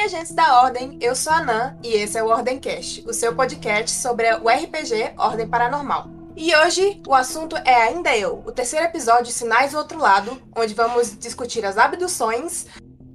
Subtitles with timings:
[0.00, 3.90] agentes da Ordem, eu sou a Nan e esse é o Ordemcast, o seu podcast
[3.90, 6.08] sobre o RPG Ordem Paranormal.
[6.34, 10.72] E hoje o assunto é Ainda Eu, o terceiro episódio Sinais do Outro Lado, onde
[10.72, 12.66] vamos discutir as abduções,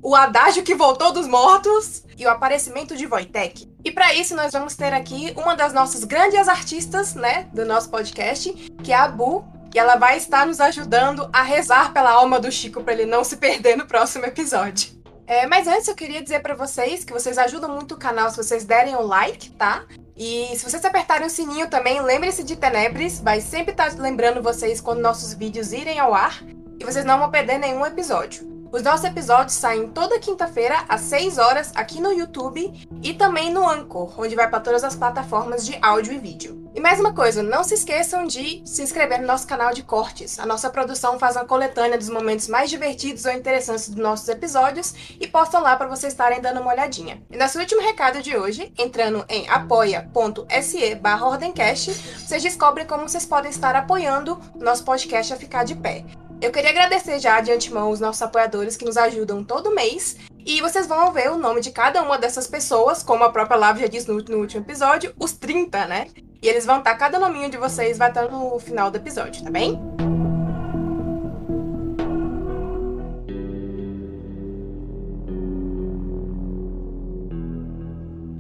[0.02, 3.68] o adágio que voltou dos mortos e o aparecimento de Wojtek.
[3.84, 7.90] E para isso nós vamos ter aqui uma das nossas grandes artistas, né, do nosso
[7.90, 12.40] podcast, que é a Bu, e ela vai estar nos ajudando a rezar pela alma
[12.40, 15.04] do Chico para ele não se perder no próximo episódio.
[15.28, 18.38] É, mas antes eu queria dizer para vocês que vocês ajudam muito o canal se
[18.38, 19.84] vocês derem um like, tá?
[20.16, 24.42] E se vocês apertarem o sininho também, lembre-se de Tenebres, vai sempre estar tá lembrando
[24.42, 26.44] vocês quando nossos vídeos irem ao ar
[26.80, 28.56] e vocês não vão perder nenhum episódio.
[28.72, 33.68] Os nossos episódios saem toda quinta-feira às 6 horas aqui no YouTube e também no
[33.68, 36.65] Anchor, onde vai para todas as plataformas de áudio e vídeo.
[36.76, 40.38] E mais uma coisa, não se esqueçam de se inscrever no nosso canal de cortes.
[40.38, 44.94] A nossa produção faz uma coletânea dos momentos mais divertidos ou interessantes dos nossos episódios
[45.18, 47.24] e postam lá para vocês estarem dando uma olhadinha.
[47.32, 53.26] E nosso último recado de hoje, entrando em apoia.se barra Ordencast, vocês descobrem como vocês
[53.26, 56.04] podem estar apoiando o nosso podcast a ficar de pé.
[56.42, 60.18] Eu queria agradecer já de antemão os nossos apoiadores que nos ajudam todo mês.
[60.46, 63.80] E vocês vão ver o nome de cada uma dessas pessoas, como a própria Lava
[63.80, 66.08] já disse no último episódio, os 30, né?
[66.46, 69.50] E eles vão estar, cada nominho de vocês vai estar no final do episódio, tá
[69.50, 69.82] bem?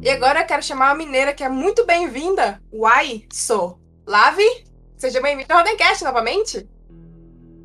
[0.04, 3.80] E agora eu quero chamar uma mineira que é muito bem-vinda, Uai So.
[4.06, 4.64] Lave,
[4.96, 6.70] seja bem-vinda ao Rodencast novamente.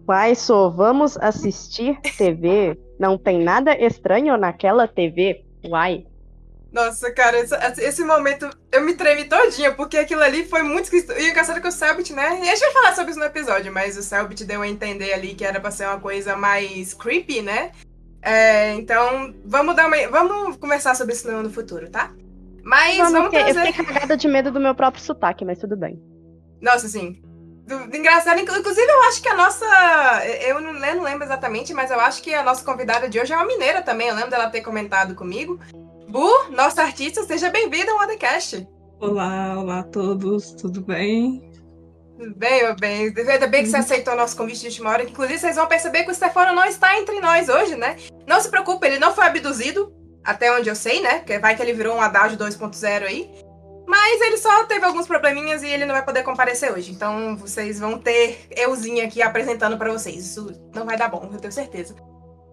[0.08, 2.78] Uai, só vamos assistir TV?
[2.98, 5.44] Não tem nada estranho naquela TV?
[5.62, 6.06] Uai.
[6.73, 11.13] Nossa, cara, esse, esse, momento eu me tremi todinha, porque aquilo ali foi muito esquisito.
[11.13, 12.41] E engraçado é que o Selbit, né?
[12.45, 15.13] E a gente vai falar sobre isso no episódio, mas o Selbit deu a entender
[15.13, 17.73] ali que era pra ser uma coisa mais creepy, né?
[18.23, 19.97] É, então, vamos dar uma.
[20.09, 22.13] Vamos conversar sobre isso no, futuro, tá?
[22.63, 23.59] Mas vamos, vamos trazer...
[23.59, 26.01] Eu fiquei cagada de medo do meu próprio sotaque, mas tudo bem.
[26.61, 27.20] Nossa, sim
[27.70, 28.41] do, engraçado.
[28.41, 29.64] Inclusive, eu acho que a nossa.
[30.42, 33.33] Eu não, eu não, lembro exatamente, mas eu acho que a nossa convidada de hoje
[33.33, 34.09] é uma mineira também.
[34.09, 35.59] Eu lembro dela ter comentado comigo.
[36.11, 38.67] Bu, nossa artista, seja bem-vinda ao podcast.
[38.98, 41.48] Olá, olá a todos, tudo bem?
[42.19, 43.15] Tudo bem, meu bem.
[43.17, 43.83] Ainda bem que você uhum.
[43.83, 45.05] aceitou o nosso convite de última hora.
[45.05, 47.97] Inclusive, vocês vão perceber que o Stefano não está entre nós hoje, né?
[48.27, 49.95] Não se preocupe, ele não foi abduzido,
[50.25, 51.21] até onde eu sei, né?
[51.21, 53.31] Que vai que ele virou um Haddad 2.0 aí.
[53.87, 56.91] Mas ele só teve alguns probleminhas e ele não vai poder comparecer hoje.
[56.91, 60.17] Então vocês vão ter euzinha aqui apresentando para vocês.
[60.17, 61.95] Isso não vai dar bom, eu tenho certeza.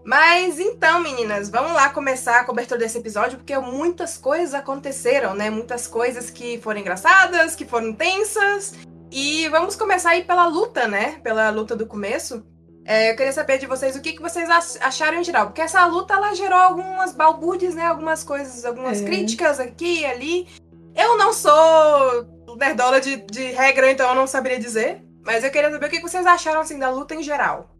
[0.07, 5.49] Mas então, meninas, vamos lá começar a cobertura desse episódio, porque muitas coisas aconteceram, né?
[5.49, 8.73] Muitas coisas que foram engraçadas, que foram tensas.
[9.11, 11.19] E vamos começar aí pela luta, né?
[11.21, 12.41] Pela luta do começo.
[12.85, 15.47] É, eu queria saber de vocês o que, que vocês acharam em geral.
[15.47, 17.85] Porque essa luta, ela gerou algumas balbúrdias, né?
[17.85, 19.03] Algumas coisas, algumas é.
[19.03, 20.47] críticas aqui e ali.
[20.95, 25.03] Eu não sou nerdola de, de regra, então eu não saberia dizer.
[25.25, 27.76] Mas eu queria saber o que vocês acharam assim da luta em geral.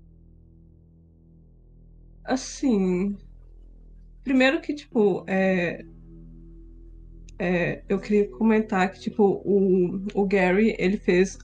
[2.27, 3.17] Assim.
[4.23, 5.85] Primeiro que, tipo, é,
[7.39, 11.37] é, eu queria comentar que, tipo, o, o Gary, ele fez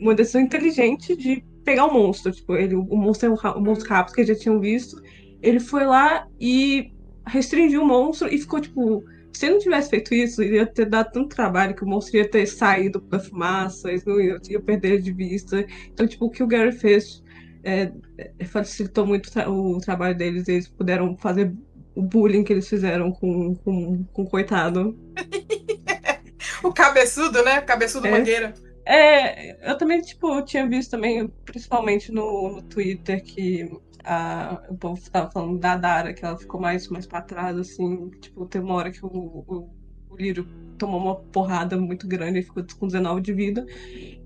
[0.00, 2.32] uma decisão inteligente de pegar o monstro.
[2.32, 5.00] Tipo, ele, o monstro é um, monstro rápido que já tinham visto.
[5.40, 6.92] Ele foi lá e
[7.26, 11.36] restringiu o monstro e ficou, tipo, se não tivesse feito isso, ia ter dado tanto
[11.36, 15.12] trabalho que o monstro ia ter saído da fumaça, eles não iam, iam perder de
[15.12, 15.64] vista.
[15.92, 17.22] Então, tipo, o que o Gary fez
[17.68, 17.92] é,
[18.38, 21.52] é, facilitou muito o trabalho deles, eles puderam fazer
[21.94, 24.98] o bullying que eles fizeram com, com, com o coitado.
[26.64, 27.60] o cabeçudo, né?
[27.60, 28.10] Cabeçudo é.
[28.10, 28.54] mangueira.
[28.86, 33.70] É, eu também, tipo, tinha visto também, principalmente no, no Twitter, que
[34.02, 38.08] a, o povo estava falando da Dara, que ela ficou mais, mais pra trás, assim.
[38.20, 39.70] Tipo, teve uma hora que o, o,
[40.08, 40.48] o Lírio
[40.78, 43.66] tomou uma porrada muito grande e ficou com 19 de vida.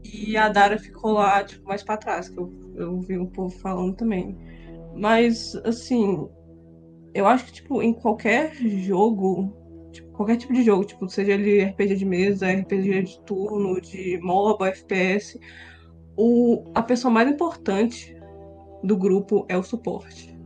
[0.04, 3.50] E a Dara ficou lá, tipo, mais pra trás, que eu, eu vi o povo
[3.58, 4.37] falando também.
[4.94, 6.28] Mas, assim,
[7.14, 9.52] eu acho que, tipo, em qualquer jogo,
[9.90, 14.19] tipo, qualquer tipo de jogo, tipo, seja ele RPG de mesa, RPG de turno, de
[14.22, 15.38] MOBA, FPS,
[16.16, 18.14] o, a pessoa mais importante
[18.82, 20.37] do grupo é o suporte.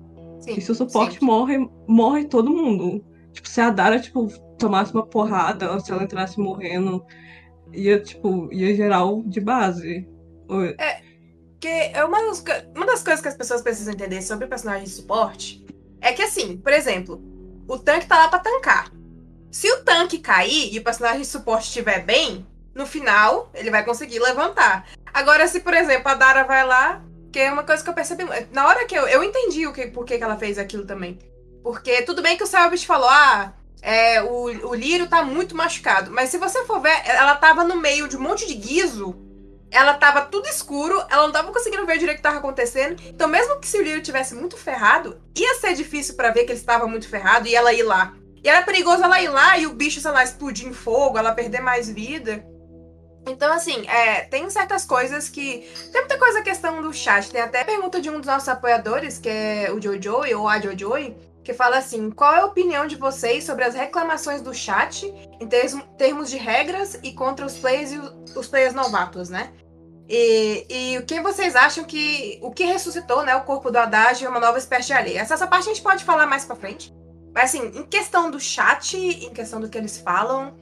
[0.40, 1.24] Sim, e se o suporte sim.
[1.24, 3.04] morre, morre todo mundo.
[3.36, 4.28] Tipo, se a Dara, tipo,
[4.58, 7.04] tomasse uma porrada, ou se ela entrasse morrendo,
[7.70, 10.08] ia, tipo, ia geral de base.
[10.78, 11.02] É,
[11.60, 12.42] que é uma das,
[12.74, 15.66] uma das coisas que as pessoas precisam entender sobre o personagem de suporte
[16.00, 17.20] é que, assim, por exemplo,
[17.68, 18.90] o tanque tá lá pra tancar.
[19.50, 23.84] Se o tanque cair e o personagem de suporte estiver bem, no final ele vai
[23.84, 24.88] conseguir levantar.
[25.12, 28.24] Agora, se, por exemplo, a Dara vai lá, porque é uma coisa que eu percebi.
[28.50, 29.06] Na hora que eu.
[29.06, 31.18] Eu entendi o que, por que, que ela fez aquilo também.
[31.66, 33.52] Porque tudo bem que o Selbit falou, ah,
[33.82, 36.12] é, o, o Lírio tá muito machucado.
[36.12, 39.16] Mas se você for ver, ela tava no meio de um monte de guiso.
[39.68, 43.02] Ela tava tudo escuro, ela não tava conseguindo ver direito o que tava acontecendo.
[43.06, 46.52] Então, mesmo que se o Lírio tivesse muito ferrado, ia ser difícil para ver que
[46.52, 48.14] ele estava muito ferrado e ela ir lá.
[48.44, 51.32] E era perigoso ela ir lá e o bicho, sei lá, explodir em fogo, ela
[51.32, 52.46] perder mais vida.
[53.26, 55.68] Então, assim, é, tem certas coisas que.
[55.90, 57.28] Tem muita coisa a questão do chat.
[57.28, 61.12] Tem até pergunta de um dos nossos apoiadores, que é o Jojo, ou a Jojo,
[61.46, 65.06] que fala assim: qual é a opinião de vocês sobre as reclamações do chat
[65.40, 65.48] em
[65.96, 67.98] termos de regras e contra os players e
[68.36, 69.52] os players novatos, né?
[70.08, 72.40] E, e quem vocês acham que.
[72.42, 73.36] O que ressuscitou, né?
[73.36, 75.20] O corpo do Haddad e uma nova espécie de alheia.
[75.20, 76.92] Essa, essa parte a gente pode falar mais pra frente.
[77.32, 80.56] Mas assim, em questão do chat, em questão do que eles falam,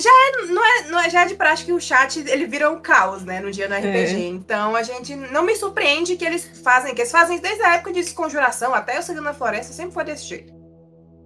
[0.00, 2.70] já é, não é, não é, já é de prática que o chat ele vira
[2.70, 3.88] um caos, né, no dia do RPG.
[3.88, 4.18] É.
[4.28, 7.92] Então a gente não me surpreende que eles fazem, que eles fazem desde a época
[7.92, 10.58] de desconjuração até o Segundo na Floresta, sempre foi desse jeito.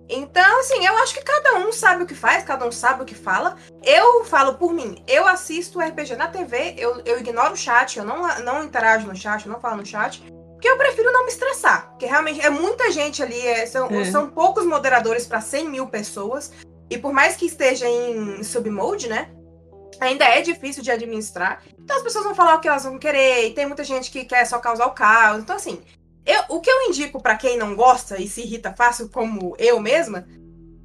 [0.09, 3.07] Então, assim, eu acho que cada um sabe o que faz, cada um sabe o
[3.07, 3.57] que fala.
[3.83, 8.05] Eu falo por mim, eu assisto RPG na TV, eu, eu ignoro o chat, eu
[8.05, 10.23] não, não interajo no chat, eu não falo no chat.
[10.53, 11.89] Porque eu prefiro não me estressar.
[11.91, 14.05] Porque realmente é muita gente ali, é, são, é.
[14.05, 16.53] são poucos moderadores para 100 mil pessoas.
[16.93, 19.31] E por mais que esteja em submode, né?
[19.99, 21.63] Ainda é difícil de administrar.
[21.79, 23.47] Então as pessoas vão falar o que elas vão querer.
[23.47, 25.41] E tem muita gente que quer só causar o caos.
[25.41, 25.81] Então, assim,
[26.27, 29.81] eu, o que eu indico para quem não gosta e se irrita fácil, como eu
[29.81, 30.27] mesma,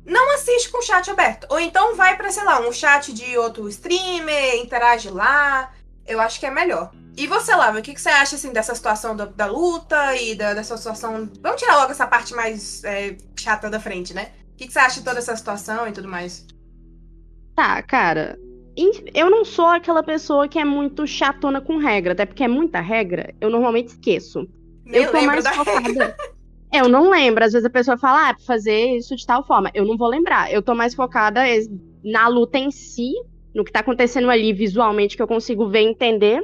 [0.05, 1.45] não assiste com o chat aberto.
[1.49, 5.73] Ou então vai para, sei lá, um chat de outro streamer, interage lá.
[6.05, 6.89] Eu acho que é melhor.
[7.17, 10.35] E você, Lava, o que, que você acha assim, dessa situação da, da luta e
[10.35, 11.29] da, dessa situação.
[11.41, 14.31] Vamos tirar logo essa parte mais é, chata da frente, né?
[14.57, 16.43] O que, que você acha de toda essa situação e tudo mais?
[17.55, 18.39] Tá, cara.
[19.13, 22.81] Eu não sou aquela pessoa que é muito chatona com regra, até porque é muita
[22.81, 24.47] regra, eu normalmente esqueço.
[24.83, 26.17] Nem eu tô mais focada.
[26.73, 27.45] É, eu não lembro.
[27.45, 29.69] Às vezes a pessoa fala, ah, pra fazer isso de tal forma.
[29.75, 30.51] Eu não vou lembrar.
[30.51, 31.41] Eu tô mais focada
[32.03, 33.11] na luta em si,
[33.53, 36.41] no que tá acontecendo ali visualmente, que eu consigo ver e entender,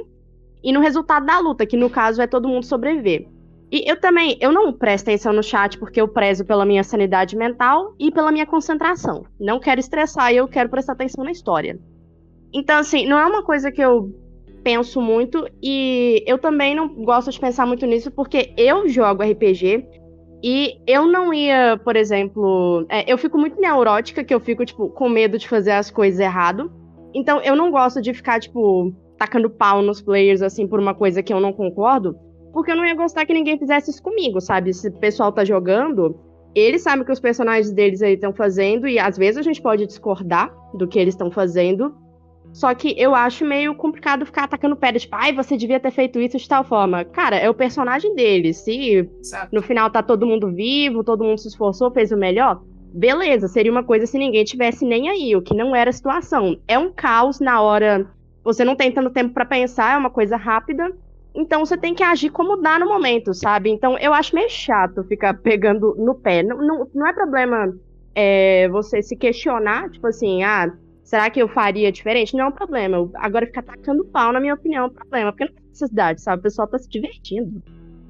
[0.62, 3.28] e no resultado da luta, que no caso é todo mundo sobreviver.
[3.74, 7.36] E eu também, eu não presto atenção no chat porque eu prezo pela minha sanidade
[7.36, 9.24] mental e pela minha concentração.
[9.40, 11.76] Não quero estressar e eu quero prestar atenção na história.
[12.52, 14.14] Então, assim, não é uma coisa que eu
[14.62, 19.84] penso muito e eu também não gosto de pensar muito nisso porque eu jogo RPG
[20.40, 24.88] e eu não ia, por exemplo, é, eu fico muito neurótica, que eu fico, tipo,
[24.90, 26.70] com medo de fazer as coisas errado.
[27.12, 31.24] Então, eu não gosto de ficar, tipo, tacando pau nos players, assim, por uma coisa
[31.24, 32.16] que eu não concordo
[32.54, 34.72] porque eu não ia gostar que ninguém fizesse isso comigo, sabe?
[34.72, 36.16] Se o pessoal tá jogando,
[36.54, 39.60] eles sabem o que os personagens deles aí estão fazendo, e às vezes a gente
[39.60, 41.94] pode discordar do que eles estão fazendo.
[42.52, 46.20] Só que eu acho meio complicado ficar atacando pedra, tipo, ai, você devia ter feito
[46.20, 47.04] isso de tal forma.
[47.04, 48.58] Cara, é o personagem deles.
[48.58, 49.10] Se
[49.50, 52.62] no final tá todo mundo vivo, todo mundo se esforçou, fez o melhor,
[52.92, 56.56] beleza, seria uma coisa se ninguém tivesse nem aí, o que não era a situação.
[56.68, 58.08] É um caos na hora.
[58.44, 60.92] Você não tem tanto tempo para pensar, é uma coisa rápida.
[61.34, 63.70] Então você tem que agir como dá no momento, sabe?
[63.70, 66.42] Então eu acho meio chato ficar pegando no pé.
[66.42, 67.74] Não, não, não é problema
[68.14, 70.72] é, você se questionar, tipo assim, ah,
[71.02, 72.36] será que eu faria diferente?
[72.36, 73.10] Não é um problema.
[73.16, 75.32] Agora ficar tacando pau, na minha opinião, é um problema.
[75.32, 76.40] Porque não tem necessidade, sabe?
[76.40, 77.62] O pessoal tá se divertindo.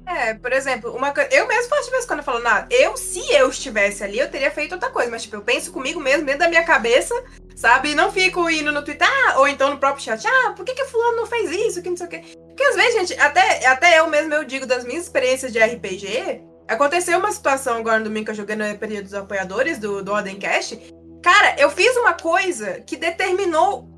[0.07, 3.19] É, por exemplo, uma eu mesmo faço de vez quando eu falo, nada, eu, se
[3.33, 6.41] eu estivesse ali, eu teria feito outra coisa, mas tipo, eu penso comigo mesmo, dentro
[6.41, 7.15] da minha cabeça,
[7.55, 7.91] sabe?
[7.91, 10.73] E não fico indo no Twitter, ah, ou então no próprio chat, ah, por que
[10.73, 12.23] que fulano não fez isso, que não sei o quê.
[12.47, 16.41] Porque às vezes, gente, até, até eu mesmo eu digo das minhas experiências de RPG,
[16.67, 20.13] aconteceu uma situação agora no domingo que eu joguei no período dos apoiadores do, do
[20.13, 20.79] Odencast.
[21.23, 23.89] Cara, eu fiz uma coisa que determinou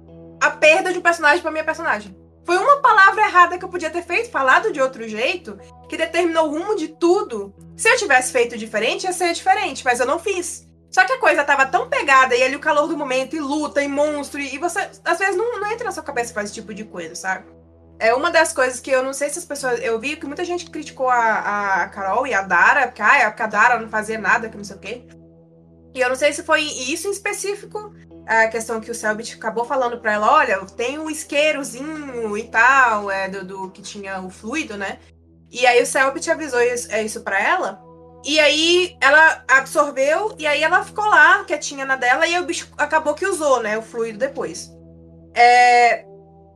[0.41, 2.15] a perda de um personagem pra minha personagem.
[2.47, 6.47] Foi uma palavra errada que eu podia ter feito, falado de outro jeito, que determinou
[6.47, 7.53] o rumo de tudo.
[7.75, 10.65] Se eu tivesse feito diferente, ia ser diferente, mas eu não fiz.
[10.89, 13.83] Só que a coisa tava tão pegada, e ali o calor do momento, e luta,
[13.83, 16.73] e monstro, e você, às vezes, não, não entra na sua cabeça fazer esse tipo
[16.73, 17.45] de coisa, sabe?
[17.99, 19.83] É uma das coisas que eu não sei se as pessoas.
[19.83, 23.47] Eu vi que muita gente criticou a, a Carol e a Dara, porque ah, a
[23.47, 25.03] Dara não fazia nada, que não sei o quê.
[25.93, 27.93] E eu não sei se foi isso em específico,
[28.27, 33.09] a questão que o Selbit acabou falando pra ela: olha, tem um isqueirozinho e tal,
[33.09, 34.99] é, do, do que tinha o fluido, né?
[35.49, 37.81] E aí o Selbit avisou isso, é, isso pra ela.
[38.25, 42.67] E aí ela absorveu, e aí ela ficou lá, quietinha na dela, e o bicho
[42.77, 43.77] acabou que usou, né?
[43.77, 44.69] O fluido depois.
[45.33, 46.03] É,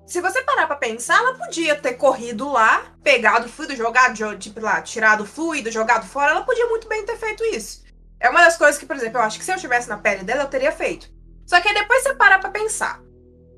[0.06, 4.60] se você parar pra pensar, ela podia ter corrido lá, pegado o fluido, jogado, tipo
[4.60, 6.32] lá, tirado o fluido, jogado fora.
[6.32, 7.86] Ela podia muito bem ter feito isso.
[8.20, 10.24] É uma das coisas que, por exemplo, eu acho que se eu estivesse na pele
[10.24, 11.11] dela, eu teria feito.
[11.52, 13.02] Só que aí depois você parar pra pensar.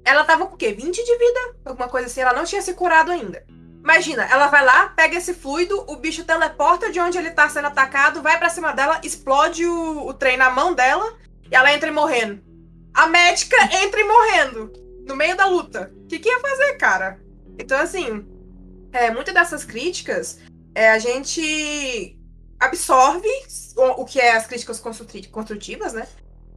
[0.03, 0.73] Ela tava com o quê?
[0.73, 1.55] 20 de vida?
[1.63, 3.45] Alguma coisa assim, ela não tinha se curado ainda.
[3.83, 7.67] Imagina, ela vai lá, pega esse fluido, o bicho teleporta de onde ele tá sendo
[7.67, 11.19] atacado, vai para cima dela, explode o, o trem na mão dela
[11.51, 12.41] e ela entra morrendo.
[12.95, 14.73] A médica entra morrendo
[15.05, 15.93] no meio da luta.
[15.95, 17.21] O que, que ia fazer, cara?
[17.59, 18.25] Então, assim,
[18.91, 20.39] é, muitas dessas críticas
[20.73, 22.17] é, a gente
[22.59, 23.29] absorve
[23.77, 26.07] o, o que é as críticas construtivas, né?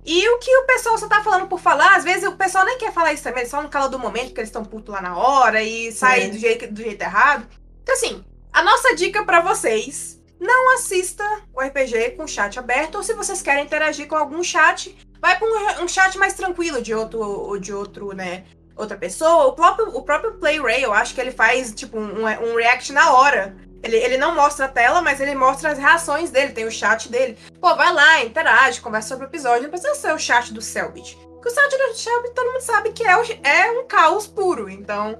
[0.06, 2.78] E o que o pessoal só tá falando por falar, às vezes o pessoal nem
[2.78, 5.16] quer falar isso também, só no calo do momento, porque eles estão putos lá na
[5.16, 6.28] hora e sai é.
[6.28, 7.48] do, jeito, do jeito errado.
[7.82, 13.02] Então, assim, a nossa dica para vocês: não assista o RPG com chat aberto, ou
[13.02, 16.94] se vocês querem interagir com algum chat, vai para um, um, chat mais tranquilo de
[16.94, 18.44] outro, de outro, né?
[18.76, 19.46] Outra pessoa.
[19.46, 23.12] O próprio, o próprio Playray, eu acho que ele faz, tipo, um, um react na
[23.12, 23.56] hora.
[23.82, 27.08] Ele, ele não mostra a tela, mas ele mostra as reações dele, tem o chat
[27.08, 27.36] dele.
[27.60, 29.64] Pô, vai lá, interage, conversa sobre o episódio.
[29.64, 31.16] Não precisa ser o chat do Selbit.
[31.16, 34.68] Porque o chat do Selbit todo mundo sabe que é, o, é um caos puro.
[34.68, 35.18] Então,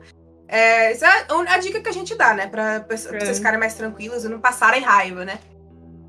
[0.49, 2.47] é, essa é a dica que a gente dá, né?
[2.47, 5.39] Pra, pra, pra vocês ficarem mais tranquilos e não passarem raiva, né?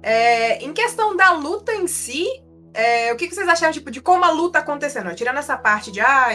[0.01, 2.25] É, em questão da luta em si,
[2.73, 5.13] é, o que, que, vocês acharam tipo, de como a luta acontecendo?
[5.15, 6.29] Tirando essa parte de ah,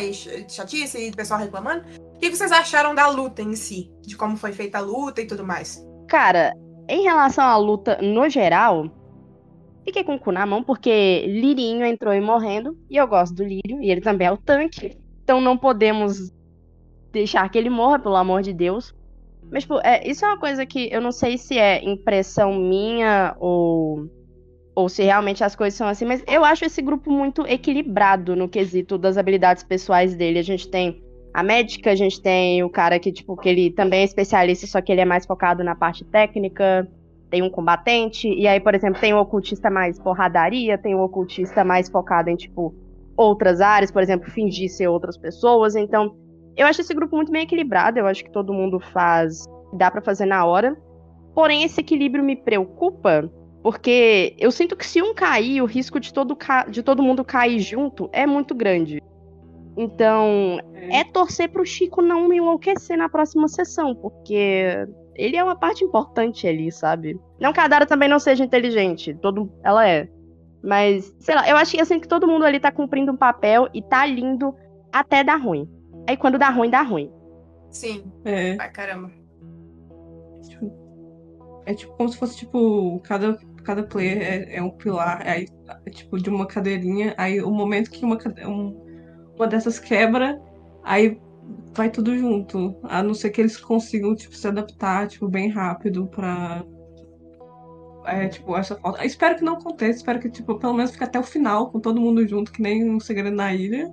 [0.49, 3.90] chatice e pessoal reclamando, o que, que vocês acharam da luta em si?
[4.02, 5.81] De como foi feita a luta e tudo mais?
[6.12, 6.54] Cara,
[6.90, 8.85] em relação à luta no geral,
[9.83, 13.42] fiquei com o cu na mão, porque Lirinho entrou e morrendo, e eu gosto do
[13.42, 14.95] Lírio, e ele também é o tanque.
[15.25, 16.31] Então não podemos
[17.11, 18.95] deixar que ele morra, pelo amor de Deus.
[19.50, 23.35] Mas, tipo, é, isso é uma coisa que eu não sei se é impressão minha
[23.40, 24.07] ou,
[24.75, 28.50] ou se realmente as coisas são assim, mas eu acho esse grupo muito equilibrado no
[28.50, 30.38] quesito das habilidades pessoais dele.
[30.38, 31.02] A gente tem
[31.34, 34.80] a médica, a gente tem o cara que, tipo, que ele também é especialista, só
[34.80, 36.86] que ele é mais focado na parte técnica.
[37.30, 41.64] Tem um combatente, e aí, por exemplo, tem o ocultista mais porradaria, tem o ocultista
[41.64, 42.74] mais focado em, tipo,
[43.16, 45.74] outras áreas, por exemplo, fingir ser outras pessoas.
[45.74, 46.14] Então,
[46.54, 50.02] eu acho esse grupo muito bem equilibrado, eu acho que todo mundo faz, dá para
[50.02, 50.76] fazer na hora.
[51.34, 53.30] Porém, esse equilíbrio me preocupa,
[53.62, 56.36] porque eu sinto que se um cair, o risco de todo,
[56.68, 59.00] de todo mundo cair junto é muito grande.
[59.76, 61.00] Então, é.
[61.00, 65.84] é torcer pro Chico não me enlouquecer na próxima sessão, porque ele é uma parte
[65.84, 67.18] importante ali, sabe?
[67.40, 70.08] Não que a Dara também não seja inteligente, todo, ela é.
[70.62, 73.68] Mas, sei lá, eu acho que assim que todo mundo ali tá cumprindo um papel
[73.74, 74.54] e tá lindo
[74.92, 75.68] até dar ruim.
[76.08, 77.10] Aí quando dá ruim, dá ruim.
[77.70, 78.04] Sim.
[78.24, 78.56] É.
[78.60, 79.10] Ai, caramba.
[81.64, 85.46] É tipo como se fosse, tipo, cada, cada player é, é um pilar, aí,
[85.86, 88.91] é, tipo, de uma cadeirinha, aí o momento que uma, um,
[89.36, 90.40] uma dessas quebra,
[90.82, 91.20] aí
[91.74, 92.76] vai tudo junto.
[92.84, 96.64] A não ser que eles consigam, tipo, se adaptar, tipo, bem rápido pra.
[98.04, 99.04] É, tipo, essa falta.
[99.04, 102.00] Espero que não aconteça, espero que, tipo, pelo menos fique até o final, com todo
[102.00, 103.88] mundo junto, que nem um segredo na ilha.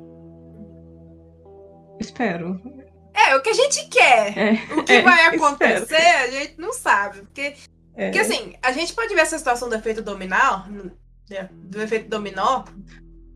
[2.00, 2.60] Espero.
[3.14, 4.38] É, o que a gente quer.
[4.38, 6.24] É, o que é, vai acontecer, espero.
[6.24, 7.22] a gente não sabe.
[7.22, 7.54] Porque,
[7.96, 8.06] é.
[8.06, 10.64] porque, assim, a gente pode ver essa situação do efeito dominó,
[11.30, 12.64] né, do efeito dominó,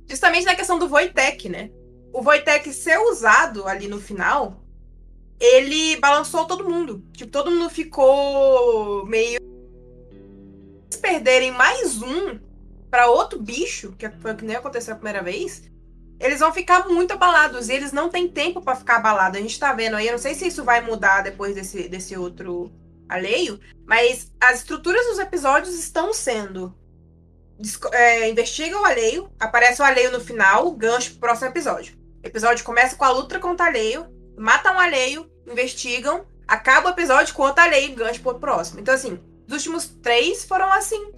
[0.09, 1.69] justamente na questão do Voitec, né?
[2.13, 4.63] O Wojtek ser usado ali no final,
[5.39, 7.03] ele balançou todo mundo.
[7.11, 9.39] Tipo, todo mundo ficou meio.
[10.91, 12.39] Se perderem mais um
[12.89, 15.63] para outro bicho, que foi o que nem aconteceu a primeira vez,
[16.19, 17.67] eles vão ficar muito abalados.
[17.67, 19.39] E eles não têm tempo para ficar abalados.
[19.39, 22.15] A gente tá vendo aí, eu não sei se isso vai mudar depois desse, desse
[22.15, 22.71] outro
[23.09, 26.75] alheio, mas as estruturas dos episódios estão sendo.
[27.91, 32.02] É, investiga o alheio, aparece o alheio no final, gancho pro próximo episódio.
[32.23, 36.91] O episódio começa com a luta contra o alheio, matam um alheio, investigam, acaba o
[36.91, 38.79] episódio com outro alheio e gancho pro próximo.
[38.79, 41.11] Então, assim, os últimos três foram assim.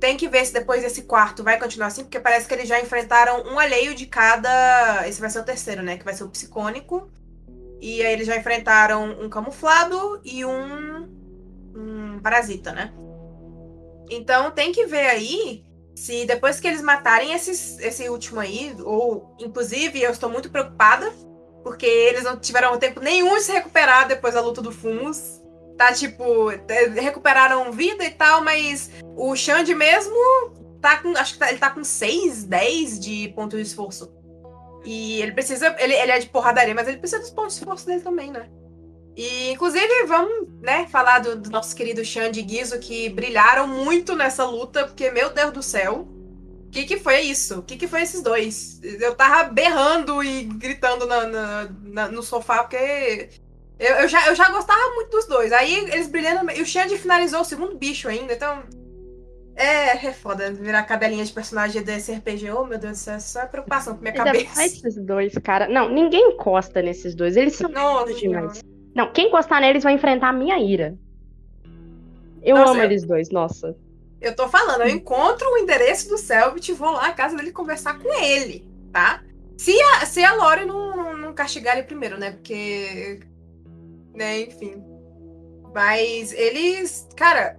[0.00, 2.80] Tem que ver se depois desse quarto vai continuar assim, porque parece que eles já
[2.80, 5.06] enfrentaram um alheio de cada.
[5.06, 5.98] Esse vai ser o terceiro, né?
[5.98, 7.10] Que vai ser o psicônico.
[7.80, 11.08] E aí eles já enfrentaram um camuflado e um,
[11.74, 12.92] um parasita, né?
[14.10, 15.65] Então tem que ver aí
[15.96, 21.10] se depois que eles matarem esses, esse último aí, ou inclusive eu estou muito preocupada,
[21.64, 25.42] porque eles não tiveram tempo nenhum de se recuperar depois da luta do Fumus.
[25.76, 30.14] Tá tipo, é, recuperaram vida e tal, mas o Xande mesmo
[30.80, 31.16] tá com.
[31.16, 34.14] Acho que tá, ele tá com 6, 10 de ponto de esforço.
[34.84, 35.74] E ele precisa.
[35.78, 38.48] Ele, ele é de porradaria, mas ele precisa dos pontos de esforço dele também, né?
[39.16, 44.14] E, inclusive, vamos, né, falar do, do nosso querido Xande e Guizo, que brilharam muito
[44.14, 46.06] nessa luta, porque, meu Deus do céu,
[46.66, 47.60] o que, que foi isso?
[47.60, 48.78] O que, que foi esses dois?
[48.82, 53.30] Eu tava berrando e gritando na, na, na, no sofá, porque
[53.78, 55.50] eu, eu, já, eu já gostava muito dos dois.
[55.50, 56.50] Aí eles brilhando.
[56.50, 58.64] E o Xande finalizou o segundo bicho ainda, então.
[59.58, 62.50] É, é foda virar cadelinha de personagem desse RPG.
[62.50, 64.62] Oh, meu Deus do céu, é preocupação com minha cabeça.
[64.62, 65.66] Esses dois, cara.
[65.66, 67.38] Não, ninguém encosta nesses dois.
[67.38, 68.60] Eles são Nossa, demais.
[68.96, 70.98] Não, quem encostar neles vai enfrentar a minha ira.
[72.42, 73.76] Eu Nossa, amo eu- eles dois, nossa.
[74.18, 77.52] Eu tô falando, eu encontro o endereço do Selbit e vou lá à casa dele
[77.52, 79.22] conversar com ele, tá?
[79.58, 82.30] Se a, se a Lore não, não, não castigar ele primeiro, né?
[82.30, 83.20] Porque.
[84.14, 84.82] Né, enfim.
[85.74, 87.06] Mas eles.
[87.14, 87.58] Cara,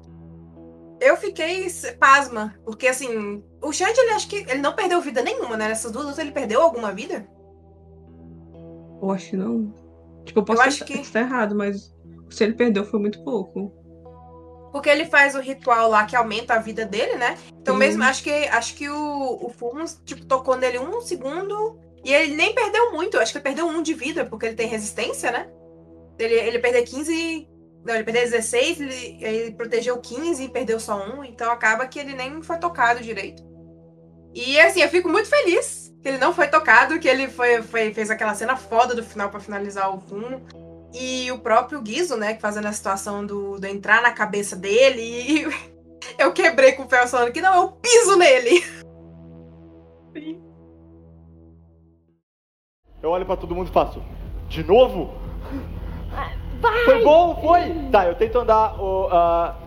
[1.00, 1.67] eu fiquei
[2.00, 2.56] pasma.
[2.65, 5.67] Porque assim, o Xande, ele acho que ele não perdeu vida nenhuma, né?
[5.67, 7.27] Nessas duas lutas, ele perdeu alguma vida?
[9.00, 9.72] Eu acho que não.
[10.27, 11.91] Tipo, eu posso Eu estar acho que- estar errado, mas
[12.29, 13.74] se ele perdeu foi muito pouco.
[14.72, 17.38] Porque ele faz o ritual lá que aumenta a vida dele, né?
[17.62, 17.79] Então Sim.
[17.79, 22.36] mesmo, acho que acho que o, o Fumos, tipo, tocou nele um segundo e ele
[22.36, 23.17] nem perdeu muito.
[23.17, 25.50] Acho que ele perdeu um de vida, porque ele tem resistência, né?
[26.19, 27.48] Ele, ele perdeu 15.
[27.86, 31.24] Não, ele perdeu 16, ele, ele protegeu 15 e perdeu só um.
[31.24, 33.41] Então acaba que ele nem foi tocado direito.
[34.34, 37.94] E assim, eu fico muito feliz que ele não foi tocado, que ele foi, foi-
[37.94, 40.42] fez aquela cena foda do final pra finalizar o fumo.
[40.94, 45.01] E o próprio Guizo, né, que fazendo a situação do, do entrar na cabeça dele.
[45.01, 45.48] E
[46.18, 48.63] eu quebrei com o Fel falando que não, eu piso nele.
[53.01, 54.01] Eu olho pra todo mundo e faço.
[54.48, 55.13] De novo?
[56.86, 57.89] Foi bom, foi?
[57.92, 58.82] Tá, eu tento andar.
[58.82, 59.66] O, ah, o-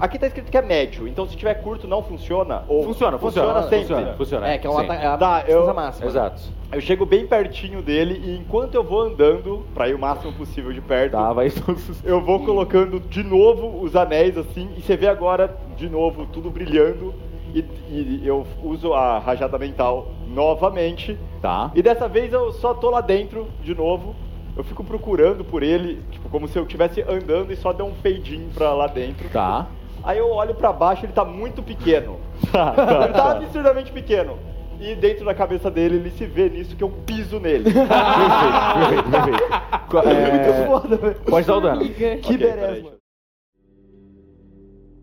[0.00, 2.64] aqui tá escrito que é médio, então se tiver curto não funciona.
[2.68, 3.78] Ou Funciona, funciona, sempre.
[3.80, 4.48] funciona, funciona.
[4.48, 6.06] É, que é uma é a Tá, eu- máxima.
[6.06, 6.42] Exato.
[6.72, 10.72] Eu chego bem pertinho dele e enquanto eu vou andando, pra ir o máximo possível
[10.72, 12.04] de perto, Tá, vai todos.
[12.04, 16.50] eu vou colocando de novo os anéis assim, e você vê agora de novo tudo
[16.50, 17.12] brilhando.
[17.52, 21.18] E, e eu uso a rajada mental novamente.
[21.42, 21.72] Tá.
[21.74, 24.14] E dessa vez eu só tô lá dentro de novo.
[24.60, 27.94] Eu fico procurando por ele, tipo, como se eu estivesse andando e só deu um
[27.94, 29.26] peidinho pra lá dentro.
[29.30, 29.66] Tá.
[30.04, 32.20] Aí eu olho pra baixo, ele tá muito pequeno.
[32.52, 33.30] Tá, tá, ele tá tá.
[33.32, 34.38] absurdamente pequeno.
[34.80, 37.64] E dentro da cabeça dele, ele se vê nisso que eu piso nele.
[37.72, 40.08] Perfeito, perfeito, perfeito.
[40.10, 41.16] É muito foda, velho.
[41.26, 41.80] Pode dar o dano.
[41.80, 42.99] Que Ok, beleza, mano.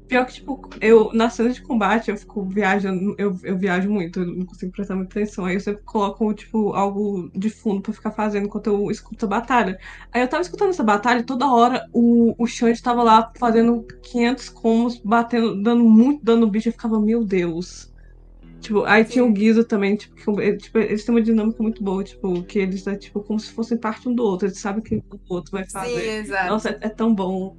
[0.08, 4.22] Pior que, tipo, eu, na cena de combate, eu fico viajando, eu, eu viajo muito,
[4.22, 5.44] eu não consigo prestar muita atenção.
[5.46, 9.28] Aí eu sempre coloco, tipo, algo de fundo pra ficar fazendo enquanto eu escuto a
[9.30, 9.78] batalha.
[10.14, 13.86] Aí eu tava escutando essa batalha e toda hora o, o Xande tava lá fazendo
[14.02, 16.70] 500 combos, batendo, dando muito dano no bicho.
[16.70, 17.88] Eu ficava, meu Deus.
[18.62, 22.04] Tipo, aí tinha o Guizo também, tipo, que, tipo, eles têm uma dinâmica muito boa,
[22.04, 24.84] tipo, que eles é tipo como se fossem parte um do outro, eles sabem o
[24.84, 26.22] que o outro vai Sim, fazer.
[26.22, 26.50] exato.
[26.50, 27.56] Nossa, é, é tão bom.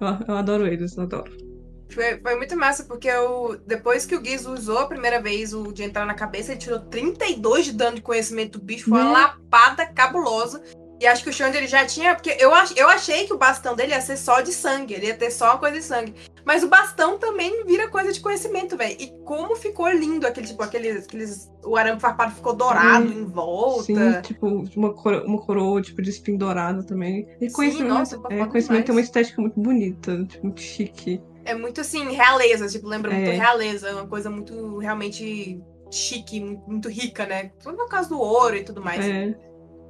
[0.00, 1.45] Eu, eu adoro eles, eu adoro.
[1.88, 5.72] Foi, foi muito massa, porque eu, depois que o Giz usou a primeira vez o
[5.72, 8.88] de entrar na cabeça, ele tirou 32 de dano de conhecimento do bicho.
[8.90, 9.12] Foi uma Né?
[9.12, 10.62] lapada cabulosa.
[10.98, 12.14] E acho que o Xande ele já tinha.
[12.14, 14.94] Porque eu, ach, eu achei que o bastão dele ia ser só de sangue.
[14.94, 16.14] Ele ia ter só uma coisa de sangue.
[16.42, 18.96] Mas o bastão também vira coisa de conhecimento, velho.
[18.98, 21.04] E como ficou lindo aquele, tipo, aqueles.
[21.04, 23.82] aqueles o arame farpado ficou dourado em volta.
[23.82, 27.28] Sim, tipo, uma coroa, uma coroa tipo, de espinho dourado também.
[27.42, 29.04] E Sim, conhecimento, nossa, ficou é, conhecimento tem uma demais.
[29.06, 31.20] estética muito bonita, tipo, muito chique.
[31.46, 33.34] É muito assim, realeza, tipo, lembra muito É.
[33.34, 37.52] realeza, uma coisa muito realmente chique, muito, muito rica, né?
[37.62, 39.04] Tudo no caso do ouro e tudo mais.
[39.04, 39.34] É,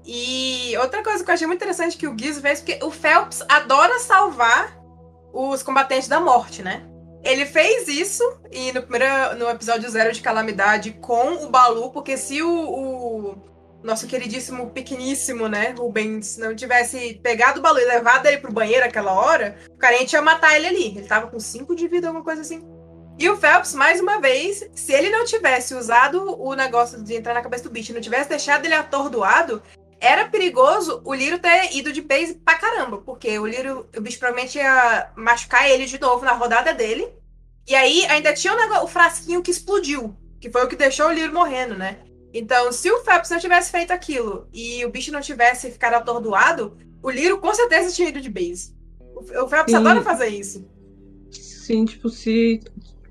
[0.04, 3.42] E outra coisa que eu achei muito interessante que o Giz fez, porque o Phelps
[3.48, 4.78] adora salvar
[5.32, 6.86] os combatentes da morte, né?
[7.24, 12.16] Ele fez isso e no primeiro no episódio zero de Calamidade com o Balu, porque
[12.16, 13.36] se o, o
[13.86, 18.84] nosso queridíssimo pequeníssimo, né, Rubens, não tivesse pegado o Balu e levado ele pro banheiro
[18.84, 20.86] aquela hora, o Carente ia matar ele ali.
[20.88, 22.62] Ele tava com 5 de vida, alguma coisa assim.
[23.18, 27.32] E o Phelps, mais uma vez, se ele não tivesse usado o negócio de entrar
[27.32, 29.62] na cabeça do bicho, não tivesse deixado ele atordoado,
[29.98, 34.18] era perigoso o Liro ter ido de base pra caramba, porque o Liro, o bicho
[34.18, 37.08] provavelmente ia machucar ele de novo na rodada dele.
[37.66, 41.06] E aí ainda tinha o, negócio, o frasquinho que explodiu, que foi o que deixou
[41.06, 41.98] o Liro morrendo, né?
[42.38, 46.76] Então, se o Phelps não tivesse feito aquilo e o bicho não tivesse ficado atordoado,
[47.02, 48.76] o Liro com certeza tinha ido de base.
[49.40, 49.76] O Phelps Sim.
[49.76, 50.68] adora fazer isso.
[51.30, 52.60] sim, tipo, se.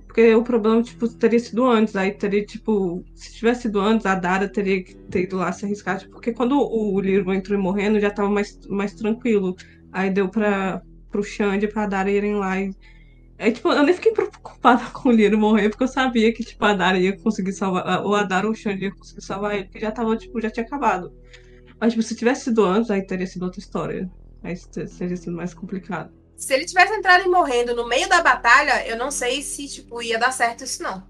[0.06, 1.96] Porque o problema, tipo, teria sido antes.
[1.96, 5.66] Aí teria, tipo, se tivesse sido antes, a Dara teria que ter ido lá se
[5.66, 5.98] arriscar.
[5.98, 9.56] Tipo, porque quando o Liro entrou morrendo, já tava mais, mais tranquilo.
[9.92, 12.72] Aí deu pra, pro Xande e pra Dara irem lá e.
[13.38, 16.64] Aí, tipo, eu nem fiquei preocupada com o Liro morrer, porque eu sabia que, tipo,
[16.64, 18.04] a Dara ia conseguir salvar.
[18.04, 20.50] Ou a Dara ou o Xande ia conseguir salvar ele, porque já tava, tipo, já
[20.50, 21.14] tinha acabado.
[21.80, 24.10] Mas, tipo, se tivesse sido antes, aí teria sido outra história.
[24.42, 24.56] Aí
[24.98, 26.12] teria sido mais complicado.
[26.38, 30.02] Se ele tivesse entrado e morrendo no meio da batalha, eu não sei se, tipo,
[30.02, 31.04] ia dar certo isso, não.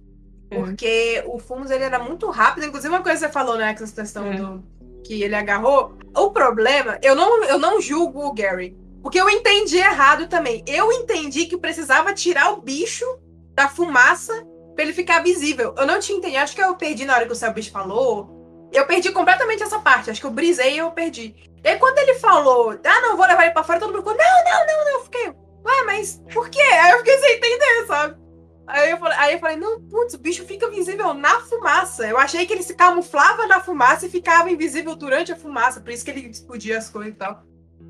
[0.49, 0.57] É.
[0.57, 2.65] Porque o Fumos, ele era muito rápido.
[2.65, 4.37] Inclusive, uma coisa que você falou, né, essa questão É.
[4.37, 4.63] do...
[5.03, 5.97] Que ele agarrou.
[6.15, 8.75] O problema, eu não, eu não julgo o Gary.
[9.05, 10.63] Porque eu entendi errado também.
[10.65, 13.05] Eu entendi que precisava tirar o bicho
[13.53, 14.33] da fumaça
[14.73, 15.75] pra ele ficar visível.
[15.77, 16.41] Eu não tinha entendido.
[16.41, 18.67] Acho que eu perdi na hora que o Selbit falou.
[18.73, 20.09] Eu perdi completamente essa parte.
[20.09, 21.35] Acho que eu brisei e eu perdi.
[21.63, 24.17] E aí, quando ele falou, ah, não, vou levar ele pra fora, todo mundo ficou,
[24.17, 24.93] não, não, não, não.
[24.93, 26.59] Eu fiquei, ué, mas por quê?
[26.59, 28.17] Aí eu fiquei sem entender, sabe?
[28.65, 32.07] Aí eu falei, aí eu falei não, putz, o bicho fica invisível na fumaça.
[32.07, 35.91] Eu achei que ele se camuflava na fumaça e ficava invisível durante a fumaça, por
[35.91, 37.43] isso que ele explodia as coisas e tal.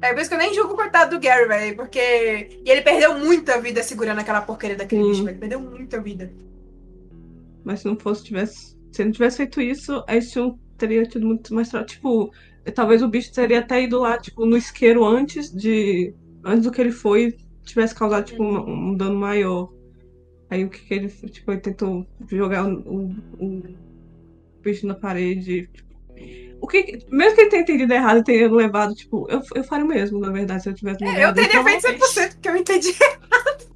[0.05, 2.61] É por isso que eu nem julgo o coitado do Gary, velho, porque.
[2.63, 5.09] E ele perdeu muita vida segurando aquela porcaria daquele Sim.
[5.09, 5.39] bicho, velho.
[5.39, 6.31] Perdeu muita vida.
[7.63, 8.75] Mas se não fosse, tivesse.
[8.91, 11.69] Se ele não tivesse feito isso, a Steel teria tido muito mais.
[11.85, 12.31] Tipo,
[12.73, 16.13] talvez o bicho teria até ido lá, tipo, no isqueiro antes de.
[16.43, 19.73] Antes do que ele foi, tivesse causado, tipo, um, um dano maior.
[20.49, 21.09] Aí o que, que ele?
[21.09, 23.63] Tipo, ele tentou jogar o, o, o
[24.61, 25.69] bicho na parede.
[26.61, 29.85] O que, mesmo que ele tenha entendido errado e tenha levado, tipo, eu, eu faria
[29.85, 32.13] o mesmo, na verdade, se eu tivesse no É, lugar eu dele, teria feito provavelmente.
[32.19, 32.93] 100%, porque eu entendi.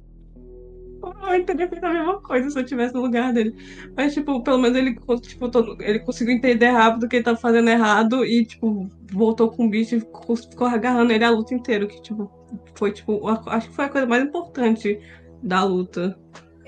[1.32, 3.54] Eu teria feito a mesma coisa se eu estivesse no lugar dele.
[3.96, 7.36] Mas, tipo, pelo menos ele, tipo, todo- ele conseguiu entender rápido o que ele tava
[7.38, 11.54] fazendo errado e, tipo, voltou com o bicho e ficou, ficou agarrando ele a luta
[11.54, 11.86] inteira.
[11.86, 12.30] Que, tipo,
[12.74, 14.98] foi, tipo, a- acho que foi a coisa mais importante
[15.42, 16.18] da luta.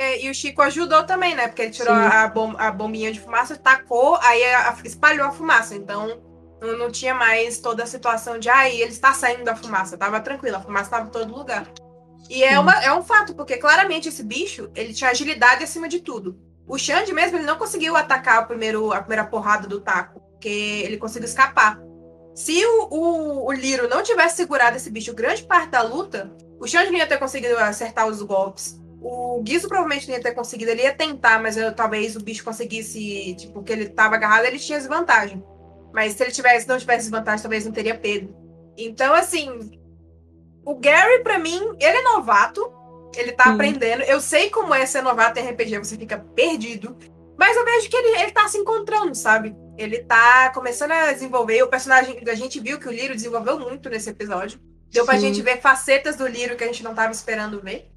[0.02, 1.46] É, e o Chico ajudou também, né?
[1.48, 5.30] Porque ele tirou a, bom- a bombinha de fumaça, tacou, aí a- a- espalhou a
[5.32, 5.74] fumaça.
[5.74, 6.20] Então
[6.60, 9.96] não, não tinha mais toda a situação de, ai, ele está saindo da fumaça.
[9.96, 11.66] Tava tranquilo, a fumaça estava em todo lugar.
[12.28, 16.00] E é, uma, é um fato, porque claramente esse bicho, ele tinha agilidade acima de
[16.00, 16.38] tudo.
[16.66, 20.48] O Xande mesmo, ele não conseguiu atacar o primeiro, a primeira porrada do taco, porque
[20.84, 21.78] ele conseguiu escapar.
[22.34, 26.66] Se o, o, o Liro não tivesse segurado esse bicho grande parte da luta, o
[26.66, 28.80] Xande não ia ter conseguido acertar os golpes.
[29.04, 32.44] O Guizo provavelmente não ia ter conseguido, ele ia tentar, mas eu- talvez o bicho
[32.44, 35.42] conseguisse, tipo, que ele tava agarrado, ele tinha desvantagem.
[35.92, 38.34] Mas se ele tivesse, não tivesse desvantagem, talvez não teria pego.
[38.78, 39.78] Então, assim,
[40.64, 42.72] o Gary, pra mim, ele é novato,
[43.16, 43.50] ele tá Sim.
[43.50, 44.02] aprendendo.
[44.04, 46.96] Eu sei como é ser novato em RPG, você fica perdido.
[47.38, 49.54] Mas eu vejo que ele, ele tá se encontrando, sabe?
[49.76, 51.62] Ele tá começando a desenvolver.
[51.62, 54.60] O personagem, a gente viu que o Liro desenvolveu muito nesse episódio.
[54.90, 55.22] Deu pra Sim.
[55.26, 57.90] gente ver facetas do Liro que a gente não tava esperando ver.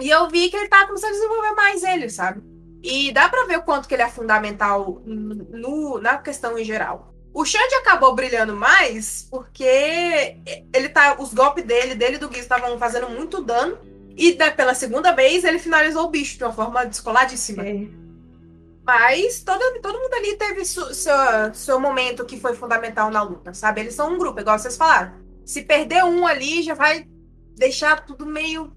[0.00, 2.42] E eu vi que ele tá começando a desenvolver mais ele, sabe?
[2.82, 7.14] E dá pra ver o quanto que ele é fundamental no, na questão em geral.
[7.32, 10.36] O Xande acabou brilhando mais porque
[10.74, 11.16] ele tá.
[11.18, 13.78] Os golpes dele, dele e do Guiz estavam fazendo muito dano.
[14.16, 17.62] E pela segunda vez ele finalizou o bicho de uma forma descoladíssima.
[17.66, 17.86] É.
[18.84, 21.14] Mas todo, todo mundo ali teve su- seu,
[21.54, 23.82] seu momento que foi fundamental na luta, sabe?
[23.82, 25.12] Eles são um grupo, igual vocês falaram.
[25.44, 27.04] Se perder um ali, já vai
[27.56, 28.72] deixar tudo meio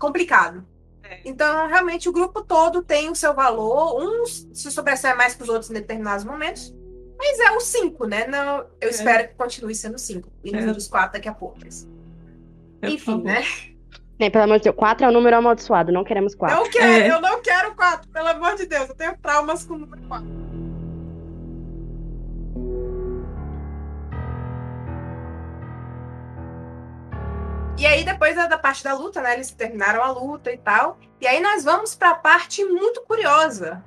[0.00, 0.66] complicado.
[1.04, 1.20] É.
[1.24, 4.02] Então, realmente, o grupo todo tem o seu valor.
[4.02, 6.74] Uns se sobressai mais que os outros em determinados momentos.
[7.18, 8.26] Mas é o 5, né?
[8.26, 8.90] Não, eu É.
[8.90, 10.28] espero que continue sendo 5.
[10.42, 10.60] E É.
[10.60, 11.58] nos dos 4 daqui a pouco.
[11.62, 11.86] Mas,
[12.82, 13.44] É, enfim, né?
[14.18, 16.56] Nem, pelo amor de Deus, 4 é um número amaldiçoado, não queremos 4.
[16.56, 17.10] Não quero, É.
[17.10, 18.88] eu não quero 4, pelo amor de Deus.
[18.88, 20.26] Eu tenho traumas com o número 4.
[27.80, 29.32] E aí, depois da, da parte da luta, né?
[29.32, 30.98] Eles terminaram a luta e tal.
[31.18, 33.82] E aí nós vamos pra parte muito curiosa.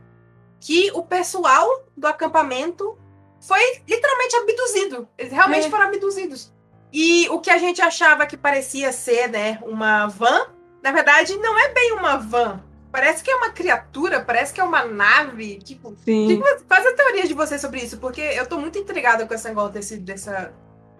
[0.59, 2.97] Que o pessoal do acampamento
[3.39, 5.07] foi literalmente abduzido.
[5.15, 5.69] Eles realmente É.
[5.69, 6.51] foram abduzidos.
[6.91, 10.47] E o que a gente achava que parecia ser, né, uma van,
[10.81, 12.63] na verdade, não é bem uma van.
[12.91, 15.57] Parece que é uma criatura, parece que é uma nave.
[15.59, 16.41] Tipo, Sim.
[16.67, 19.71] Faz a teoria de vocês sobre isso, porque eu tô muito intrigada com esse negócio
[19.71, 20.53] desse, dessa,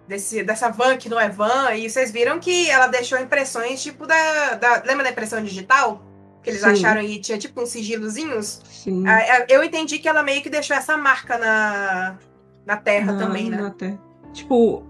[0.08, 4.06] desse, dessa van que não é van, e vocês viram que ela deixou impressões tipo
[4.06, 4.54] da.
[4.54, 6.02] da lembra da impressão digital?
[6.42, 6.68] Que eles Sim.
[6.72, 8.60] acharam e tinha tipo uns sigilozinhos?
[8.64, 9.06] Sim.
[9.08, 12.18] Ah, ah, Eu entendi que ela meio que deixou essa marca na,
[12.66, 13.56] na terra Na- também, né?
[13.56, 13.98] na terra.
[14.34, 14.82] Tipo,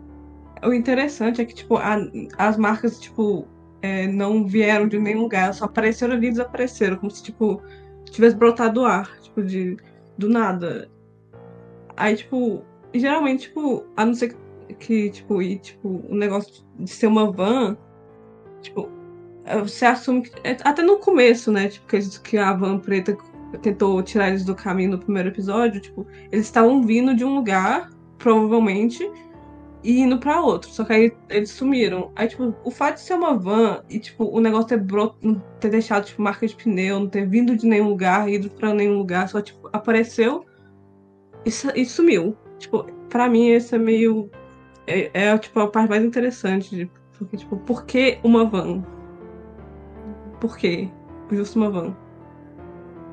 [0.65, 1.99] o interessante é que, tipo, a-
[2.39, 3.47] as marcas, tipo,
[3.83, 7.63] é, não vieram de nenhum lugar, só apareceram ali e desapareceram, como se, tipo,
[8.11, 9.77] tivesse brotado do ar, tipo, de,
[10.19, 10.91] do nada.
[11.97, 14.37] Aí, tipo, geralmente, tipo, a não ser que,
[14.85, 17.77] que, tipo, e, tipo, o negócio de ser uma van,
[18.61, 18.89] tipo,
[19.45, 23.17] é, você assume que, é, até no começo, né, tipo, que, que a van preta
[23.63, 27.91] tentou tirar eles do caminho no primeiro episódio, tipo, eles estavam vindo de um lugar,
[28.19, 29.11] provavelmente,
[29.83, 30.71] e indo pra outro.
[30.71, 32.11] Só que aí eles sumiram.
[32.17, 35.15] Aí, tipo, o fato de ser uma van e, tipo, o negócio ter, bro...
[35.23, 38.75] não ter deixado, tipo, marca de pneu, não ter vindo de nenhum lugar, ido pra
[38.75, 40.45] nenhum lugar, só, tipo, apareceu
[41.45, 42.37] e, e sumiu.
[42.59, 44.31] Tipo, pra mim, esse é meio.
[44.87, 46.75] É, é, tipo, a parte mais interessante.
[46.75, 48.85] de- Porque, tipo, por que uma van?
[50.41, 50.91] Por quê?
[51.31, 51.97] Justo uma van.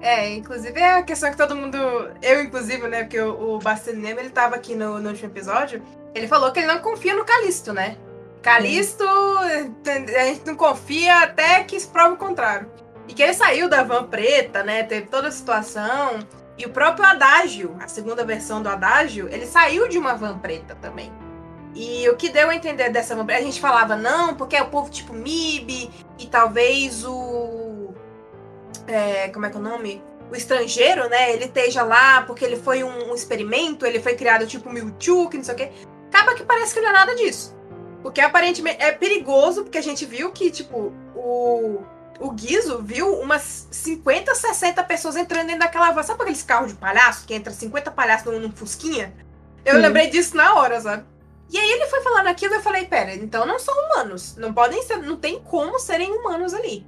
[0.01, 1.77] É, inclusive é a questão que todo mundo.
[2.21, 3.03] Eu, inclusive, né?
[3.03, 5.81] Porque o, o Bastelinem, ele tava aqui no, no último episódio.
[6.15, 7.97] Ele falou que ele não confia no Calisto, né?
[8.41, 12.67] Calisto, a gente não confia até que se prove o contrário.
[13.07, 14.81] E que ele saiu da van preta, né?
[14.83, 16.17] Teve toda a situação.
[16.57, 20.75] E o próprio Adágio, a segunda versão do Adágio, ele saiu de uma van preta
[20.75, 21.11] também.
[21.73, 24.69] E o que deu a entender dessa preta, a gente falava, não, porque é o
[24.69, 27.93] povo tipo MIB, e talvez o.
[28.87, 30.03] É, como é que é o nome?
[30.29, 31.33] O estrangeiro, né?
[31.33, 35.37] Ele esteja lá porque ele foi um, um experimento, ele foi criado tipo Mewtwo, que
[35.37, 35.71] não sei o quê.
[36.09, 37.55] Acaba que parece que não é nada disso.
[38.01, 41.81] Porque aparentemente é perigoso, porque a gente viu que, tipo, o,
[42.19, 46.03] o Guizo viu umas 50, 60 pessoas entrando dentro daquela van.
[46.03, 49.13] Sabe aqueles carros de palhaço que entra 50 palhaços num, num Fusquinha?
[49.63, 51.03] Eu lembrei disso na hora, sabe?
[51.51, 54.35] E aí ele foi falando aquilo, eu falei, pera, então não são humanos.
[54.37, 56.85] Não podem ser, não tem como serem humanos ali.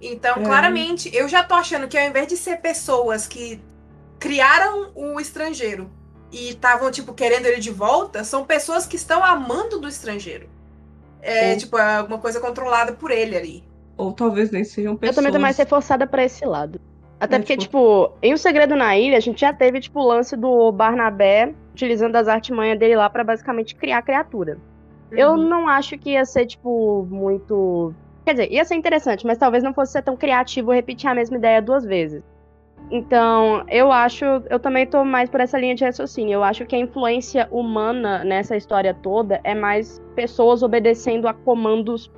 [0.00, 0.42] Então, É.
[0.44, 3.60] claramente, eu já tô achando que ao invés de ser pessoas que
[4.18, 5.90] criaram o estrangeiro
[6.32, 10.48] e estavam, tipo, querendo ele de volta, são pessoas que estão amando do estrangeiro.
[11.20, 13.64] É, Ou- tipo, é alguma coisa controlada por ele ali.
[13.96, 15.16] Ou talvez nem sejam Eu pessoas.
[15.16, 16.80] também tô mais reforçada pra esse lado.
[17.20, 20.00] Até É, porque, tipo- tipo, em O Segredo na Ilha, a gente já teve, tipo,
[20.00, 24.58] o lance do Barnabé utilizando as artimanhas dele lá pra basicamente criar a criatura.
[25.10, 25.36] Eu Uhum.
[25.48, 27.92] não acho que ia ser, tipo, muito.
[28.24, 31.36] Quer dizer, ia ser interessante, mas talvez não fosse ser tão criativo repetir a mesma
[31.38, 32.22] ideia duas vezes.
[32.90, 34.24] Então, eu acho.
[34.48, 36.34] Eu também tô mais por essa linha de raciocínio.
[36.34, 42.10] Eu acho que a influência humana nessa história toda é mais pessoas obedecendo a comandos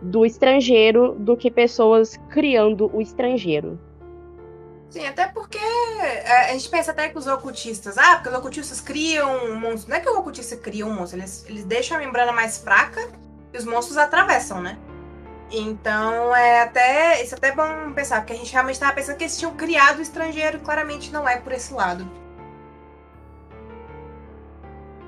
[0.00, 3.78] do estrangeiro do que pessoas criando o estrangeiro.
[4.90, 8.80] Sim, até porque é, a gente pensa até que os ocultistas, ah, porque os ocultistas
[8.80, 9.90] criam um monstro.
[9.90, 13.10] Não é que o ocultista cria um monstro, eles, eles deixam a membrana mais fraca
[13.52, 14.78] e os monstros atravessam, né?
[15.50, 17.22] Então é até.
[17.22, 19.98] Isso é até bom pensar, porque a gente realmente estava pensando que eles tinham criado
[19.98, 22.08] o estrangeiro, claramente não é por esse lado.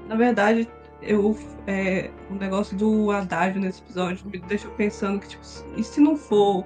[0.09, 0.69] Na verdade,
[1.03, 1.37] eu.
[1.67, 5.43] É, o negócio do adágio nesse episódio me deixou pensando que, tipo,
[5.77, 6.65] e se não for.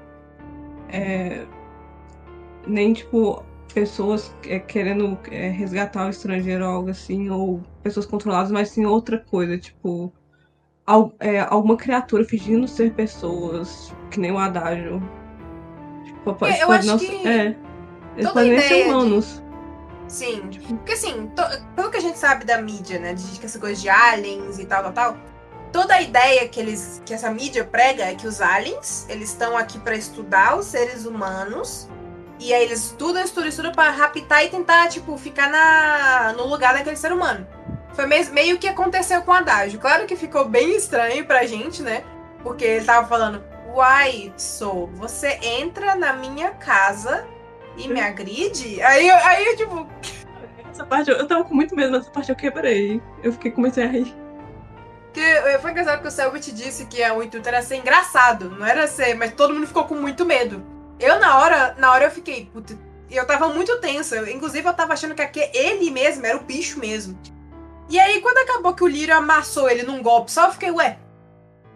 [0.90, 1.46] é,
[2.66, 3.42] nem, tipo,
[3.74, 8.84] pessoas é, querendo é, resgatar o estrangeiro ou algo assim, ou pessoas controladas, mas sim
[8.86, 10.12] outra coisa, tipo.
[10.86, 15.00] al- é, alguma criatura fingindo ser pessoas, que nem o adágio.
[16.04, 17.26] Tipo, pode, eu pode acho não que ser.
[17.28, 17.56] É,
[18.16, 19.42] eles podem nem ser de- humanos.
[20.08, 23.60] Sim, porque assim, to- pelo que a gente sabe da mídia, né, de que essa
[23.60, 25.16] coisa de aliens e tal, tal, tal,
[25.72, 29.56] toda a ideia que eles, que essa mídia prega é que os aliens, eles estão
[29.56, 31.88] aqui pra estudar os seres humanos,
[32.40, 36.74] e aí eles estudam, estudam, estudam pra raptar e tentar, tipo, ficar na, no lugar
[36.74, 37.46] daquele ser humano.
[37.92, 39.78] Foi meio que aconteceu com o Adágio.
[39.78, 42.02] Claro que ficou bem estranho pra gente, né,
[42.42, 47.26] porque ele tava falando, uai, sou, você entra na minha casa
[47.76, 48.82] e me agride?
[48.82, 49.86] Aí, eu- aí eu, tipo,
[50.72, 53.02] Essa parte, eu, tava com muito medo, mas essa parte eu quebrei.
[53.22, 54.14] Eu fiquei comecei a rir.
[55.12, 58.64] Que eh, foi engraçado que o Selbit disse que o intuito era ser engraçado, não
[58.64, 60.64] era ser, mas todo mundo ficou com muito medo.
[61.00, 62.76] Eu na hora, na hora eu fiquei, puta,
[63.10, 64.16] eu tava muito tensa.
[64.16, 67.18] Eu- Inclusive eu tava achando que aquele, ele mesmo era o bicho mesmo.
[67.88, 70.98] E aí quando acabou que o Lírio amassou ele num golpe só, eu fiquei, ué,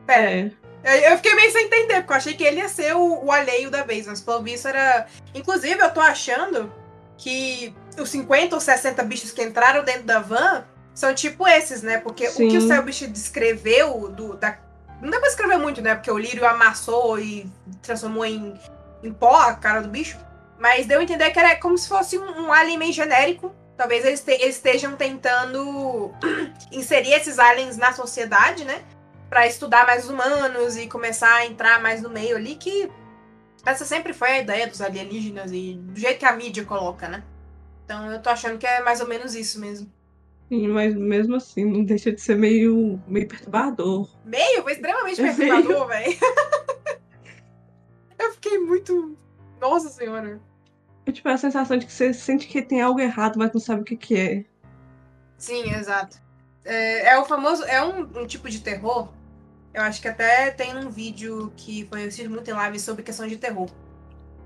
[0.06, 0.52] pera.
[0.84, 1.12] É.
[1.12, 3.70] Eu fiquei meio sem entender, porque eu achei que ele ia ser o, o alheio
[3.70, 5.06] da vez, mas pelo visto era.
[5.34, 6.70] Inclusive, eu tô achando
[7.16, 11.98] que os 50 ou 60 bichos que entraram dentro da van são tipo esses, né?
[11.98, 12.56] Porque o que Sim.
[12.58, 14.58] o Selbit descreveu do, da.
[15.00, 15.94] Não dá pra escrever muito, né?
[15.94, 18.52] Porque o Lírio amassou e transformou em,
[19.04, 20.18] em pó a cara do bicho.
[20.58, 23.54] Mas deu a entender que era como se fosse um, um alien meio genérico.
[23.76, 26.12] Talvez eles, te- eles estejam tentando
[26.72, 28.82] inserir esses aliens na sociedade, né?
[29.28, 32.88] Pra estudar mais os humanos e começar a entrar mais no meio ali, que
[33.66, 37.22] essa sempre foi a ideia dos alienígenas e do jeito que a mídia coloca, né?
[37.84, 39.90] Então eu tô achando que é mais ou menos isso mesmo.
[40.48, 44.08] Sim, mas mesmo assim, não deixa de ser meio, meio perturbador.
[44.24, 46.16] Meio, foi extremamente É perturbador, velho.
[48.18, 49.16] eu fiquei muito.
[49.60, 50.40] Nossa senhora.
[51.06, 53.82] É tipo a sensação de que você sente que tem algo errado, mas não sabe
[53.82, 54.44] o que, que é.
[55.36, 56.18] Sim, exato.
[56.64, 57.64] É, é o famoso.
[57.64, 59.08] É um, um tipo de terror.
[59.72, 63.26] Eu acho que até tem um vídeo que foi assistido muito em live sobre questão
[63.26, 63.68] de terror.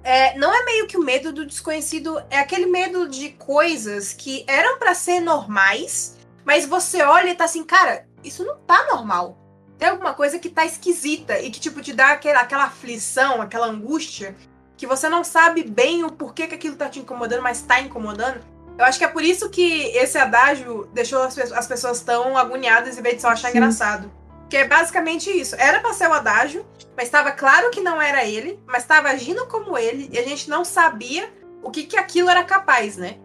[0.03, 4.45] É, não é meio que o medo do desconhecido, é aquele medo de coisas que
[4.47, 9.37] eram pra ser normais, mas você olha e tá assim, cara, isso não tá normal.
[9.79, 13.67] Tem alguma coisa que tá esquisita e que, tipo, te dá aquela, aquela aflição, aquela
[13.67, 14.35] angústia,
[14.77, 18.41] que você não sabe bem o porquê que aquilo tá te incomodando, mas tá incomodando.
[18.77, 22.97] Eu acho que é por isso que esse adágio deixou as, as pessoas tão agoniadas
[22.97, 23.59] em vez de só achar Sim.
[23.59, 24.11] engraçado.
[24.49, 25.55] Que é basicamente isso.
[25.57, 26.65] Era pra ser o adágio,
[26.97, 30.49] mas estava claro que não era ele, mas estava agindo como ele, e a gente
[30.49, 31.29] não sabia
[31.63, 33.19] o que, que aquilo era capaz, né?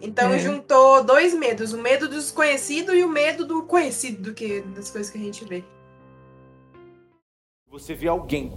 [0.00, 0.38] Então É.
[0.38, 4.90] juntou dois medos, o medo do desconhecido e o medo do conhecido do que das
[4.90, 5.62] coisas que a gente vê.
[7.70, 8.52] Você vê alguém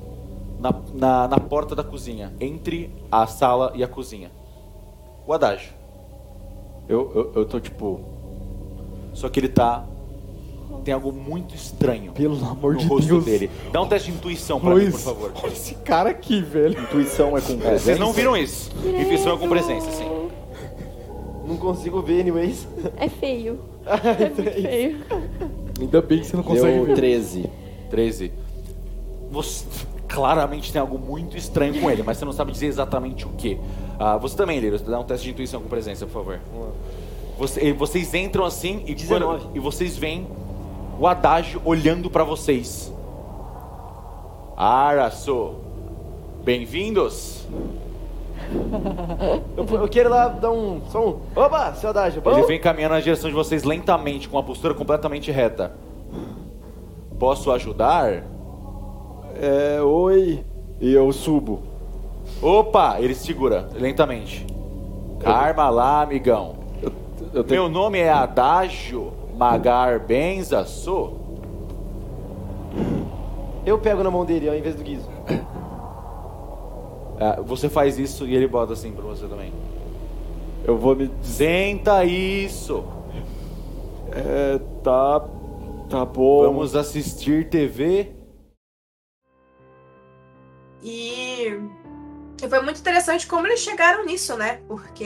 [0.60, 4.32] na, na, na porta da cozinha, entre a sala e a cozinha.
[5.28, 5.72] O adágio.
[6.90, 8.02] Eu, eu, eu tô tipo.
[9.14, 9.86] Só que ele tá.
[10.84, 13.24] Tem algo muito estranho Pelo amor no de rosto Deus.
[13.26, 13.50] dele.
[13.72, 15.32] Dá um teste de intuição pra mim, Luiz, por favor.
[15.44, 16.82] olha esse cara aqui, velho.
[16.82, 18.72] Intuição é com É, vocês não viram isso.
[19.00, 20.10] Intuição é com presença, sim.
[21.46, 22.68] Não consigo ver, anyways.
[22.98, 23.60] É feio.
[23.86, 24.98] É muito feio.
[25.80, 26.96] Ainda bem que você não consegue Deu ver.
[26.96, 27.50] 13.
[27.90, 28.32] 13.
[29.34, 29.66] Você
[30.08, 33.60] claramente tem algo muito estranho com ele, mas você não sabe dizer exatamente o que.
[34.00, 36.40] Ah, você também, Liro, dá um teste de intuição com presença, por favor.
[37.38, 39.42] Você- vocês entram assim e, 19.
[39.46, 40.28] quando- e vocês veem
[41.00, 42.94] o Adágio olhando pra vocês.
[44.56, 45.56] Araço,
[46.44, 47.48] bem-vindos.
[49.58, 50.82] Eu, eu quero lá dar um.
[50.92, 51.20] Só um.
[51.36, 52.32] Opa, seu Adágio, bom?
[52.32, 55.74] Ele vem caminhando na direção de vocês lentamente, com uma postura completamente reta.
[57.18, 58.24] Posso ajudar?
[59.36, 60.44] É, oi.
[60.80, 61.62] E eu subo.
[62.42, 62.98] Opa!
[63.00, 64.46] Ele segura lentamente.
[65.24, 66.56] Arma lá, amigão.
[67.34, 67.62] Eu tenho.
[67.62, 71.22] Meu nome é Adágio Magar Benza Sou.
[73.66, 75.10] Eu pego na mão dele ao invés do Guizo.
[77.20, 79.54] Ah, você faz isso e ele bota assim pra você também.
[80.66, 81.10] Eu vou me.
[81.22, 82.84] Senta isso.
[84.12, 85.22] É, tá.
[85.90, 86.44] Tá bom.
[86.44, 88.13] Vamos assistir TV.
[90.84, 91.58] E
[92.44, 94.60] e foi muito interessante como eles chegaram nisso, né?
[94.68, 95.04] Porque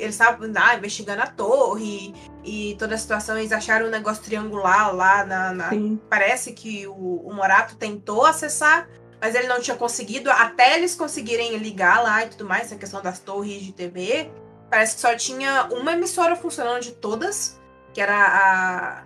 [0.00, 4.94] eles estavam ah, investigando a torre e toda a situação, eles acharam um negócio triangular
[4.94, 5.52] lá na.
[5.52, 5.70] na-.
[6.08, 8.88] Parece que o, o Morato tentou acessar,
[9.20, 13.02] mas ele não tinha conseguido, até eles conseguirem ligar lá e tudo mais, essa questão
[13.02, 14.30] das torres de TV.
[14.70, 17.60] Parece que só tinha uma emissora funcionando de todas,
[17.92, 19.02] que era a,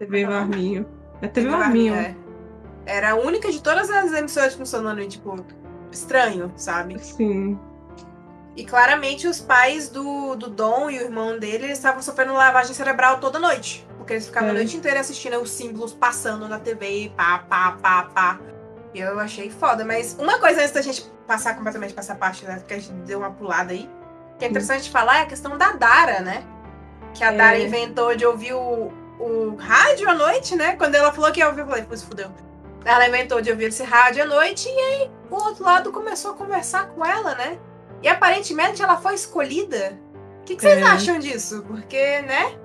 [0.00, 0.84] TV Marminho.
[1.22, 1.94] É TV TV Marminho.
[1.94, 2.16] é.
[2.88, 5.36] Era a única de todas as emissoras funcionando, tipo,
[5.92, 6.98] estranho, sabe?
[6.98, 7.58] Sim.
[8.56, 12.74] E claramente os pais do, do Dom e o irmão dele eles estavam sofrendo lavagem
[12.74, 13.86] cerebral toda noite.
[13.98, 14.52] Porque eles ficavam É.
[14.52, 18.40] a noite inteira assistindo os símbolos passando na TV e pá, pá, pá, pá.
[18.94, 19.84] E eu achei foda.
[19.84, 22.60] Mas uma coisa antes da gente passar completamente pra essa parte, né?
[22.66, 23.88] Que a gente deu uma pulada aí.
[24.38, 26.42] Que é interessante falar é a questão da Dara, né?
[27.12, 27.36] Que a É.
[27.36, 30.74] Dara inventou de ouvir o, o rádio à noite, né?
[30.74, 32.30] Quando ela falou que ia ouvir, eu falei, putz, fudeu.
[32.88, 36.34] Ela inventou de ouvir esse rádio à noite e aí o outro lado começou a
[36.34, 37.58] conversar com ela, né?
[38.02, 39.98] E aparentemente ela foi escolhida.
[40.40, 40.82] O que, que vocês É.
[40.82, 41.62] acham disso?
[41.68, 42.56] Porque, né?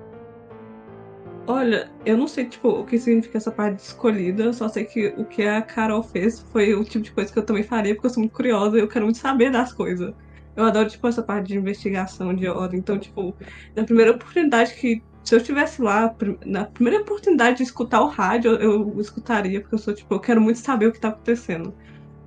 [1.46, 4.86] Olha, eu não sei, tipo, o que significa essa parte de escolhida, eu só sei
[4.86, 7.94] que o que a Carol fez foi o tipo de coisa que eu também faria,
[7.94, 10.14] porque eu sou muito curiosa e eu quero muito saber das coisas.
[10.56, 12.78] Eu adoro, tipo, essa parte de investigação, de ordem.
[12.80, 13.36] Então, tipo,
[13.76, 15.02] na primeira oportunidade que.
[15.24, 19.74] Se eu estivesse lá, na primeira oportunidade de escutar o rádio, eu, eu escutaria, porque
[19.74, 21.74] eu sou, tipo, eu quero muito saber o que tá acontecendo.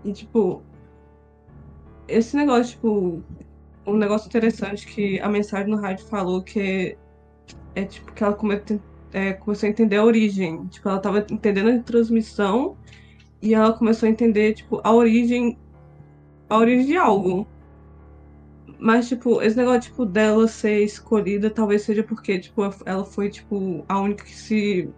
[0.04, 0.64] E, tipo.
[2.08, 3.24] Esse negócio, tipo.
[3.86, 6.98] Um negócio interessante que a mensagem no rádio falou que
[7.74, 8.62] é tipo, que ela come-
[9.14, 10.66] é, começou a entender a origem.
[10.68, 12.76] Tipo, ela tava entendendo a transmissão
[13.42, 15.58] e ela começou a entender, tipo, a origem.
[16.50, 17.48] A origem de algo.
[18.80, 23.84] Mas, tipo, esse negócio, tipo, dela ser escolhida talvez seja porque, tipo, ela foi, tipo,
[23.88, 24.90] a única que se.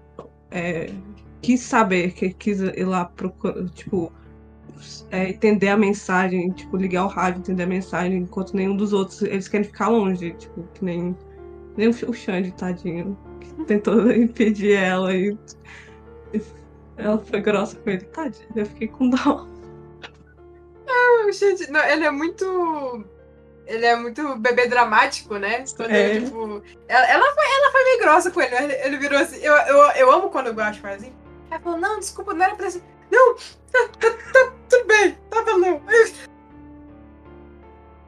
[0.52, 0.92] é,
[1.42, 4.12] quis saber, que quis ir lá procurar, tipo.
[5.12, 9.22] é, entender a mensagem, tipo, ligar o rádio, entender a mensagem, enquanto nenhum dos outros,
[9.22, 11.16] eles querem ficar longe, tipo, que nem,
[11.78, 15.38] nem o Xande, tadinho, que tentou impedir ela e
[16.98, 19.48] ela foi grossa com ele, tadinho, eu fiquei com dó.
[21.32, 23.06] Gente, não, ele é muito.
[23.70, 25.64] Ele é muito bebê dramático, né?
[25.78, 26.16] Quando É.
[26.16, 26.64] ele, tipo.
[26.88, 28.86] Ela, ela, foi, ela foi meio grossa com ele, né?
[28.86, 29.38] Ele, virou assim.
[29.38, 31.14] Eu, eu, eu amo quando o Guacho faz assim.
[31.52, 32.82] Ela falou, não, desculpa, não era pra assim.
[33.12, 35.82] Não, tá, tá, tá, tudo bem, tá bom, não.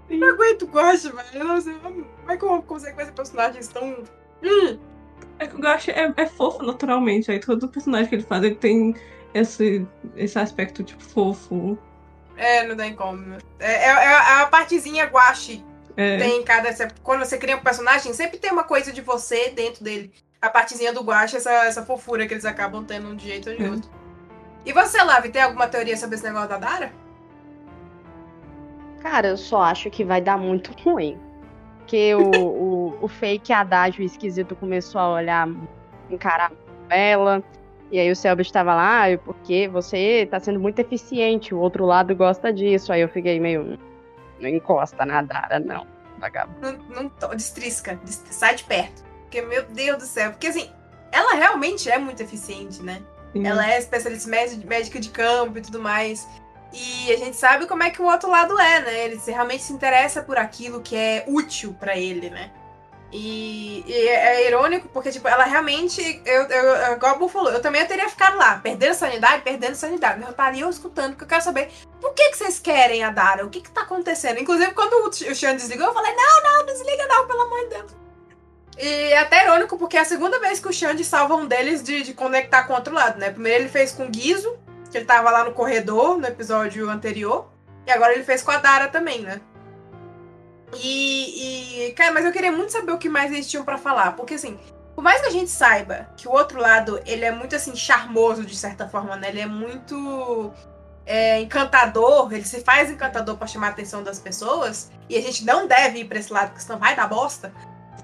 [0.10, 1.82] Eu não aguento o Guacho, velho.
[1.82, 4.04] Como é que eu consigo fazer personagens tão.
[4.44, 4.80] Hum,
[5.40, 8.56] É que o Gash é, é fofo naturalmente, aí todo personagem que ele faz, ele
[8.56, 8.96] tem
[9.34, 11.78] esse, esse aspecto, tipo, fofo.
[12.42, 13.38] É, não tem como.
[13.60, 15.64] É, é, é a partezinha guache
[15.96, 16.70] É, tem em cada.
[17.04, 20.12] Quando você cria um personagem, sempre tem uma coisa de você dentro dele.
[20.42, 23.56] A partezinha do guache, essa, essa fofura que eles acabam tendo de um jeito ou
[23.56, 23.70] de É.
[23.70, 23.90] outro.
[24.66, 26.92] E você, Lavi, tem alguma teoria sobre esse negócio da Dara?
[29.02, 31.20] Cara, eu só acho que vai dar muito ruim.
[31.80, 35.48] Porque o, o, o fake adágio esquisito começou a olhar,
[36.10, 36.52] encarar
[36.90, 37.44] ela.
[37.92, 41.86] E aí o Selbit estava lá, ah, porque você tá sendo muito eficiente, o outro
[41.86, 42.94] lado gosta disso.
[42.94, 43.78] Aí eu fiquei meio.
[44.40, 45.86] Não encosta na Dara, não,
[46.18, 46.60] vagabundo.
[46.90, 49.04] Não, não to- destrisca, des- sai de perto.
[49.24, 50.32] Porque, meu Deus do céu.
[50.32, 50.70] Porque, assim,
[51.12, 53.02] ela realmente é muito eficiente, né?
[53.34, 53.46] sim.
[53.46, 56.28] Ela é especialista médi- médica de campo e tudo mais.
[56.74, 59.06] E a gente sabe como é que o outro lado é, né?
[59.06, 62.50] Ele realmente se interessa por aquilo que é útil pra ele, né?
[63.12, 66.22] E, e é irônico porque, tipo, ela realmente.
[66.26, 70.22] Eu, eu, igual a Bu falou, eu também teria ficado lá, perdendo sanidade, perdendo sanidade.
[70.22, 73.46] Eu estaria escutando, porque eu quero saber por que, que vocês querem a Dara?
[73.46, 74.40] O que, que tá acontecendo?
[74.40, 77.68] Inclusive, quando o, o Sean desligou, eu falei: não, não, desliga não, pelo amor de
[77.68, 78.02] Deus.
[78.78, 81.84] E é até irônico, porque é a segunda vez que o Xande salva um deles
[81.84, 83.30] de, de conectar com o outro lado, né?
[83.30, 84.58] Primeiro ele fez com o Guizo,
[84.90, 87.50] que ele tava lá no corredor no episódio anterior.
[87.86, 89.42] E agora ele fez com a Dara também, né?
[90.74, 94.16] E, e, cara, mas eu queria muito saber o que mais eles tinham para falar,
[94.16, 94.58] porque assim,
[94.96, 98.46] por mais que a gente saiba que o outro lado, ele é muito assim charmoso
[98.46, 99.30] de certa forma, né?
[99.30, 100.54] Ele é muito
[101.06, 105.44] é, encantador, ele se faz encantador para chamar a atenção das pessoas, e a gente
[105.44, 107.54] não deve ir para esse lado, porque senão vai dar bosta.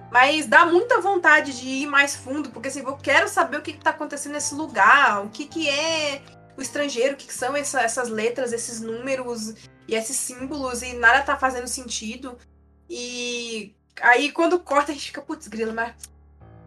[0.09, 3.71] Mas dá muita vontade de ir mais fundo, porque assim, eu quero saber o que,
[3.71, 6.21] está acontecendo nesse lugar, o que, que é
[6.57, 9.53] o estrangeiro, o que, que são essa, essas letras, esses números
[9.87, 12.37] e esses símbolos, e nada tá fazendo sentido.
[12.89, 15.93] E aí quando corta a gente fica, putz, grilo, mas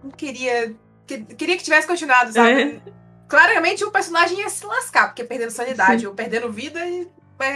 [0.03, 0.75] não queria.
[1.07, 2.63] Que, queria que tivesse continuado, sabe?
[2.63, 2.81] É.
[3.29, 6.07] Claramente o personagem ia se lascar, porque perdendo sanidade Sim.
[6.07, 7.09] ou perdendo vida, e,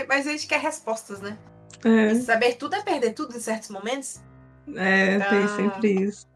[0.09, 1.37] mas a gente quer respostas, né?
[1.85, 2.15] É.
[2.17, 4.21] Saber tudo é perder tudo em certos momentos.
[4.75, 6.27] É, então, tem sempre isso.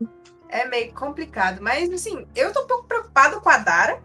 [0.49, 1.61] É meio complicado.
[1.63, 4.01] Mas, assim, eu tô um pouco preocupado com a Dara.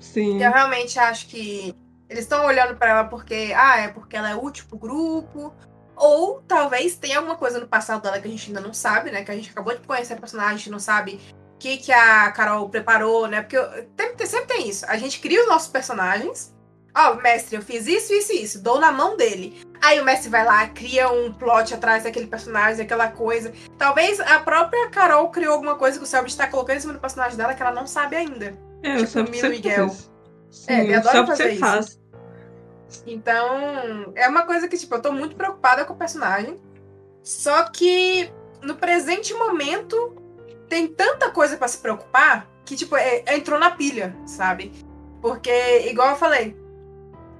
[0.00, 0.42] Sim.
[0.42, 1.74] Eu realmente acho que
[2.08, 5.54] eles estão olhando para ela porque, ah, é porque ela é útil pro grupo,
[6.02, 9.22] ou talvez tenha alguma coisa no passado dela que a gente ainda não sabe, né?
[9.24, 11.20] Que a gente acabou de conhecer a personagem, a gente não sabe
[11.54, 13.40] o que, que a Carol preparou, né?
[13.40, 13.56] Porque
[13.96, 14.84] sempre, sempre tem isso.
[14.88, 16.52] A gente cria os nossos personagens.
[16.92, 18.60] Ó, oh, mestre, eu fiz isso, isso e isso.
[18.60, 19.62] Dou na mão dele.
[19.80, 23.52] Aí o mestre vai lá, cria um plot atrás daquele personagem, aquela coisa.
[23.78, 26.98] Talvez a própria Carol criou alguma coisa que o Selbit está colocando em cima do
[26.98, 28.54] personagem dela que ela não sabe ainda.
[28.82, 29.88] É, tipo, o Miguel.
[30.50, 31.60] Sim, é, ele adora fazer isso.
[31.60, 32.01] Faz.
[33.06, 36.60] Então, é uma coisa que, tipo, eu tô muito preocupada com o personagem.
[37.22, 38.30] Só que
[38.62, 40.16] no presente momento
[40.68, 44.72] tem tanta coisa para se preocupar que, tipo, é, entrou na pilha, sabe?
[45.20, 46.56] Porque, igual eu falei,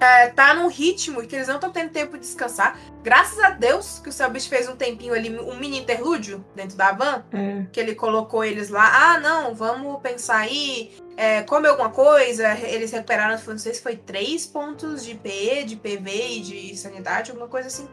[0.03, 2.79] é, tá num ritmo que eles não estão tendo tempo de descansar.
[3.03, 6.93] Graças a Deus que o Selbit fez um tempinho ali, um mini interlúdio dentro da
[6.93, 7.67] van, é.
[7.73, 9.13] que ele colocou eles lá.
[9.15, 12.55] Ah, não, vamos pensar aí, é, come alguma coisa.
[12.61, 17.31] Eles recuperaram, não sei se foi três pontos de PE, de PV e de sanidade,
[17.31, 17.89] alguma coisa assim.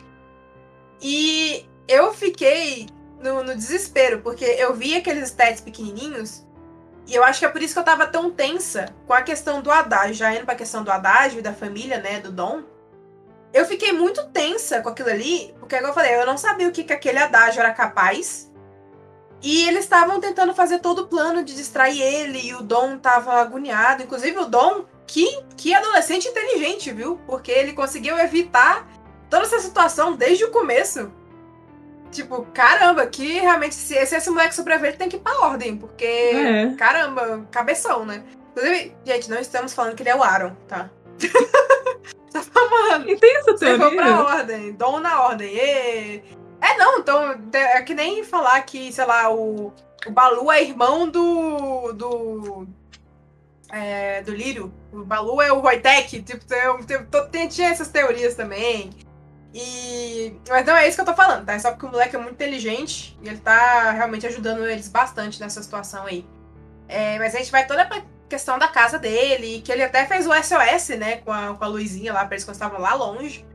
[1.02, 2.88] E eu fiquei
[3.22, 6.46] no, no desespero, porque eu vi aqueles stats pequenininhos
[7.10, 9.62] e eu acho que é por isso que eu tava tão tensa com a questão
[9.62, 12.62] do adágio, já indo pra questão do adágio e da família, né, do Dom.
[13.52, 16.72] Eu fiquei muito tensa com aquilo ali, porque, como eu falei, eu não sabia o
[16.72, 18.49] que, que aquele adágio era capaz.
[19.42, 23.34] E eles estavam tentando fazer todo o plano de distrair ele, e o Dom tava
[23.34, 24.04] agoniado.
[24.04, 27.20] Inclusive, o Dom, que, que adolescente inteligente, viu?
[27.26, 28.86] Porque ele conseguiu evitar
[29.30, 31.12] toda essa situação desde o começo.
[32.12, 35.78] Tipo, caramba, que realmente, se esse, esse moleque sobreviver, ele tem que ir pra ordem,
[35.78, 36.74] porque, é.
[36.76, 38.24] caramba, cabeção, né?
[38.52, 40.90] Inclusive, gente, não estamos falando que ele é o Aaron, tá?
[42.34, 43.10] tá falando.
[43.10, 43.78] E tem essa teoria?
[43.78, 45.56] Você for pra ordem, dom na ordem.
[45.56, 46.24] E...
[46.62, 49.74] É, não, então, é que nem falar que, sei lá, o,
[50.06, 51.94] o Balu é irmão do.
[51.94, 52.68] do.
[53.72, 54.74] É, do Lírio.
[54.92, 56.44] O Balu é o Wojtek, tipo,
[57.32, 58.90] tem, tinha essas teorias também.
[59.54, 60.36] E.
[60.48, 61.54] Mas não é isso que eu tô falando, tá?
[61.54, 65.40] É só porque o moleque é muito inteligente e ele tá realmente ajudando eles bastante
[65.40, 66.26] nessa situação aí.
[66.88, 70.28] É, mas a gente vai toda pra questão da casa dele, que ele até fez
[70.28, 73.46] o SOS, né, com a, com a luzinha lá, pra eles quando estavam lá longe.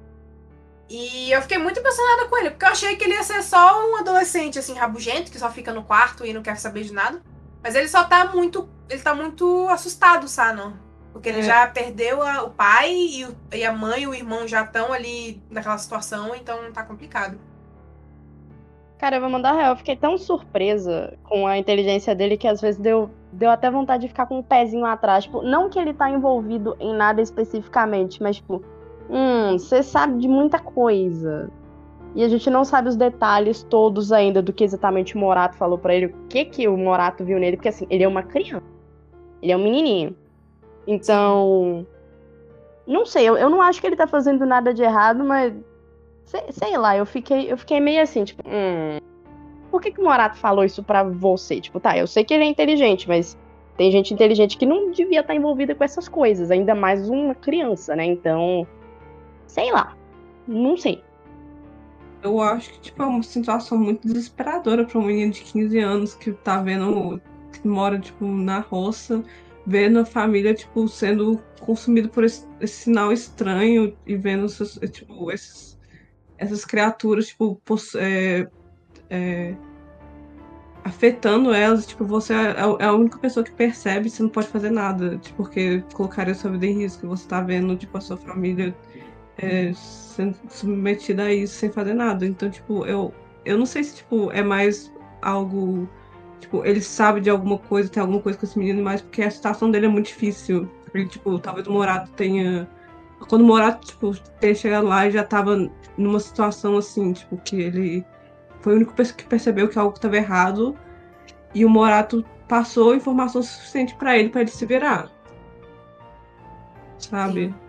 [0.89, 3.91] E eu fiquei muito impressionada com ele, porque eu achei que ele ia ser só
[3.91, 7.22] um adolescente, assim, rabugento, que só fica no quarto e não quer saber de nada.
[7.62, 8.68] Mas ele só tá muito.
[8.89, 10.78] Ele tá muito assustado, Sano.
[11.12, 11.43] Porque ele é.
[11.43, 14.93] já perdeu a, o pai e, o, e, a mãe e o irmão já estão
[14.93, 17.39] ali naquela situação, então tá complicado.
[18.99, 19.70] Cara, eu vou mandar real.
[19.70, 24.03] Eu fiquei tão surpresa com a inteligência dele que às vezes deu, deu até vontade
[24.03, 25.24] de ficar com o um pezinho atrás.
[25.24, 28.64] Tipo, não que ele tá envolvido em nada especificamente, mas tipo,
[29.09, 31.51] hum, você sabe de muita coisa.
[32.15, 35.77] E a gente não sabe os detalhes todos ainda do que exatamente o Morato falou
[35.77, 38.65] para ele, o que que o Morato viu nele, porque assim, ele é uma criança.
[39.43, 40.17] Ele é um menininho.
[40.87, 41.87] Então.
[42.87, 45.53] Não sei, eu, eu não acho que ele tá fazendo nada de errado, mas.
[46.25, 48.43] Sei, sei lá, eu fiquei, eu fiquei meio assim, tipo.
[48.47, 48.99] Hum,
[49.71, 51.61] por que, que o Morato falou isso pra você?
[51.61, 53.37] Tipo, tá, eu sei que ele é inteligente, mas
[53.77, 57.35] tem gente inteligente que não devia estar tá envolvida com essas coisas, ainda mais uma
[57.35, 58.05] criança, né?
[58.05, 58.67] Então.
[59.47, 59.97] Sei lá.
[60.47, 61.03] Não sei.
[62.22, 66.14] Eu acho que, tipo, é uma situação muito desesperadora pra um menino de 15 anos
[66.14, 67.20] que tá vendo.
[67.53, 69.22] que mora, tipo, na roça
[69.66, 75.30] vendo a família, tipo, sendo consumido por esse, esse sinal estranho e vendo essas, tipo,
[75.30, 75.78] esses,
[76.36, 77.61] essas criaturas, tipo,
[77.97, 78.47] é,
[79.09, 79.55] é,
[80.84, 84.70] afetando elas, tipo, você é, é a única pessoa que percebe, você não pode fazer
[84.70, 88.76] nada, tipo, porque colocaria sua vida em risco, você tá vendo, tipo, a sua família
[89.39, 89.72] é,
[90.49, 92.26] submetida a isso sem fazer nada.
[92.26, 93.12] Então, tipo, eu,
[93.45, 95.89] eu não sei se, tipo, é mais algo,
[96.41, 99.30] tipo, ele sabe de alguma coisa, tem alguma coisa com esse menino, mas porque a
[99.30, 100.68] situação dele é muito difícil.
[100.93, 102.68] Ele, tipo, talvez o Morato tenha...
[103.28, 107.57] Quando o Morato, tipo, tenha chegado lá e já tava numa situação assim, tipo, que
[107.61, 108.05] ele
[108.61, 110.76] foi o único que percebeu que algo estava errado
[111.55, 115.11] e o Morato passou informação suficiente para ele para ele se virar.
[116.99, 117.47] Sabe?
[117.47, 117.64] Sim.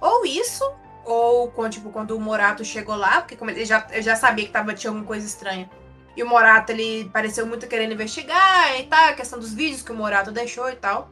[0.00, 0.64] Ou isso,
[1.04, 4.46] ou quando, tipo, quando o Morato chegou lá, porque como ele já, eu já sabia
[4.46, 5.68] que tava, tinha alguma coisa estranha.
[6.16, 9.92] E o Morato, ele pareceu muito querendo investigar e tal, a questão dos vídeos que
[9.92, 11.10] o Morato deixou e tal.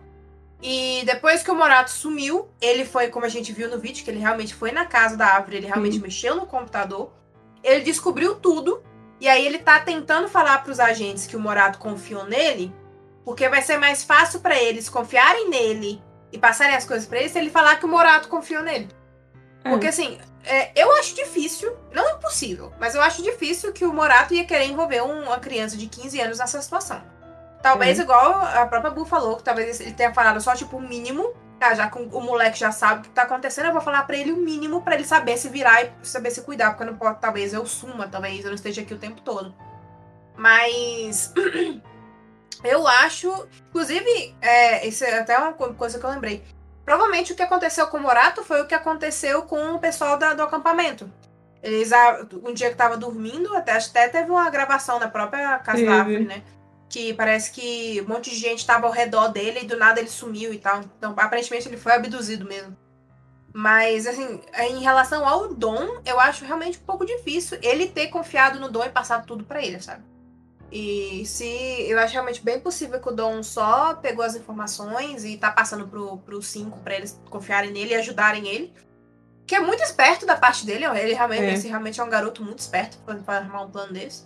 [0.61, 4.11] E depois que o Morato sumiu, ele foi, como a gente viu no vídeo, que
[4.11, 7.13] ele realmente foi na casa da árvore, ele realmente mexeu no computador.
[7.63, 8.83] Ele descobriu tudo
[9.21, 12.75] e aí ele tá tentando falar para os agentes que o Morato confiou nele,
[13.25, 17.29] porque vai ser mais fácil para eles confiarem nele e passarem as coisas para ele
[17.29, 18.89] se ele falar que o Morato confiou nele.
[19.65, 19.71] É.
[19.71, 24.35] Porque assim, é, eu acho difícil, não impossível, mas eu acho difícil que o Morato
[24.35, 27.03] ia querer envolver uma criança de 15 anos nessa situação.
[27.63, 31.35] Talvez, igual a própria Bu falou, que talvez ele tenha falado só, tipo, o mínimo
[31.61, 34.17] ah, já que o moleque já sabe o que tá acontecendo, eu vou falar para
[34.17, 36.97] ele o mínimo para ele saber se virar e saber se cuidar, porque eu não
[36.97, 39.53] posso, talvez eu suma, talvez eu não esteja aqui o tempo todo.
[40.37, 41.35] Mas
[42.65, 46.43] eu acho, inclusive, é, isso é até uma coisa que eu lembrei.
[46.85, 50.35] Provavelmente o que aconteceu com o Morato foi o que aconteceu com o pessoal da,
[50.35, 51.11] do acampamento.
[51.63, 51.91] Eles,
[52.43, 56.25] um dia que tava dormindo, até, até teve uma gravação na própria casa da árvore,
[56.25, 56.43] né?
[56.89, 60.09] que parece que um monte de gente estava ao redor dele e do nada ele
[60.09, 60.81] sumiu e tal.
[60.97, 62.77] Então, aparentemente ele foi abduzido mesmo.
[63.53, 68.59] Mas, assim, em relação ao Dom, eu acho realmente um pouco difícil ele ter confiado
[68.59, 70.03] no Dom e passado tudo para ele, sabe?
[70.71, 71.47] E se
[71.89, 75.89] eu acho realmente bem possível que o Dom só pegou as informações e tá passando
[75.89, 78.75] pro, pro cinco para eles confiarem nele e ajudarem ele.
[79.47, 81.55] Que é muito esperto da parte dele, ele realmente, é.
[81.55, 84.25] esse realmente é um garoto muito esperto para armar um plano desse.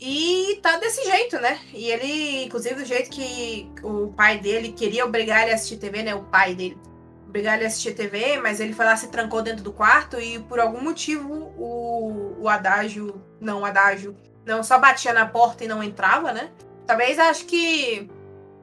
[0.00, 1.58] E tá desse jeito, né?
[1.74, 6.04] E ele, inclusive, do jeito que o pai dele queria obrigar ele a assistir TV,
[6.04, 6.14] né?
[6.14, 6.78] O pai dele.
[7.26, 10.38] Obrigar ele a assistir TV, mas ele foi lá, se trancou dentro do quarto e
[10.38, 14.16] por algum motivo o, o adágio, não, o adágio,
[14.48, 16.50] não, só batia na porta e não entrava, né?
[16.86, 18.10] Talvez acho que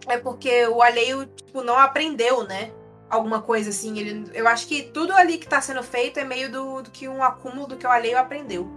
[0.08, 2.72] é porque o alheio, tipo, não aprendeu, né?
[3.08, 3.98] Alguma coisa assim.
[4.00, 7.08] Ele, eu acho que tudo ali que tá sendo feito é meio do, do que
[7.08, 8.68] um acúmulo do que o alheio aprendeu.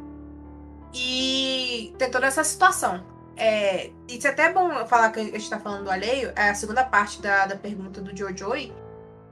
[0.93, 3.03] E tem toda essa situação.
[3.37, 6.55] É, isso é até bom falar que a gente tá falando do alheio, é a
[6.55, 8.73] segunda parte da, da pergunta do Jojoy,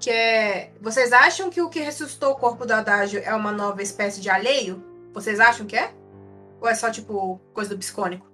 [0.00, 3.82] que é: vocês acham que o que ressuscitou o corpo do Adágio é uma nova
[3.82, 4.82] espécie de alheio?
[5.12, 5.92] Vocês acham que é?
[6.66, 8.26] Ou é só, tipo, coisa do psicônico?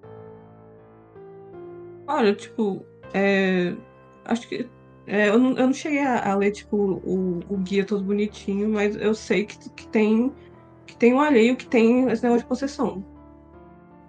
[2.07, 3.75] Olha, tipo, é,
[4.25, 4.67] acho que.
[5.07, 8.71] É, eu, não, eu não cheguei a, a ler, tipo, o, o, guia todo bonitinho,
[8.71, 10.33] mas eu sei que, que tem
[10.87, 13.05] que tem um alheio que tem esse negócio de possessão.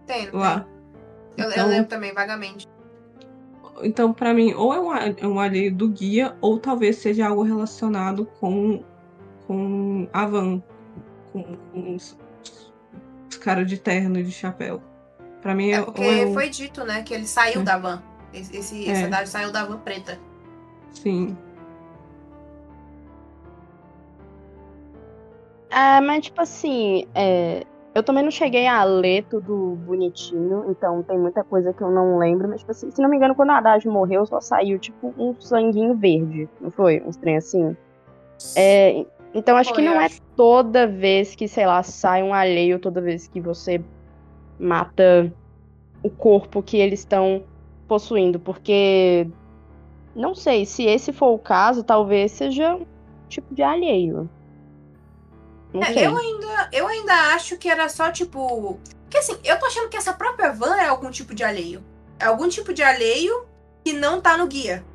[0.08, 0.66] Tem, lá.
[1.36, 2.66] Eu, então, eu lembro também, vagamente.
[3.82, 7.44] Então, para mim, ou é um, é um alheio do guia, ou talvez seja algo
[7.44, 8.86] relacionado com,
[9.48, 10.64] com a Van.
[11.34, 11.98] Com, com
[13.34, 14.82] os, caras de terno e de chapéu.
[15.42, 15.82] Pra mim é.
[15.82, 17.64] Porque é foi dito, né, que ele saiu é.
[17.64, 18.02] da van.
[18.34, 18.92] Esse, esse, é.
[18.92, 20.20] esse saiu da van preta.
[20.92, 21.38] Sim.
[25.70, 27.66] Ah, mas tipo assim, é,
[27.96, 32.18] eu também não cheguei a ler tudo bonitinho, então tem muita coisa que eu não
[32.18, 35.14] lembro, mas, tipo assim, se não me engano, quando a Haddad morreu, só saiu, tipo,
[35.18, 37.04] um sanguinho verde, não foi?
[37.06, 37.78] Um trem assim.
[38.56, 42.80] É, então acho foi, que não é toda vez que, sei lá, sai um alheio,
[42.80, 43.84] toda vez que você
[44.60, 45.34] mata
[46.02, 47.44] o corpo que eles estão
[47.88, 49.28] possuindo, porque
[50.16, 52.86] não sei, se esse for o caso, talvez seja um
[53.28, 54.30] tipo de alheio.
[55.74, 58.80] É, eu, ainda, eu ainda acho que era só tipo.
[59.04, 61.84] Porque assim, eu tô achando que essa própria van é algum tipo de alheio.
[62.20, 63.46] É algum tipo de alheio
[63.84, 64.86] que não tá no guia.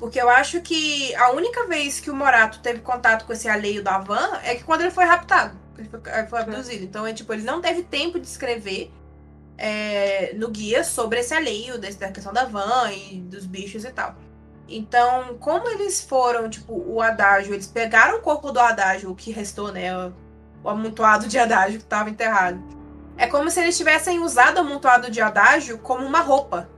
[0.00, 3.84] Porque eu acho que a única vez que o Morato teve contato com esse alheio
[3.84, 5.56] da van é que quando ele foi raptado.
[5.76, 6.82] Ele foi, foi abduzido.
[6.82, 8.90] Então, é, tipo, ele não teve tempo de escrever
[9.58, 14.16] é, no guia sobre esse alheio, da questão da van e dos bichos e tal.
[14.66, 19.30] Então, como eles foram, tipo, o adágio, eles pegaram o corpo do adágio, o que
[19.30, 19.90] restou, né?
[20.64, 22.58] O amontoado de adágio que estava enterrado.
[23.18, 26.70] É como se eles tivessem usado o amontoado de adágio como uma roupa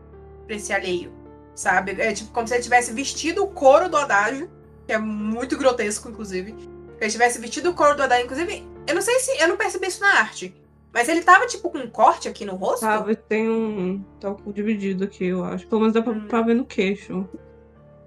[0.45, 1.13] para esse alheio,
[1.55, 1.93] sabe?
[2.01, 4.51] É tipo como se ele tivesse vestido o couro do adágio,
[4.87, 6.55] que é muito grotesco, inclusive.
[7.01, 9.87] Ele tivesse vestido o couro do adágio, inclusive, eu não sei se eu não percebi
[9.89, 10.55] isso na arte,
[10.95, 12.81] Mas ele tava, tipo, com um corte aqui no rosto?
[12.81, 14.05] Sabe, tem um.
[14.21, 15.67] Tá um dividido aqui, eu acho.
[15.67, 16.27] Pelo menos dá pra, Hum.
[16.29, 17.27] pra ver no queixo.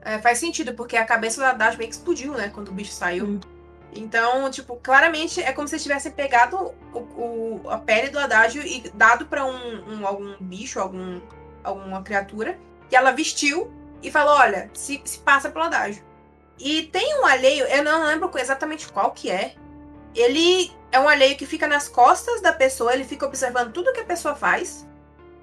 [0.04, 2.50] É, faz sentido, porque a cabeça da Dash meio que explodiu, né?
[2.54, 3.26] Quando o bicho saiu.
[3.26, 3.40] Hum.
[3.92, 8.62] Então, tipo, claramente é como se eles tivessem pegado o, o- a pele do Adágio
[8.62, 9.56] e dado pra um,
[10.02, 11.20] um- algum bicho, algum,
[11.64, 12.56] alguma criatura,
[12.90, 13.72] que ela vestiu
[14.02, 16.04] e falou: olha, se, se passa pelo Adágio.
[16.58, 19.56] E tem um alheio, eu não lembro exatamente qual que é.
[20.16, 24.00] Ele é um alheio que fica nas costas da pessoa, ele fica observando tudo que
[24.00, 24.88] a pessoa faz.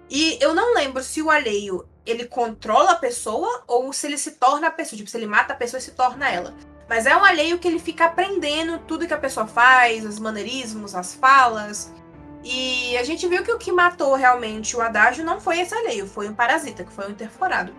[0.08, 4.32] E eu não lembro se o alheio ele controla a pessoa ou se ele se
[4.32, 4.96] torna a pessoa.
[4.96, 6.54] Tipo, se ele mata a pessoa e se torna ela.
[6.88, 10.94] Mas é um alheio que ele fica aprendendo tudo que a pessoa faz, os maneirismos,
[10.94, 11.92] as falas.
[12.44, 16.06] E a gente viu que o que matou realmente o Adágio não foi esse alheio,
[16.06, 17.72] foi um parasita, que foi um interforado.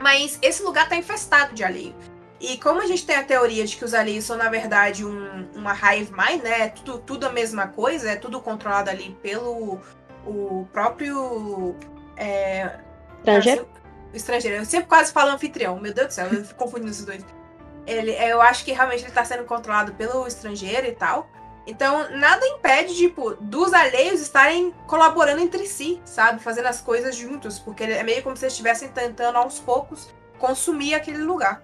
[0.00, 1.94] Mas esse lugar tá infestado de alheio.
[2.40, 5.48] E como a gente tem a teoria de que os alheios são, na verdade, um-
[5.56, 6.60] uma hive mind, né?
[6.66, 9.80] É tudo, tudo a mesma coisa, é tudo controlado ali pelo
[10.24, 11.74] o próprio.
[12.16, 12.78] É,
[13.18, 13.68] Estrangeiro?
[14.12, 14.56] o estrangeiro.
[14.58, 15.80] Eu sempre quase falo anfitrião.
[15.80, 17.24] Meu Deus do céu, eu fico confundindo esses dois.
[17.86, 21.28] Ele, eu acho que realmente ele tá sendo controlado pelo estrangeiro e tal.
[21.68, 26.42] Então, nada impede, tipo, dos alheios estarem colaborando entre si, sabe?
[26.42, 27.58] Fazendo as coisas juntos.
[27.58, 30.08] Porque é meio como se eles estivessem tentando, aos poucos,
[30.38, 31.62] consumir aquele lugar.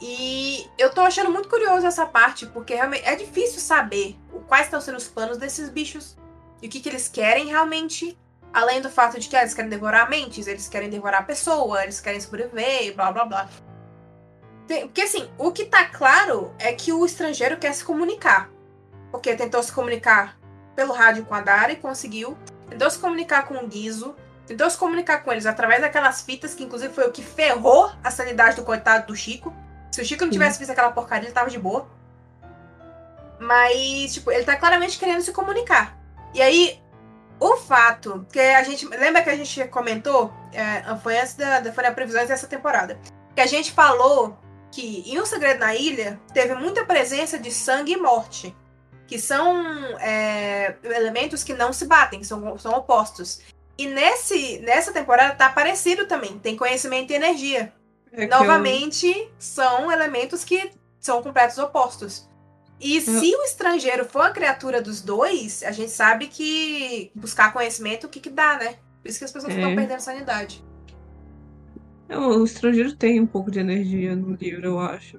[0.00, 4.16] E eu tô achando muito curioso essa parte, porque realmente é difícil saber
[4.46, 6.16] quais estão sendo os planos desses bichos.
[6.62, 8.16] E o que, que eles querem realmente.
[8.54, 11.82] Além do fato de que ah, eles querem devorar mentes, eles querem devorar a pessoa,
[11.82, 13.48] eles querem sobreviver, blá blá blá.
[14.66, 18.55] Porque assim, o que tá claro é que o estrangeiro quer se comunicar.
[19.16, 20.38] Porque tentou se comunicar
[20.74, 22.36] pelo rádio com a Dara e conseguiu.
[22.68, 24.14] Tentou se comunicar com o Guizo.
[24.46, 28.10] Tentou se comunicar com eles através daquelas fitas, que inclusive foi o que ferrou a
[28.10, 29.54] sanidade do coitado do Chico.
[29.90, 31.88] Se o Chico não tivesse visto aquela porcaria, ele tava de boa.
[33.40, 35.96] Mas, tipo, ele tá claramente querendo se comunicar.
[36.34, 36.78] E aí,
[37.40, 38.86] o fato que a gente.
[38.86, 40.30] Lembra que a gente comentou?
[40.52, 42.98] é, foi antes da, da, foi previsões dessa temporada.
[43.34, 44.38] Que a gente falou
[44.70, 48.56] que em Um Segredo na Ilha teve muita presença de sangue e morte.
[49.06, 49.56] Que são
[50.00, 53.40] é, elementos que não se batem, que são, são opostos.
[53.78, 56.38] E nesse, nessa temporada tá parecido também.
[56.38, 57.72] Tem conhecimento e energia.
[58.12, 62.28] É que eu- Novamente, são elementos que são completos opostos.
[62.80, 68.06] E se o estrangeiro for a criatura dos dois, a gente sabe que buscar conhecimento,
[68.06, 68.74] o que que dá, né?
[69.02, 69.56] Por isso que as pessoas É.
[69.56, 70.62] estão perdendo sanidade.
[72.08, 75.18] É, o estrangeiro tem um pouco de energia no livro, eu acho.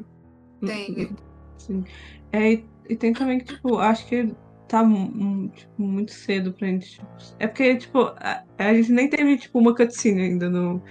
[0.66, 1.16] Tem.
[1.58, 1.84] Sim.
[2.32, 2.60] É,
[2.90, 4.34] e, tem também que, tipo, acho que
[4.68, 4.84] tá
[5.56, 6.92] tipo, muito cedo pra gente.
[6.92, 7.08] tipo,
[7.40, 10.82] é porque, tipo, a, a gente nem teve, tipo, uma cutscene ainda no.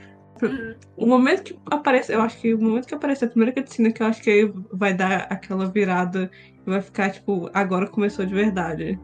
[0.43, 0.75] Uhum.
[0.97, 4.03] O momento que aparece, eu acho que o momento que aparece a primeira cutscene, que
[4.03, 6.31] eu acho que vai dar aquela virada
[6.67, 8.99] e vai ficar, tipo, agora começou de verdade.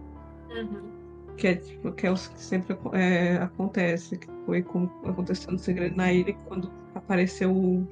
[0.50, 0.92] Uhum.
[1.36, 5.58] Que é, tipo, que é o que sempre é, acontece, que foi como aconteceu no
[5.58, 7.86] Segredo na Ilha, quando apareceu o.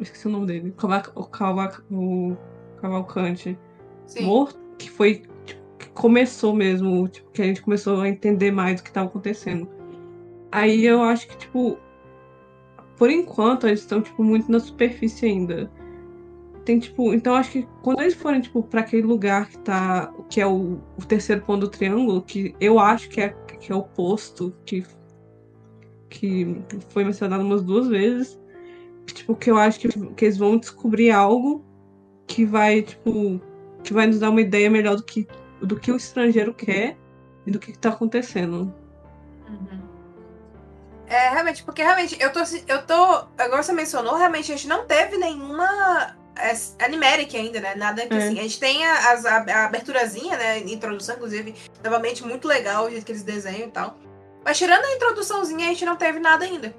[0.00, 0.74] Esqueci o nome dele.
[0.76, 1.22] Cava- O,
[1.92, 2.36] o
[2.80, 3.58] Cavalcante
[4.08, 4.24] Sim.
[4.24, 8.80] morto, que foi tipo, que começou mesmo, tipo, que a gente começou a entender mais
[8.80, 9.68] o que estava acontecendo.
[10.50, 11.78] Aí eu acho que, tipo,
[12.96, 15.70] por enquanto eles estão, tipo, muito na superfície ainda.
[16.64, 20.40] Tem, tipo, então acho que quando eles forem, tipo, pra aquele lugar que tá, que
[20.40, 23.82] é o, o terceiro ponto do triângulo, que eu acho que é, que é o
[23.82, 24.84] posto que,
[26.08, 26.56] que
[26.90, 28.38] foi mencionado umas duas vezes,
[29.06, 31.64] tipo, que eu acho que, que eles vão descobrir algo
[32.26, 33.40] que vai, tipo,
[33.82, 35.26] que vai nos dar uma ideia melhor do que,
[35.60, 36.96] do que o estrangeiro quer
[37.46, 38.72] e do que, que tá acontecendo.
[39.48, 39.80] Uhum.
[41.06, 42.40] É, realmente, porque realmente, eu tô.
[42.66, 43.26] Eu tô.
[43.38, 47.74] Agora você mencionou, realmente a gente não teve nenhuma é, animeric ainda, né?
[47.74, 48.18] Nada que É.
[48.18, 48.38] assim.
[48.38, 50.58] A gente tem a, a, a aberturazinha, né?
[50.58, 53.96] Introdução, inclusive, novamente, muito legal o jeito que eles desenham e tal.
[54.44, 56.74] Mas tirando a introduçãozinha, a gente não teve nada ainda.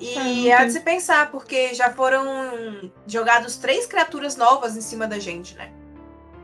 [0.00, 0.66] É, E é tem.
[0.66, 5.70] de se pensar, porque já foram jogados três criaturas novas em cima da gente, né?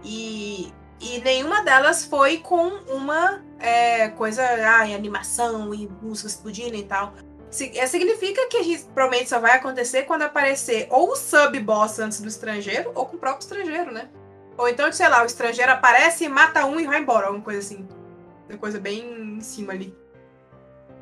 [0.04, 6.82] E, e nenhuma delas foi com uma é, coisa, ah, animação e música explodindo e
[6.84, 7.12] tal.
[7.74, 12.20] É, Significa que a gente provavelmente só vai acontecer quando aparecer ou o sub-boss antes
[12.20, 14.08] do estrangeiro, ou com o próprio estrangeiro, né?
[14.56, 17.86] Ou então, sei lá, o estrangeiro aparece, mata um e vai embora, alguma coisa assim.
[18.48, 19.96] Uma coisa bem em cima ali.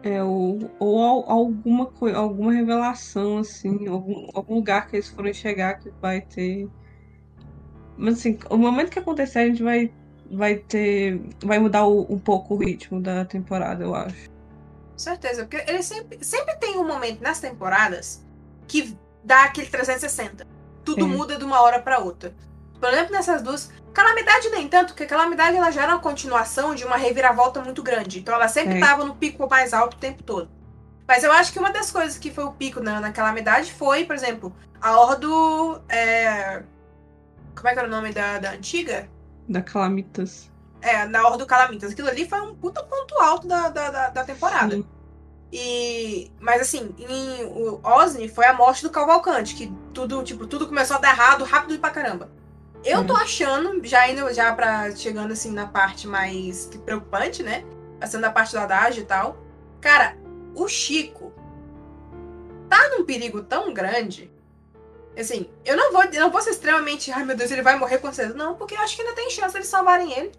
[0.03, 5.79] É, ou, ou al- alguma, alguma revelação, assim, algum, algum lugar que eles forem chegar
[5.79, 6.69] que vai ter.
[7.97, 9.91] Mas assim, o momento que acontecer, a gente vai,
[10.31, 11.21] vai ter.
[11.43, 14.29] Vai mudar o- um pouco o ritmo da temporada, eu acho.
[14.29, 18.25] Com certeza, porque ele sempre, sempre tem um momento nas temporadas
[18.67, 20.47] que dá aquele 360.
[20.85, 21.09] Tudo É.
[21.09, 22.35] muda de uma hora pra outra.
[22.81, 23.71] Por exemplo, nessas duas.
[23.93, 28.19] Calamidade nem tanto, porque Calamidade ela já era uma continuação de uma reviravolta muito grande.
[28.19, 28.79] Então ela sempre É.
[28.79, 30.51] estava no pico mais alto o tempo todo.
[31.09, 34.05] Mas eu acho que uma das coisas que foi o pico na, na Calamidade foi,
[34.05, 35.81] por exemplo, a Ordo.
[35.89, 36.63] é,
[37.57, 39.09] Como é que era o nome da, da antiga?
[39.49, 40.51] Da Calamitas.
[40.83, 41.93] É, na Ordo Calamitas.
[41.93, 44.77] Aquilo ali foi um puta ponto alto da, da, da, da temporada.
[44.77, 44.87] Sim.
[45.53, 46.31] E.
[46.39, 50.97] Mas assim, em o Osni foi a morte do Cavalcante, que tudo, tipo, tudo começou
[50.97, 52.31] a dar errado rápido pra caramba.
[52.85, 54.95] Eu tô achando, já indo já pra.
[54.95, 57.65] chegando assim na parte mais preocupante, né?
[57.99, 59.37] Passando a parte do Haddad e tal.
[59.81, 60.17] Cara,
[60.55, 61.33] o Chico
[62.69, 64.31] tá num perigo tão grande.
[65.19, 67.11] Assim, eu não vou, eu não vou ser extremamente.
[67.11, 68.37] Ai meu Deus, ele vai morrer com certeza.
[68.37, 70.33] Não, porque eu acho que ainda tem chance de eles salvarem ele.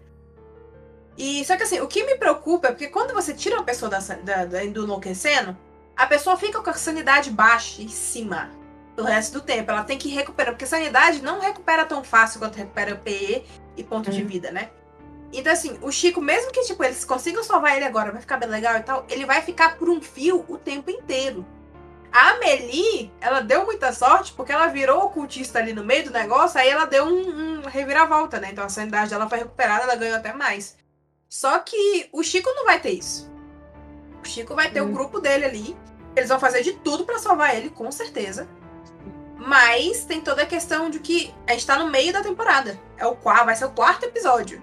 [1.16, 3.90] E só que assim, o que me preocupa é porque quando você tira uma pessoa
[3.90, 5.56] da, da, da- do enlouquecendo,
[5.96, 8.50] a pessoa fica com a sanidade baixíssima
[8.94, 9.70] do resto do tempo.
[9.70, 13.44] Ela tem que recuperar, porque sanidade não recupera tão fácil quanto recupera o PE
[13.76, 14.26] e ponto de Hum.
[14.26, 14.70] vida, né?
[15.32, 18.48] Então, assim, o Chico, mesmo que tipo, eles consigam salvar ele agora, vai ficar bem
[18.48, 21.44] legal e tal, ele vai ficar por um fio o tempo inteiro.
[22.12, 26.58] A Amelie, ela deu muita sorte porque ela virou ocultista ali no meio do negócio,
[26.58, 28.48] aí ela deu um, um reviravolta, né?
[28.50, 30.76] Então a sanidade dela foi recuperada, ela ganhou até mais.
[31.28, 33.30] Só que o Chico não vai ter isso.
[34.24, 34.92] O Chico vai ter o Hum.
[34.92, 35.76] grupo dele ali.
[36.16, 38.48] Eles vão fazer de tudo pra salvar ele, com certeza.
[39.36, 42.78] Mas tem toda a questão de que a gente tá no meio da temporada.
[42.96, 44.60] É o quarto, vai ser o quarto episódio.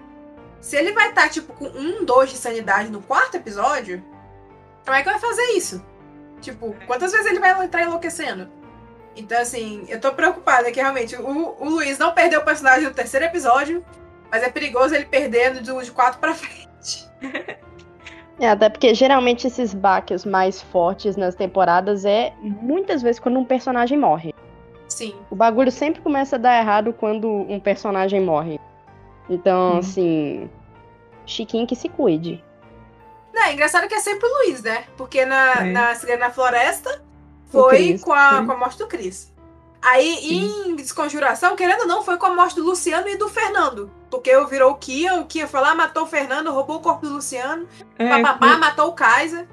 [0.60, 4.04] Se ele vai estar, tipo, com um, dois de sanidade no quarto episódio,
[4.84, 5.82] como é que vai fazer isso?
[6.46, 8.48] Tipo, quantas vezes ele vai entrar enlouquecendo?
[9.16, 12.94] Então, assim, eu tô preocupada que realmente o, o Luiz não perdeu o personagem no
[12.94, 13.84] terceiro episódio,
[14.30, 17.08] mas é perigoso ele perder do- de quatro pra frente.
[18.38, 23.44] É, até porque geralmente esses baques mais fortes nas temporadas é muitas vezes quando um
[23.46, 24.34] personagem morre.
[24.88, 25.16] Sim.
[25.30, 28.60] O bagulho sempre começa a dar errado quando um personagem morre.
[29.30, 29.78] Então, Hum.
[29.78, 30.50] assim.
[31.24, 32.44] Chiquinho que se cuide.
[33.36, 34.84] Não, é engraçado que é sempre o Luiz, né?
[34.96, 36.16] Porque na, É.
[36.16, 37.02] na Floresta
[37.50, 38.46] foi Chris, com a, sim.
[38.46, 39.30] com a morte do Chris.
[39.82, 43.90] Aí, em Desconjuração, querendo ou não, foi com a morte do Luciano e do Fernando.
[44.10, 47.06] Porque eu virou o Kia, o Kia foi lá, matou o Fernando, roubou o corpo
[47.06, 47.68] do Luciano,
[47.98, 49.46] É, papapá, matou o Kaiser.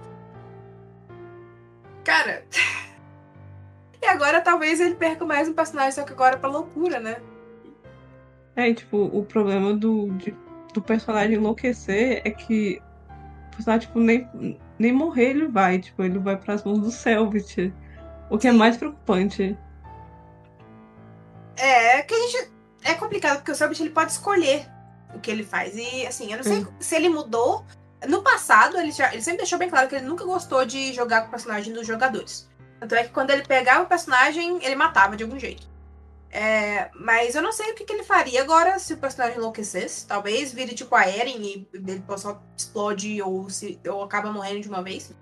[2.03, 2.43] Cara.
[4.01, 7.21] E agora talvez ele perca mais um personagem, só que agora pra loucura, né?
[8.53, 10.35] É, tipo, o problema do, de-
[10.73, 12.81] do personagem enlouquecer é que
[13.55, 17.73] personagem, tipo, nem, nem morrer ele vai, tipo, ele vai pras mãos do Selbit.
[18.29, 19.57] O que é mais preocupante.
[21.55, 22.51] É, que a gente.
[22.83, 24.65] É complicado, porque o Selbit ele pode escolher
[25.13, 25.75] o que ele faz.
[25.75, 27.65] E assim, eu não sei se ele mudou.
[28.07, 31.21] No passado, ele, já, ele sempre deixou bem claro que ele nunca gostou de jogar
[31.21, 32.49] com o personagem dos jogadores.
[32.79, 35.72] Tanto é que quando ele pegava o personagem, ele matava de algum jeito.
[36.35, 40.07] É, mas eu não sei o que, que ele faria agora se o personagem enlouquecesse.
[40.07, 44.67] Talvez vire tipo a Eren e ele só explode ou, se, ou acaba morrendo de
[44.67, 45.15] uma vez.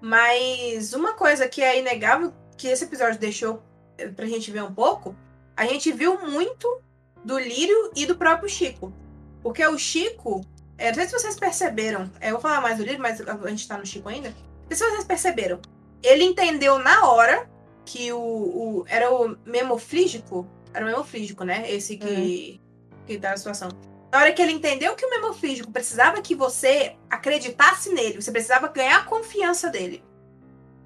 [0.00, 3.62] Mas uma coisa que é inegável que esse episódio deixou
[3.98, 5.14] eh, pra gente ver um pouco,
[5.54, 6.80] a gente viu muito
[7.22, 8.94] do Lírio e do próprio Chico.
[9.42, 10.40] Porque o Chico,
[10.78, 13.48] é, não sei se vocês perceberam, é, eu vou falar mais do Lírio, mas a
[13.50, 14.30] gente tá no Chico ainda.
[14.30, 15.60] Não sei se vocês perceberam.
[16.02, 17.46] Ele entendeu na hora
[17.84, 21.70] que o, o- era o memoflígico, era o memoflígico, né?
[21.70, 22.60] Esse que,
[23.06, 23.68] que tá na situação.
[24.12, 28.68] Na hora que ele entendeu que o memoflígico precisava que você acreditasse nele, você precisava
[28.68, 30.02] ganhar a confiança dele.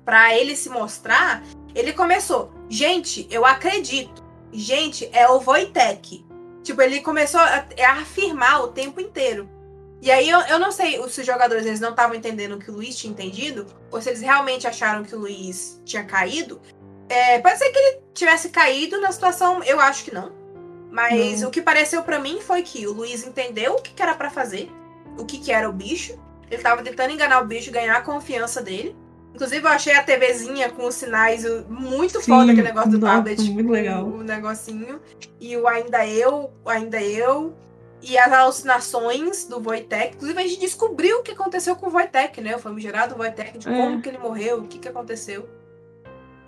[0.05, 1.43] Pra ele se mostrar,
[1.75, 4.23] ele começou, gente, eu acredito.
[4.53, 6.25] Gente, é o Wojtek.
[6.63, 9.49] Tipo, ele começou a, a afirmar o tempo inteiro.
[10.03, 12.71] E aí eu, eu não sei se os jogadores eles não estavam entendendo o que
[12.71, 16.61] o Luiz tinha entendido, ou se eles realmente acharam que o Luiz tinha caído.
[17.15, 20.33] É, pode ser que ele tivesse caído na situação, eu acho que não.
[20.91, 21.49] Mas Não.
[21.49, 24.31] o que pareceu pra mim foi que o Luiz entendeu o que, que era pra
[24.31, 24.71] fazer,
[25.19, 26.19] o que, que era o bicho.
[26.51, 28.95] Ele tava tentando enganar o bicho, ganhar a confiança dele.
[29.35, 33.15] Inclusive, eu achei a TVzinha com os sinais muito Sim, foda, aquele negócio do nossa,
[33.17, 33.51] tablet.
[33.51, 34.05] muito legal.
[34.07, 35.01] O negocinho.
[35.41, 37.53] E o ainda eu, o ainda eu.
[38.01, 40.15] E as alucinações do Wojtek.
[40.15, 42.55] Inclusive, a gente descobriu o que aconteceu com o Wojtek, né?
[42.55, 43.73] O famigerado Wojtek, de É.
[43.77, 45.49] como que ele morreu, o que, que aconteceu.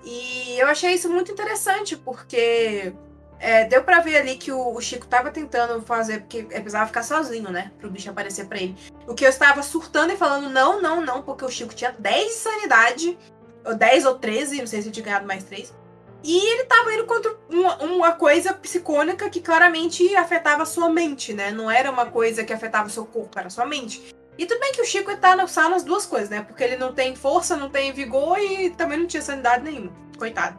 [0.06, 2.94] E eu achei isso muito interessante, porque
[3.40, 7.02] é, deu pra ver ali que o, o Chico tava tentando fazer, porque precisava ficar
[7.02, 7.72] sozinho, né?
[7.76, 8.76] Pro bicho aparecer pra ele.
[9.04, 12.24] O que eu estava surtando e falando, não, não, não, porque o Chico tinha 10
[12.28, 13.18] de sanidade,
[13.64, 15.74] ou 10 ou 13, não sei se eu tinha ganhado mais 3.
[16.22, 21.32] E ele tava indo contra uma, uma coisa psicônica que claramente afetava a sua mente,
[21.32, 21.50] né?
[21.50, 24.14] Não era uma coisa que afetava o seu corpo, era a sua mente.
[24.38, 26.42] E tudo bem que o Chico tá no sal nas duas coisas, né?
[26.42, 29.92] Porque ele não tem força, não tem vigor e também não tinha sanidade nenhuma.
[30.18, 30.58] Coitado.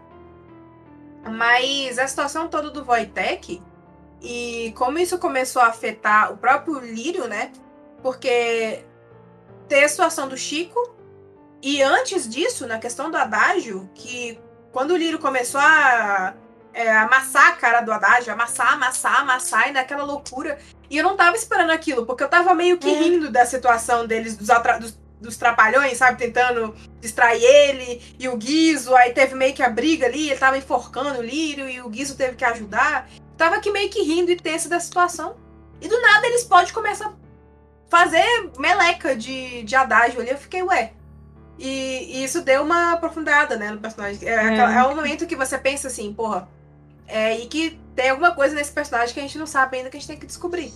[1.29, 3.61] Mas a situação toda do Wojtek
[4.21, 7.51] E como isso começou a afetar o próprio Lírio, né?
[8.01, 8.83] Porque
[9.67, 10.95] ter a situação do Chico.
[11.61, 14.39] E antes disso, na questão do Adágio, que
[14.71, 16.33] quando o Lírio começou a
[16.73, 20.59] é, amassar a cara do Adágio, amassar, amassar, amassar, e naquela loucura.
[20.89, 22.99] E eu não tava esperando aquilo, porque eu tava meio que Uhum.
[23.03, 24.47] rindo da situação deles, dos,
[24.79, 26.17] dos, dos trapalhões, sabe?
[26.17, 28.95] Tentando distrair ele e o Guizo.
[28.95, 32.15] Aí teve meio que a briga ali, ele tava enforcando o Lírio e o Guizo
[32.15, 33.09] teve que ajudar.
[33.35, 35.35] Tava aqui meio que rindo e tenso da situação.
[35.81, 37.13] E do nada eles podem começar a
[37.89, 40.29] fazer meleca de, de adágio ali.
[40.31, 40.93] Eu fiquei, ué.
[41.59, 44.27] E, e isso deu uma aprofundada, né, no personagem.
[44.27, 46.47] É, aquela- é um momento que você pensa assim, porra.
[47.07, 49.97] É, e que tem alguma coisa nesse personagem que a gente não sabe ainda que
[49.97, 50.71] a gente tem que descobrir.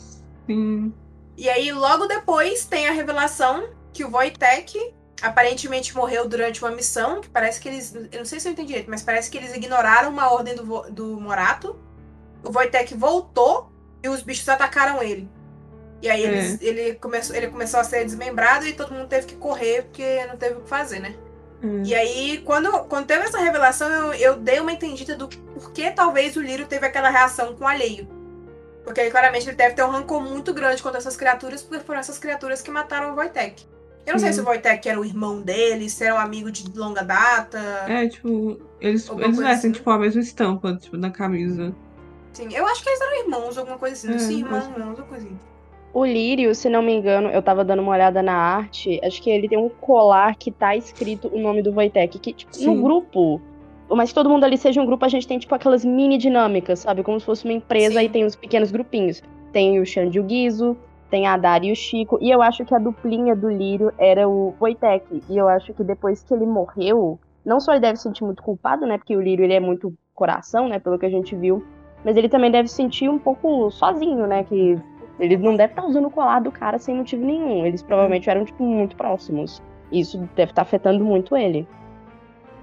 [0.48, 0.92] Sim.
[1.38, 7.22] E aí, logo depois, tem a revelação que o Wojtek aparentemente morreu durante uma missão,
[7.22, 7.94] que parece que eles.
[8.12, 10.82] Eu não sei se eu entendi direito, mas parece que eles ignoraram uma ordem do,
[10.90, 11.80] do Morato.
[12.44, 13.72] O Wojtek voltou
[14.04, 15.30] e os bichos atacaram ele.
[16.02, 19.36] E aí eles- ele, começou, ele começou a ser desmembrado e todo mundo teve que
[19.36, 21.16] correr porque não teve o que fazer, né?
[21.64, 21.68] É.
[21.86, 26.36] E aí, quando, quando teve essa revelação, eu, eu dei uma entendida do porquê talvez
[26.36, 28.08] o Lírio teve aquela reação com o alheio.
[28.84, 32.18] Porque claramente ele deve ter um rancor muito grande contra essas criaturas, porque foram essas
[32.18, 33.64] criaturas que mataram o Wojtek.
[34.08, 34.40] Eu não sei Sim.
[34.40, 37.60] se o Wojtek era o irmão dele, se era um amigo de longa data.
[37.88, 39.72] É, tipo, eles, eles vestem, assim.
[39.72, 41.76] tipo, a mesma estampa, tipo, na camisa.
[42.34, 44.16] Sim, eu acho que eles eram irmãos, alguma coisa assim.
[44.16, 45.40] É, Sim, irmãos, acho- irmãos, alguma coisa assim.
[45.94, 49.30] O Lírio, se não me engano, eu tava dando uma olhada na arte, acho que
[49.30, 52.68] ele tem um colar que tá escrito o nome do Wojtek, que, tipo, Sim.
[52.68, 53.42] no grupo,
[53.90, 57.04] mas todo mundo ali seja um grupo, a gente tem, tipo, aquelas mini dinâmicas, sabe?
[57.04, 58.06] Como se fosse uma empresa Sim.
[58.06, 59.22] e tem os pequenos grupinhos.
[59.52, 60.78] Tem o Xande e o Guizo,
[61.10, 64.30] tem a Dari e o Chico, e eu acho que a duplinha do Lírio era
[64.30, 68.04] o Wojtek, e eu acho que depois que ele morreu, não só ele deve se
[68.04, 68.98] sentir muito culpado, né?
[68.98, 70.80] Porque o Lírio, ele é muito coração, né?
[70.80, 71.62] Pelo que a gente viu,
[72.06, 74.46] mas ele também deve se sentir um pouco sozinho, né?
[74.46, 74.78] Que
[75.22, 77.66] ele não deve estar usando o colar do cara sem motivo nenhum.
[77.66, 79.62] Eles provavelmente eram, tipo, muito próximos.
[79.92, 81.68] Isso deve estar afetando muito ele.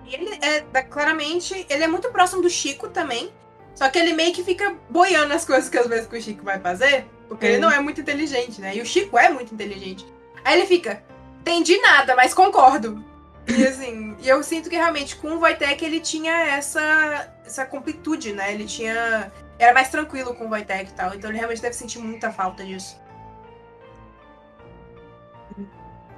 [0.04, 3.30] E ele é, claramente, ele é muito próximo do Chico também.
[3.74, 6.44] Só que ele meio que fica boiando as coisas que às vezes que o Chico
[6.44, 7.06] vai fazer.
[7.28, 7.50] Porque É.
[7.50, 8.74] ele não é muito inteligente, né?
[8.74, 10.04] E o Chico é muito inteligente.
[10.44, 11.02] Aí ele fica,
[11.40, 13.04] entendi nada, mas concordo.
[13.46, 18.32] E assim, e eu sinto que realmente com o Wojtek ele tinha essa, essa completude,
[18.32, 18.52] né?
[18.52, 19.30] Ele tinha.
[19.58, 21.14] Era mais tranquilo com o Wojtek e tal.
[21.14, 23.00] Então ele realmente deve sentir muita falta disso.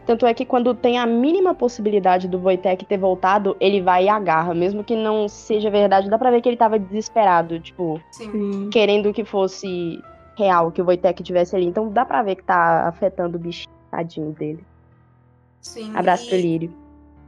[0.06, 4.08] Tanto é que quando tem a mínima possibilidade do Wojtek ter voltado, ele vai e
[4.08, 4.52] agarra.
[4.54, 8.68] Mesmo que não seja verdade, dá pra ver que ele tava desesperado, tipo, Sim.
[8.70, 10.02] Querendo que fosse
[10.36, 11.66] real, que o Wojtek tivesse ali.
[11.66, 14.64] Então dá pra ver que tá afetando o bichinho tadinho dele.
[15.60, 15.92] sim.
[15.94, 16.74] Abraço E- pro Lírio.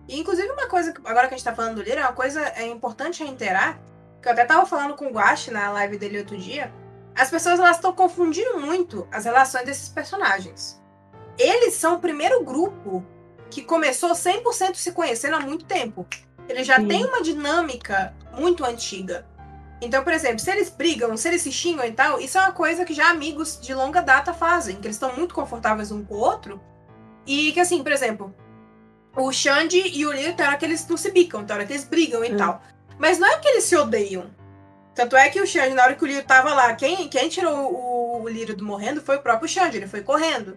[0.09, 2.13] E, inclusive, uma coisa, que- agora que a gente tá falando do Lírio, é uma
[2.15, 3.79] coisa é importante reiterar,
[4.23, 6.73] que eu até tava falando com o Guache na live dele outro dia.
[7.15, 10.81] As pessoas elas estão confundindo muito as relações desses personagens.
[11.39, 13.05] Eles são o primeiro grupo
[13.51, 16.07] que começou 100% se conhecendo há muito tempo.
[16.49, 16.89] Eles já Sim.
[16.89, 19.27] têm uma dinâmica muito antiga.
[19.81, 22.53] Então, por exemplo, se eles brigam, se eles se xingam e tal, isso é uma
[22.53, 26.15] coisa que já amigos de longa data fazem, que eles estão muito confortáveis um com
[26.15, 26.61] o outro.
[27.27, 28.35] E que, assim, por exemplo,
[29.17, 31.73] o Xande e o Lírio, tem hora que eles não se bicam, tem hora que
[31.73, 32.37] eles brigam e Hum.
[32.37, 32.63] tal.
[33.03, 34.31] Mas não é que eles se odeiam.
[34.95, 37.75] Tanto é que o Xande, na hora que o Lírio tava lá, quem, quem tirou
[37.75, 40.57] o, o Lírio do morrendo foi o próprio Xande, ele foi correndo.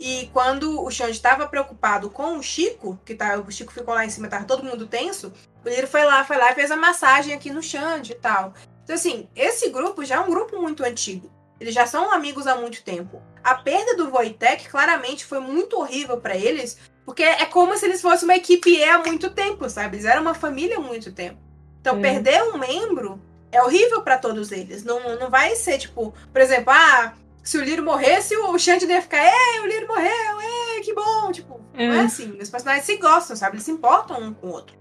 [0.00, 4.04] E quando o Xande tava preocupado com o Chico, que tá, o Chico ficou lá
[4.04, 5.32] em cima, tava todo mundo tenso,
[5.64, 8.54] o Lírio foi lá, foi lá e fez a massagem aqui no Xande e tal.
[8.82, 11.30] Então, assim, esse grupo já é um grupo muito antigo.
[11.60, 13.22] Eles já são amigos há muito tempo.
[13.44, 18.02] A perda do Wojtek claramente foi muito horrível pra eles, porque é como se eles
[18.02, 19.94] fossem uma equipe E há muito tempo, sabe?
[19.94, 21.43] Eles eram uma família há muito tempo.
[21.84, 22.00] Então, É.
[22.00, 23.20] perder um membro
[23.52, 24.82] é horrível pra todos eles.
[24.82, 27.12] Não, não vai ser tipo, por exemplo, ah,
[27.42, 31.30] se o Lírio morresse, o Xande ia ficar, é, o Lírio morreu, é, que bom.
[31.30, 31.86] Tipo, É.
[31.86, 32.38] não é assim.
[32.40, 33.56] Os personagens se gostam, sabe?
[33.56, 34.74] Eles se importam um com o outro.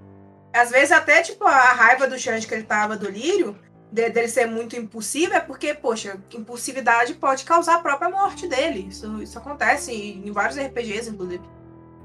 [0.54, 3.60] Às vezes, até, tipo, a raiva do Xande que ele tava do Lírio,
[3.92, 8.88] de- dele ser muito impulsivo, é porque, poxa, impulsividade pode causar a própria morte dele.
[8.90, 11.44] Isso, isso acontece em vários RPGs, inclusive.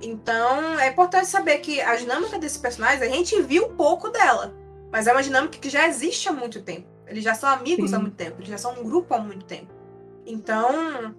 [0.03, 4.53] Então, é importante saber que a dinâmica desse personagem, a gente viu pouco dela.
[4.91, 6.86] Mas é uma dinâmica que já existe há muito tempo.
[7.07, 7.97] Eles já são amigos Sim.
[7.97, 8.36] há muito tempo.
[8.39, 9.72] Eles já são um grupo há muito tempo.
[10.26, 11.14] Então,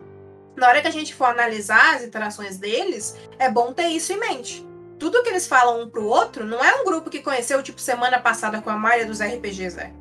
[0.55, 4.19] na hora que a gente for analisar as interações deles, é bom ter isso em
[4.19, 4.67] mente.
[4.99, 8.19] Tudo que eles falam um pro outro não é um grupo que conheceu, tipo, semana
[8.19, 9.93] passada com a maioria dos RPGs, é.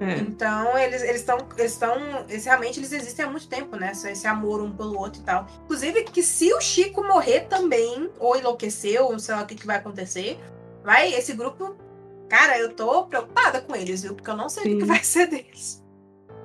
[0.00, 0.18] É.
[0.18, 1.38] Então, eles estão.
[1.56, 2.24] Eles estão.
[2.28, 3.90] Eles, realmente eles existem há muito tempo, né?
[3.90, 5.46] Esse, esse amor um pelo outro e tal.
[5.64, 9.66] Inclusive, que se o Chico morrer também, ou enlouquecer, ou sei lá o que, que
[9.66, 10.38] vai acontecer,
[10.84, 11.76] vai, esse grupo.
[12.28, 14.14] Cara, eu tô preocupada com eles, viu?
[14.14, 14.86] Porque eu não sei o que Sim.
[14.86, 15.84] vai ser deles.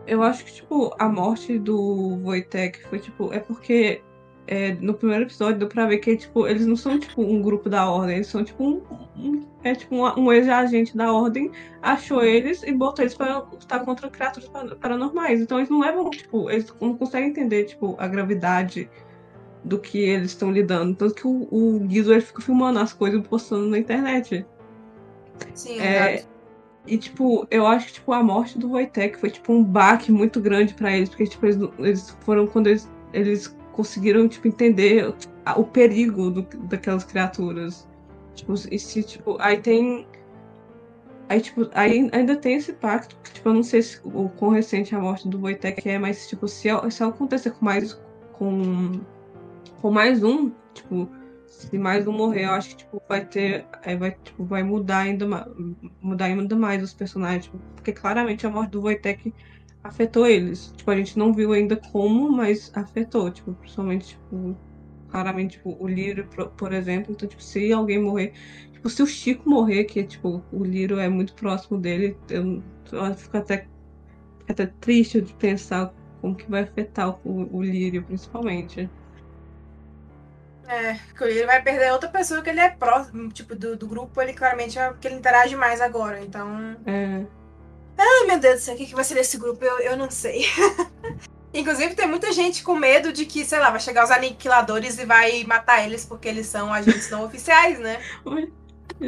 [0.08, 4.02] Eu acho que, tipo, a morte do Wojtek foi, tipo, é porque
[4.48, 7.70] é, no primeiro episódio deu pra ver que, tipo, eles não são, tipo, um grupo
[7.70, 8.82] da ordem, eles são, tipo, um,
[9.16, 11.50] um é, tipo, um, um ex-agente da ordem
[11.82, 15.40] achou eles e botou eles pra lutar contra criaturas paranormais.
[15.40, 18.90] Então eles não levam, tipo, eles não conseguem entender, tipo, a gravidade
[19.64, 20.96] do que eles estão lidando.
[20.96, 24.46] Tanto que o, o Guizo, ele fica filmando as coisas e postando na internet.
[25.54, 26.24] Sim, É,
[26.86, 30.42] e, tipo, eu acho que, tipo, a morte do Wojtek foi, tipo, um baque muito
[30.42, 31.10] grande pra eles.
[31.10, 35.14] Porque, tipo, eles, eles foram quando eles, eles conseguiram, tipo, entender
[35.56, 37.88] o perigo do- daquelas criaturas.
[38.36, 40.06] Tipo, e se, tipo, aí tem...
[41.30, 44.52] Aí, tipo, aí ainda tem esse pacto, que, tipo, eu não sei se, o quão
[44.52, 48.00] recente a morte do Wojtek é, mas, tipo, se, se acontecer com mais...
[48.34, 49.00] Com,
[49.82, 51.10] com mais um, tipo...
[51.54, 53.66] Se mais um morrer, eu acho que tipo, vai ter.
[53.84, 55.46] Aí vai, tipo, vai mudar ainda mais.
[56.02, 57.46] Mudar ainda mais os personagens.
[57.46, 59.34] tipo, Porque claramente a morte do Wojtek
[59.84, 60.74] afetou eles.
[60.76, 63.30] Tipo, a gente não viu ainda como, mas afetou.
[63.30, 64.58] Tipo, principalmente, tipo,
[65.10, 66.28] claramente, tipo, o Lírio,
[66.58, 67.14] por, exemplo.
[67.14, 68.34] Então, tipo, se alguém morrer.
[68.74, 73.16] Tipo, se o Chico morrer, que tipo, o Lírio é muito próximo dele, eu, eu
[73.16, 73.68] fico até,
[74.50, 78.90] até triste de pensar como que vai afetar o, o Lírio, principalmente.
[80.68, 84.34] É, ele vai perder outra pessoa que ele é próximo, tipo, do, do grupo, ele
[84.34, 86.76] claramente é porque ele interage mais agora, então.
[86.86, 87.26] É.
[87.98, 89.64] Ai, meu Deus do céu, o que, que vai ser desse grupo?
[89.64, 90.46] Eu, eu não sei.
[91.54, 95.06] Inclusive, tem muita gente com medo de que, sei lá, vai chegar os aniquiladores e
[95.06, 98.02] vai matar eles porque eles são agentes não oficiais, né?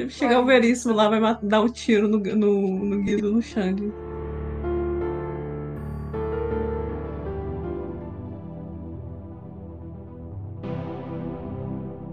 [0.09, 3.91] Chegar o Veríssimo lá, vai dar um tiro no, no, no Guido, no Xande.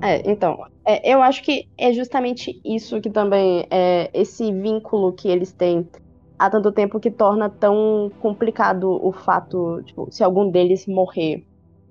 [0.02, 5.28] É, então, é, eu acho que é justamente isso que também é esse vínculo que
[5.28, 5.88] eles têm
[6.36, 11.44] há tanto tempo que torna tão complicado o fato, tipo, se algum deles morrer.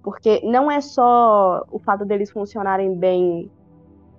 [0.04, 3.50] Porque não é só o fato deles funcionarem bem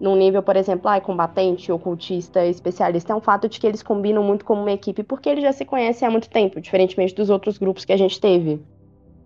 [0.00, 4.22] num nível, por exemplo, ah, combatente, ocultista, especialista, é um fato de que eles combinam
[4.22, 7.58] muito como uma equipe porque eles já se conhecem há muito tempo, diferentemente dos outros
[7.58, 8.60] grupos que a gente teve.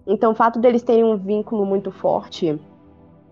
[0.06, 2.58] Então, o fato deles terem um vínculo muito forte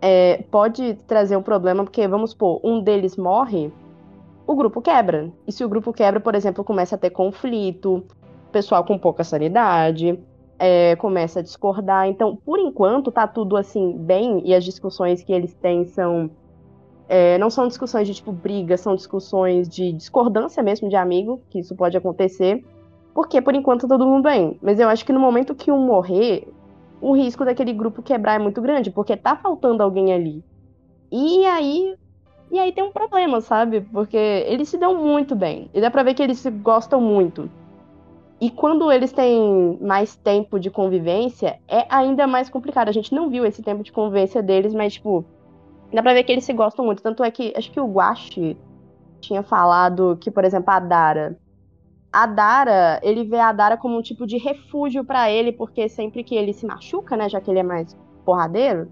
[0.07, 3.73] é, pode trazer um problema, porque, vamos supor, um deles morre,
[4.47, 5.33] o grupo quebra.
[5.47, 8.05] E se o grupo quebra, por exemplo, começa a ter conflito,
[8.53, 10.21] pessoal com pouca sanidade,
[10.59, 12.07] é, começa a discordar.
[12.07, 16.31] Então, por enquanto, tá tudo assim, bem, e as discussões que eles têm são.
[17.09, 21.61] é, não são discussões de tipo briga, são discussões de discordância mesmo de amigo, que
[21.61, 22.63] isso pode acontecer,
[23.15, 24.59] porque por enquanto tá todo mundo bem.
[24.61, 26.47] Mas eu acho que no momento que um morrer,
[27.05, 30.43] o risco daquele grupo quebrar é muito grande, porque tá faltando alguém ali.
[31.13, 31.95] E aí.
[32.51, 33.83] E aí tem um problema, sabe?
[33.83, 35.69] Porque eles se dão muito bem.
[35.75, 37.51] E dá pra ver que eles se gostam muito.
[38.41, 42.89] E quando eles têm mais tempo de convivência, é ainda mais complicado.
[42.89, 45.27] A gente não viu esse tempo de convivência deles, mas, tipo,
[45.93, 47.03] dá pra ver que eles se gostam muito.
[47.03, 48.57] Tanto é que acho que o Guache
[49.21, 51.37] tinha falado que, por exemplo, a Dara.
[52.17, 56.23] A Dara, ele vê a Dara como um tipo de refúgio pra ele, porque sempre
[56.23, 58.89] que ele se machuca, né, já que ele é mais porradeiro,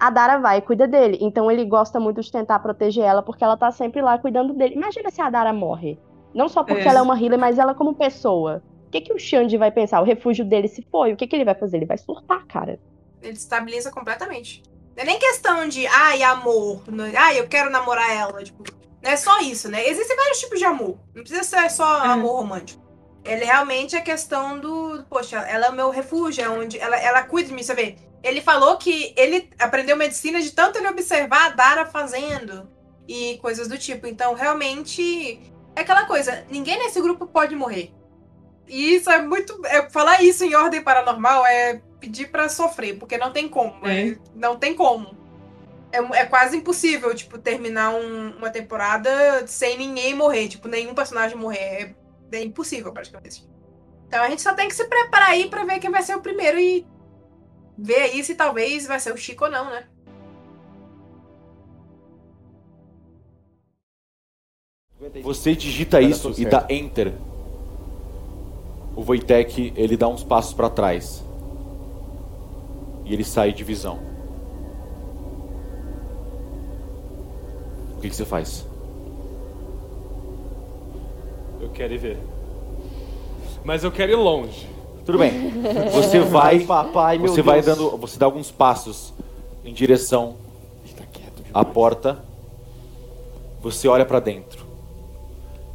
[0.00, 1.18] a Dara vai e cuida dele.
[1.20, 4.74] Então ele gosta muito de tentar proteger ela, porque ela tá sempre lá cuidando dele.
[4.74, 6.00] Imagina se a Dara morre.
[6.34, 6.88] Não só porque É.
[6.88, 8.60] ela é uma healer, mas ela como pessoa.
[8.88, 10.00] O que, que o Xande vai pensar?
[10.00, 11.12] O refúgio dele se foi.
[11.12, 11.76] O que, que ele vai fazer?
[11.76, 12.80] Ele vai surtar, cara.
[13.22, 14.64] Ele estabiliza completamente.
[14.96, 16.82] Não é nem questão de, ai, amor.
[17.16, 18.42] Ai, eu quero namorar ela.
[18.42, 18.64] Tipo,
[19.08, 19.88] não é só isso, né?
[19.88, 20.98] Existem vários tipos de amor.
[21.14, 22.10] Não precisa ser só Uhum.
[22.10, 22.82] amor romântico.
[23.24, 25.02] Ele realmente é questão do.
[25.08, 27.96] Poxa, ela é o meu refúgio, é onde ela, ela cuida de mim, você vê.
[28.22, 32.68] Ele falou que ele aprendeu medicina de tanto ele observar a Dara fazendo
[33.06, 34.06] e coisas do tipo.
[34.06, 35.40] Então, realmente,
[35.74, 37.92] é aquela coisa: ninguém nesse grupo pode morrer.
[38.66, 39.58] E isso é muito.
[39.64, 43.86] é- falar isso em ordem paranormal é pedir pra sofrer, porque não tem como.
[43.86, 44.08] É.
[44.10, 45.16] é- não tem como.
[45.90, 51.36] É, é quase impossível, tipo, terminar um- uma temporada sem ninguém morrer, tipo, nenhum personagem
[51.36, 51.96] morrer.
[52.32, 53.48] É, é impossível, praticamente.
[54.06, 56.20] Então a gente só tem que se preparar aí pra ver quem vai ser o
[56.20, 56.86] primeiro e
[57.76, 59.86] ver aí se talvez vai ser o Chico ou não, né?
[65.22, 67.14] Você digita isso e dá enter.
[68.96, 71.24] O Wojtek, ele dá uns passos pra trás.
[73.04, 74.17] E ele sai de visão.
[77.98, 78.64] O que, que você faz?
[81.60, 82.18] Eu quero ir ver.
[83.64, 84.68] Mas eu quero ir longe.
[85.04, 85.32] Tudo bem.
[85.92, 86.58] Você vai.
[86.58, 87.76] Ai, papai, meu você vai Deus.
[87.76, 87.96] dando.
[87.96, 89.12] Você dá alguns passos
[89.64, 90.36] em direção
[90.84, 92.22] Fica quieto, à porta.
[93.60, 94.64] Você olha pra dentro.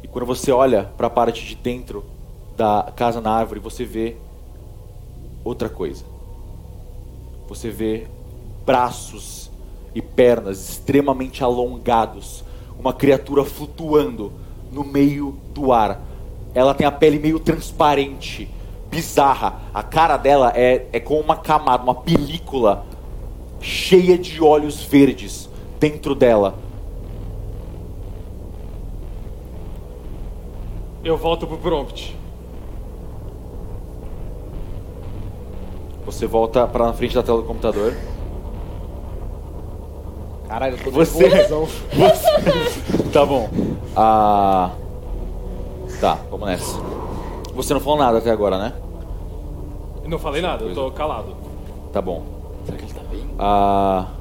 [0.02, 2.02] E quando você olha pra parte de dentro
[2.56, 4.16] da casa na árvore, você vê
[5.44, 6.04] outra coisa.
[7.48, 8.06] Você vê
[8.64, 9.50] braços
[9.94, 12.44] e pernas extremamente alongados,
[12.78, 14.32] uma criatura flutuando
[14.72, 16.00] no meio do ar.
[16.54, 18.48] Ela tem a pele meio transparente,
[18.90, 19.60] bizarra.
[19.72, 22.84] A cara dela é, é com uma camada, uma película
[23.60, 26.54] cheia de olhos verdes dentro dela.
[31.02, 32.16] Eu volto pro prompt.
[36.06, 37.94] Você volta para na frente da tela do computador.
[40.54, 41.66] Caralho, eu tô Você- nervosão.
[41.90, 43.02] Você...
[43.12, 43.50] tá bom.
[43.96, 44.70] Ah...
[46.00, 46.80] Tá, vamos nessa.
[47.56, 48.72] Você não falou nada até agora, né?
[50.04, 51.34] Eu não falei nada, eu tô calado.
[51.92, 52.22] Tá bom.
[52.66, 53.28] Será que ele tá bem?
[53.36, 54.12] Ah...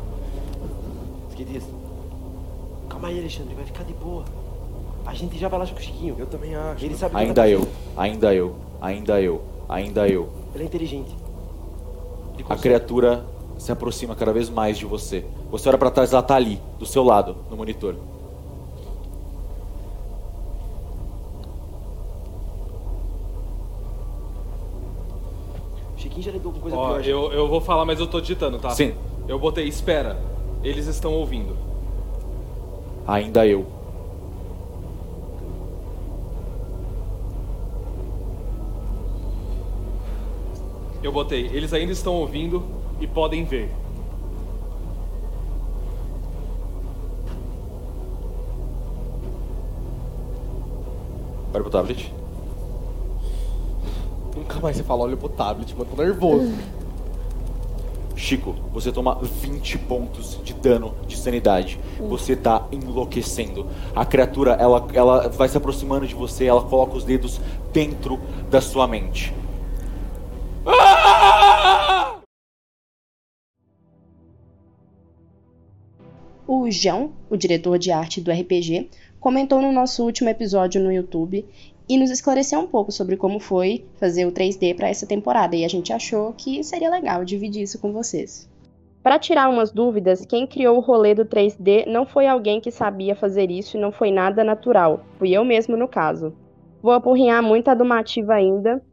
[1.32, 1.64] O que diz?
[2.90, 4.26] Calma aí, Alexandre, vai ficar de boa.
[5.06, 6.16] A gente já vai lá com o Chiquinho.
[6.18, 6.84] Eu também acho.
[6.84, 10.30] Ele sabe Ainda eu, ainda eu, ainda eu, ainda eu.
[10.56, 11.16] Ele é inteligente.
[12.50, 13.24] A criatura
[13.60, 15.24] se aproxima cada vez mais de você.
[15.54, 17.94] Você olha pra trás, ela tá ali, do seu lado, no monitor.
[25.96, 27.06] Chiquinho já lidou com coisa Ó, pior.
[27.06, 28.72] eu, eu vou falar, mas eu tô digitando, tá?
[28.72, 28.96] Sim.
[29.28, 30.20] Eu botei, espera.
[30.64, 31.56] Eles estão ouvindo.
[33.06, 33.68] Ainda eu.
[41.04, 42.64] Eu botei, eles ainda estão ouvindo
[43.00, 43.83] e podem ver.
[51.54, 52.14] Olha pro tablet.
[54.36, 55.90] Nunca mais você fala, olha pro tablet, mano.
[55.96, 56.52] Tô nervoso.
[58.16, 61.80] Chico, você toma 20 pontos de dano de sanidade.
[62.00, 63.68] Você tá enlouquecendo.
[63.96, 67.40] A criatura, ela, ela vai se aproximando de você, ela coloca os dedos
[67.72, 69.34] dentro da sua mente.
[76.46, 78.90] O João, o diretor de arte do RPG,
[79.24, 81.46] comentou no nosso último episódio no YouTube
[81.88, 85.64] e nos esclareceu um pouco sobre como foi fazer o 3D para essa temporada e
[85.64, 88.52] a gente achou que seria legal dividir isso com vocês.
[89.02, 93.16] Para tirar umas dúvidas, quem criou o rolê do 3D não foi alguém que sabia
[93.16, 95.06] fazer isso e não foi nada natural.
[95.18, 96.34] Fui eu mesmo no caso.
[96.82, 98.84] Vou apurrinhar muito a Dumativa ainda,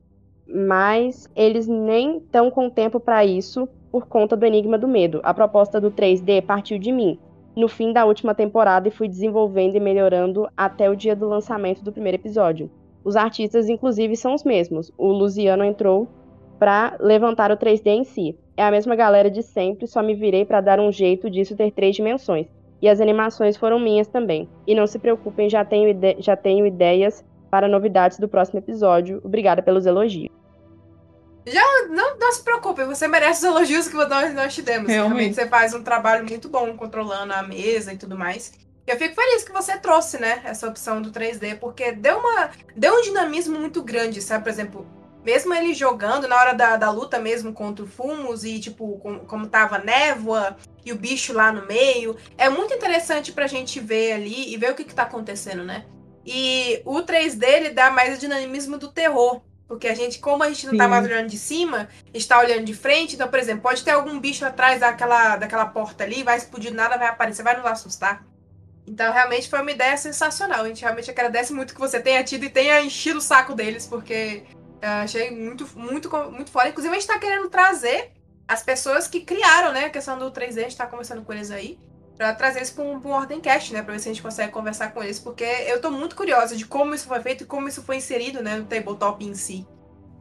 [0.46, 5.18] mas eles nem estão com tempo para isso por conta do Enigma do Medo.
[5.24, 7.18] A proposta do 3D partiu de mim
[7.60, 11.84] no fim da última temporada e fui desenvolvendo e melhorando até o dia do lançamento
[11.84, 12.70] do primeiro episódio.
[13.04, 14.90] Os artistas, inclusive, são os mesmos.
[14.96, 16.08] O Luciano entrou
[16.58, 18.36] para levantar o 3D em si.
[18.56, 21.70] É a mesma galera de sempre, só me virei para dar um jeito disso ter
[21.70, 22.46] três dimensões.
[22.82, 24.48] E as animações foram minhas também.
[24.66, 29.20] E não se preocupem, já tenho, já tenho ideias para novidades do próximo episódio.
[29.22, 30.39] Obrigada pelos elogios.
[31.88, 34.88] Não, não se preocupe, você merece os elogios que nós, nós te demos.
[34.88, 35.14] Realmente.
[35.14, 38.52] Realmente você faz um trabalho muito bom controlando a mesa e tudo mais.
[38.86, 42.94] Eu fico feliz que você trouxe, né, essa opção do 3D, porque deu, uma, deu
[42.94, 44.42] um dinamismo muito grande, sabe?
[44.44, 44.86] Por exemplo,
[45.24, 49.20] mesmo ele jogando na hora da, da luta mesmo contra o Fumos e, tipo, com-
[49.20, 54.12] como tava névoa e o bicho lá no meio, é muito interessante pra gente ver
[54.12, 55.84] ali e ver o que, que tá acontecendo, né?
[56.26, 59.40] E o 3D ele dá mais o dinamismo do terror.
[59.70, 60.90] Porque a gente, como a gente não tá Sim.
[60.90, 64.44] mais olhando de cima, está olhando de frente, então, por exemplo, pode ter algum bicho
[64.44, 68.26] atrás daquela, daquela porta ali, vai explodir, nada vai aparecer, vai nos assustar.
[68.84, 70.64] Então, realmente foi uma ideia sensacional.
[70.64, 73.86] A gente realmente agradece muito que você tenha tido e tenha enchido o saco deles,
[73.86, 74.42] porque
[74.82, 76.68] eu achei muito, muito, muito foda.
[76.68, 78.10] Inclusive, a gente tá querendo trazer
[78.48, 81.52] as pessoas que criaram, né, a questão do 3D, a gente tá conversando com eles
[81.52, 81.78] aí,
[82.20, 84.52] pra trazer isso pra um, pra um Ordencast, né, pra ver se a gente consegue
[84.52, 87.66] conversar com eles, porque eu tô muito curiosa de como isso foi feito e como
[87.66, 89.66] isso foi inserido, né, no tabletop em si.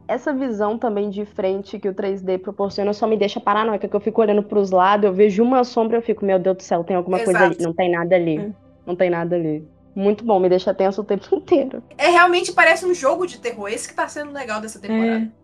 [0.08, 4.00] Essa visão também de frente que o 3D proporciona só me deixa paranoica, que eu
[4.00, 6.82] fico olhando pros lados, eu vejo uma sombra e eu fico, meu Deus do céu,
[6.82, 7.56] tem alguma coisa Exato.
[7.56, 7.62] ali.
[7.62, 8.38] Não tem nada ali.
[8.38, 8.50] É.
[8.86, 9.68] Não tem nada ali.
[9.94, 11.82] Muito bom, me deixa tenso o tempo inteiro.
[11.98, 15.26] É realmente parece um jogo de terror, esse que tá sendo legal dessa temporada.
[15.26, 15.39] É.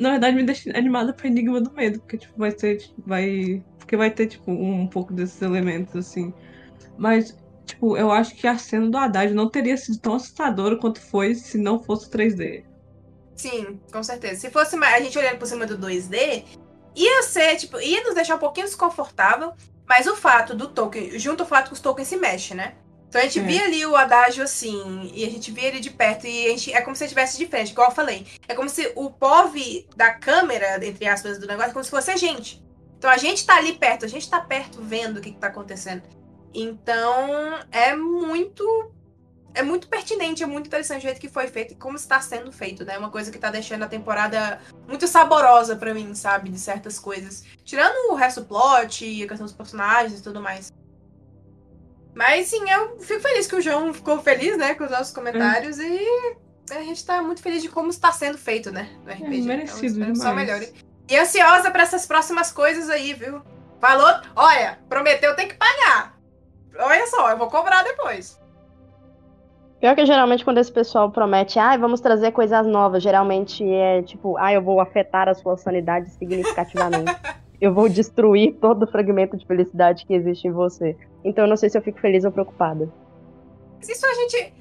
[0.00, 3.62] Na verdade, me deixa animada pra Enigma do Medo, porque tipo, vai tipo, vai.
[3.78, 6.32] Porque vai ter, tipo, um pouco desses elementos, assim.
[6.96, 7.36] Mas,
[7.66, 11.34] tipo, eu acho que a cena do Haddad não teria sido tão assustadora quanto foi
[11.34, 12.64] se não fosse o 3D.
[13.36, 14.40] Sim, com certeza.
[14.40, 16.44] Se fosse a gente olhando por cima do 2D,
[16.96, 19.52] ia ser, tipo, ia nos deixar um pouquinho desconfortável,
[19.86, 22.74] mas o fato do token, junto ao fato que os tokens se mexem, né?
[23.10, 23.42] Então a gente É.
[23.42, 26.72] via ali o adágio assim, e a gente via ele de perto, e a gente,
[26.72, 28.24] é como se estivesse de frente, igual eu falei.
[28.46, 32.12] É como se o POV da câmera, entre aspas, do negócio, é como se fosse
[32.12, 32.62] a gente.
[32.96, 35.48] Então a gente tá ali perto, a gente tá perto vendo o que, que tá
[35.48, 36.02] acontecendo.
[36.54, 38.92] Então é muito
[39.52, 42.52] é muito pertinente, é muito interessante o jeito que foi feito e como está sendo
[42.52, 42.96] feito, né?
[42.96, 46.48] Uma coisa que tá deixando a temporada muito saborosa para mim, sabe?
[46.50, 47.42] De certas coisas.
[47.64, 50.72] Tirando o resto do plot, a questão dos personagens e tudo mais.
[52.20, 55.78] Mas sim, eu fico feliz que o João ficou feliz, né, com os nossos comentários
[55.78, 55.84] hum.
[55.84, 56.36] e
[56.70, 59.40] a gente tá muito feliz de como está sendo feito, né, no RPG.
[59.40, 60.70] É, merecido então, só melhore.
[61.08, 63.40] E ansiosa para essas próximas coisas aí, viu?
[63.80, 66.14] Falou, olha, prometeu tem que pagar.
[66.78, 68.38] Olha só, eu vou cobrar depois.
[69.80, 74.36] Pior que geralmente quando esse pessoal promete, ah, vamos trazer coisas novas, geralmente é tipo,
[74.36, 77.16] ah, eu vou afetar a sua sanidade significativamente.
[77.60, 80.96] Eu vou destruir todo o fragmento de felicidade que existe em você.
[81.22, 82.90] Então eu não sei se eu fico feliz ou preocupada.
[83.82, 84.54] Isso a gente.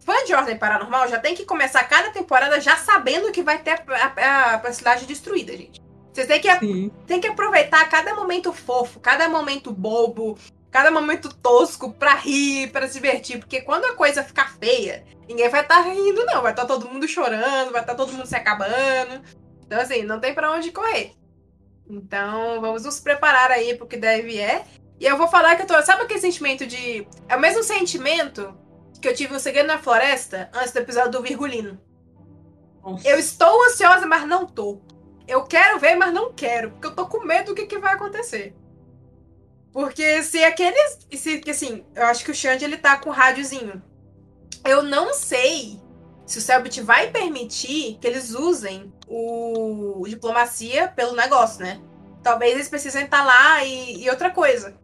[0.00, 3.70] Fã de Ordem Paranormal já tem que começar cada temporada já sabendo que vai ter
[3.70, 5.80] a, a, a cidade destruída, gente.
[6.12, 10.36] Vocês têm que, tem que aproveitar cada momento fofo, cada momento bobo,
[10.70, 13.38] cada momento tosco pra rir, pra se divertir.
[13.38, 16.42] Porque quando a coisa ficar feia, ninguém vai estar tá rindo, não.
[16.42, 19.22] Vai estar tá todo mundo chorando, vai estar tá todo mundo se acabando.
[19.64, 21.12] Então, assim, não tem pra onde correr.
[21.88, 24.64] Então, vamos nos preparar aí pro que deve é.
[24.98, 25.82] E eu vou falar que eu tô.
[25.82, 27.06] Sabe aquele sentimento de.
[27.28, 28.56] É o mesmo sentimento
[29.00, 31.80] que eu tive no Segredo na Floresta antes do episódio do Virgulino.
[32.82, 33.08] Nossa.
[33.08, 34.80] Eu estou ansiosa, mas não tô.
[35.26, 36.70] Eu quero ver, mas não quero.
[36.70, 38.54] Porque eu tô com medo do que, que vai acontecer.
[39.72, 41.00] Porque se aqueles.
[41.12, 43.82] Se, assim, eu acho que o Xande ele tá com o rádiozinho.
[44.64, 45.81] Eu não sei
[46.32, 51.78] se o Selbit vai permitir que eles usem o diplomacia pelo negócio, né?
[52.22, 54.74] Talvez eles precisem estar tá lá e, e outra coisa.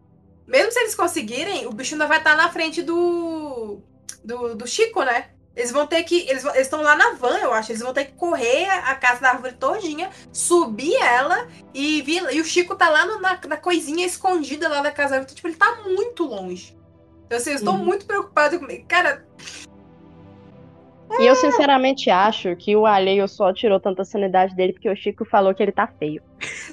[0.47, 3.81] Mesmo se eles conseguirem, o bicho ainda vai estar tá na frente do,
[4.23, 5.31] do, do Chico, né?
[5.57, 6.29] Eles vão ter que.
[6.29, 7.73] Eles estão lá na van, eu acho.
[7.73, 12.31] Eles vão ter que correr a casa da árvore todinha, subir ela e vir.
[12.31, 15.35] E o Chico tá lá no, na, na, coisinha escondida lá da casa da árvore.
[15.35, 16.79] Tipo, ele tá muito longe.
[17.25, 17.85] Então, assim, eu estou uhum.
[17.85, 18.67] muito preocupado com.
[18.87, 19.27] Cara,
[21.19, 25.25] e eu sinceramente acho que o alheio só tirou tanta sanidade dele porque o Chico
[25.25, 26.23] falou que ele tá feio.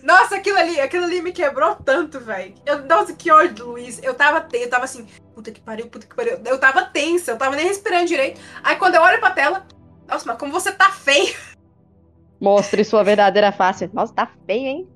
[0.03, 2.53] Nossa, aquilo ali, aquilo ali me quebrou tanto, velho.
[2.87, 4.01] Nossa, que ódio Luiz.
[4.03, 6.39] Eu tava, eu tava assim, puta que pariu, puta que pariu.
[6.45, 8.39] Eu tava tensa, eu tava nem respirando direito.
[8.63, 9.65] Aí quando eu olho pra tela,
[10.07, 11.35] nossa, mas como você tá feio.
[12.39, 13.89] Mostre sua verdadeira face.
[13.93, 14.89] Nossa, tá feio, hein?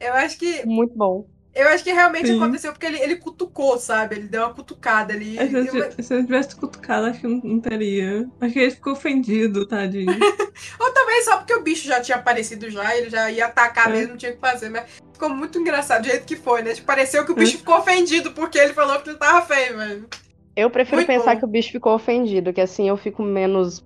[0.00, 0.66] Eu acho que.
[0.66, 1.26] Muito bom.
[1.54, 2.36] Eu acho que realmente Sim.
[2.36, 4.16] aconteceu porque ele, ele cutucou, sabe?
[4.16, 5.38] Ele deu uma cutucada ali.
[5.38, 8.28] É, se, eu, se eu tivesse cutucado, acho que não, não teria.
[8.40, 10.10] Acho que ele ficou ofendido, tadinho.
[10.80, 13.92] Ou também só porque o bicho já tinha aparecido já, ele já ia atacar é.
[13.92, 14.68] mesmo, não tinha o que fazer.
[14.68, 16.74] Mas ficou muito engraçado do jeito que foi, né?
[16.74, 17.58] Tipo, pareceu que o bicho é.
[17.58, 20.08] ficou ofendido porque ele falou que ele tava feio, velho.
[20.56, 21.40] Eu prefiro muito pensar bom.
[21.40, 23.84] que o bicho ficou ofendido, que assim eu fico menos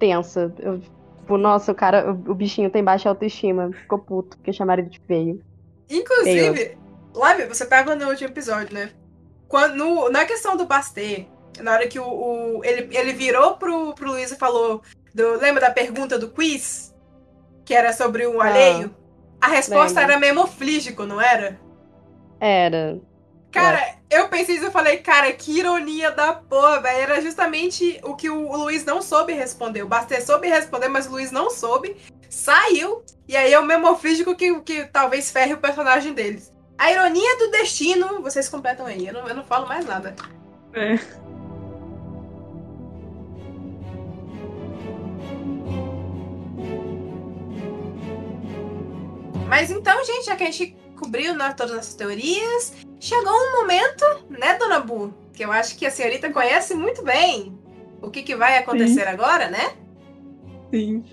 [0.00, 0.52] tensa.
[0.58, 3.70] Eu, tipo, nossa, o cara, o, o bichinho tem baixa autoestima.
[3.72, 5.40] Ficou puto porque chamaram ele de feio.
[5.88, 6.76] Inclusive,
[7.14, 8.90] Lávia, você tava no último episódio, né?
[9.48, 11.26] Quando, no, na questão do Bastê,
[11.60, 14.82] na hora que o, o, ele, ele virou pro, pro Luiz e falou.
[15.14, 16.92] Do, lembra da pergunta do quiz?
[17.64, 18.94] Que era sobre o ah, alheio?
[19.40, 20.14] A resposta lembra.
[20.16, 21.60] era memoflígico, não era?
[22.40, 22.98] Era.
[23.52, 23.96] Cara, é.
[24.10, 26.98] eu pensei isso, eu falei, cara, que ironia da porra, velho.
[26.98, 29.82] Era justamente o que o, o Luiz não soube responder.
[29.82, 31.96] O Bastê soube responder, mas o Luiz não soube.
[32.28, 36.53] Saiu, e aí é o memoflígico que, que talvez ferre o personagem deles.
[36.76, 39.06] A ironia do destino, vocês completam aí.
[39.06, 40.14] Eu não, eu não falo mais nada.
[40.72, 40.98] É.
[49.48, 54.04] Mas então, gente, já que a gente cobriu né, todas essas teorias, chegou um momento,
[54.28, 55.14] né, Dona Bu?
[55.32, 57.56] Que eu acho que a senhorita conhece muito bem
[58.02, 59.08] o que, que vai acontecer Sim.
[59.08, 59.74] agora, né?
[60.72, 61.04] Sim.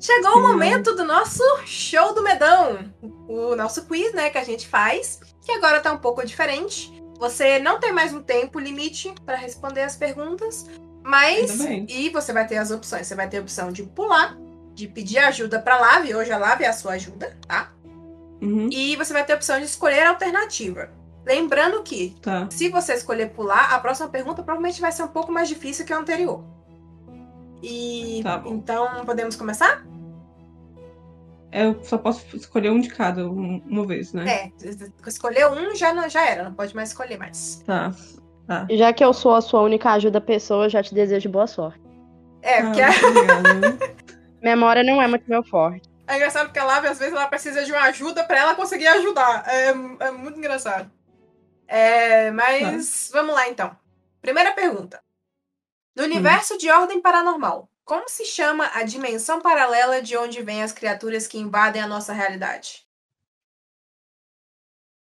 [0.00, 0.38] Chegou Sim.
[0.38, 2.92] o momento do nosso show do medão.
[3.28, 6.92] O nosso quiz, né, que a gente faz, que agora tá um pouco diferente.
[7.18, 10.66] Você não tem mais um tempo limite para responder as perguntas,
[11.02, 13.06] mas e você vai ter as opções.
[13.06, 14.36] Você vai ter a opção de pular,
[14.72, 17.72] de pedir ajuda para Lave, hoje a Lave é a sua ajuda, tá?
[18.40, 18.68] Uhum.
[18.70, 20.90] E você vai ter a opção de escolher a alternativa.
[21.26, 22.48] Lembrando que, tá.
[22.50, 25.92] se você escolher pular, a próxima pergunta provavelmente vai ser um pouco mais difícil que
[25.92, 26.44] a anterior.
[27.62, 29.84] E tá então podemos começar?
[31.50, 34.28] Eu só posso escolher um de cada uma vez, né?
[34.28, 34.52] É,
[35.06, 37.62] escolher um já, não, já era, não pode mais escolher mais.
[37.66, 37.92] Tá.
[38.46, 38.66] tá.
[38.70, 41.80] Já que eu sou a sua única ajuda pessoa, eu já te desejo boa sorte.
[42.42, 42.82] É, porque.
[42.82, 42.90] Ah,
[44.42, 45.88] Memória não é muito meu forte.
[46.06, 48.86] É engraçado porque a Lave, às vezes, ela precisa de uma ajuda para ela conseguir
[48.86, 49.44] ajudar.
[49.46, 49.68] É,
[50.06, 50.90] é muito engraçado.
[51.66, 53.18] É, mas tá.
[53.18, 53.76] vamos lá então.
[54.22, 55.00] Primeira pergunta.
[55.98, 56.58] No universo hum.
[56.58, 61.38] de Ordem Paranormal, como se chama a dimensão paralela de onde vêm as criaturas que
[61.38, 62.86] invadem a nossa realidade?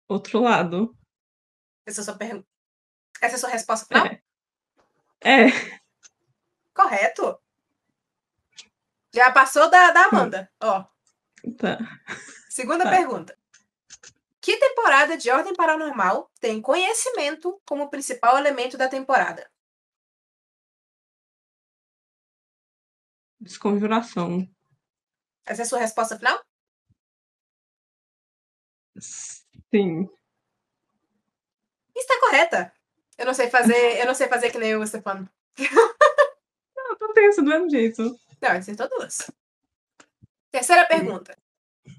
[0.08, 0.96] Outro lado.
[1.84, 2.46] Essa é a sua pergunta.
[3.20, 4.06] Essa é a sua resposta final?
[4.06, 4.22] É.
[5.24, 5.46] É,
[6.72, 7.40] Correto.
[9.12, 10.52] Já passou da, da Amanda.
[10.62, 10.84] Ó,
[11.58, 11.78] tá.
[12.48, 12.90] segunda Tá.
[12.90, 13.36] pergunta.
[14.40, 19.50] Que temporada de Ordem Paranormal tem conhecimento como principal elemento da temporada?
[23.40, 24.48] Desconjuração.
[25.44, 26.40] Essa é a sua resposta final?
[28.98, 30.08] Sim.
[31.94, 32.72] Está correta.
[33.18, 35.28] Eu não sei fazer, eu não sei fazer que nem o Stefano.
[36.76, 38.02] Eu tô tenso do mesmo jeito.
[38.40, 39.30] Não, acertou duas.
[40.50, 41.36] Terceira pergunta.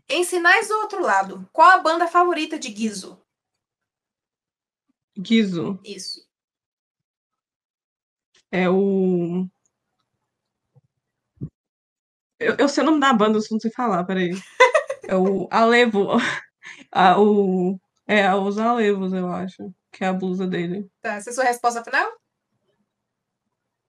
[0.10, 3.22] Em Sinais do Outro Lado, qual a banda favorita de Guizo?
[5.18, 5.80] Guizo.
[5.84, 6.28] Isso.
[8.52, 9.48] É o.
[12.40, 14.32] Eu, eu sei o nome da banda, eu não sei falar, peraí.
[15.08, 16.10] É o Alevo.
[16.92, 17.80] Ah, o...
[18.06, 19.74] É, os Alevos, eu acho.
[19.92, 20.90] Que é a blusa dele.
[21.02, 22.08] Tá, essa é a sua resposta final?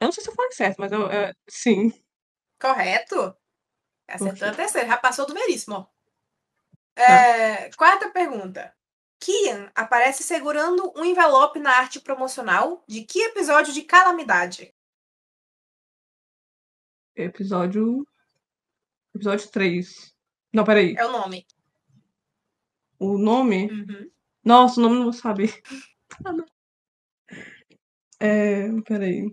[0.00, 1.92] Eu não sei se eu falei certo, mas eu, é, sim.
[2.60, 3.36] Correto.
[4.08, 4.88] Acertou a terceira.
[4.88, 5.86] Já passou do veríssimo, ó.
[6.94, 7.02] Tá.
[7.02, 8.74] É, quarta pergunta.
[9.20, 14.72] Kian aparece segurando um envelope na arte promocional de que episódio de Calamidade?
[17.14, 18.06] Episódio.
[19.18, 20.14] Episódio 3.
[20.54, 20.94] Não, peraí.
[20.96, 21.44] É o nome.
[23.00, 23.68] O nome?
[23.70, 24.10] Uhum.
[24.44, 25.60] Nossa, o nome não vou saber.
[26.24, 26.44] Ah, não.
[28.18, 29.30] É, peraí.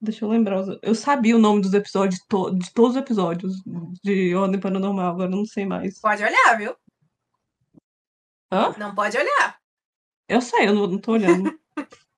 [0.00, 0.60] Deixa eu lembrar.
[0.82, 3.62] Eu sabia o nome dos episódios, to- de todos os episódios
[4.02, 6.00] de Ordem Paranormal, agora eu não sei mais.
[6.00, 6.76] Pode olhar, viu?
[8.52, 8.74] Hã?
[8.76, 9.58] Não pode olhar.
[10.28, 11.56] Eu sei, eu não, não tô olhando.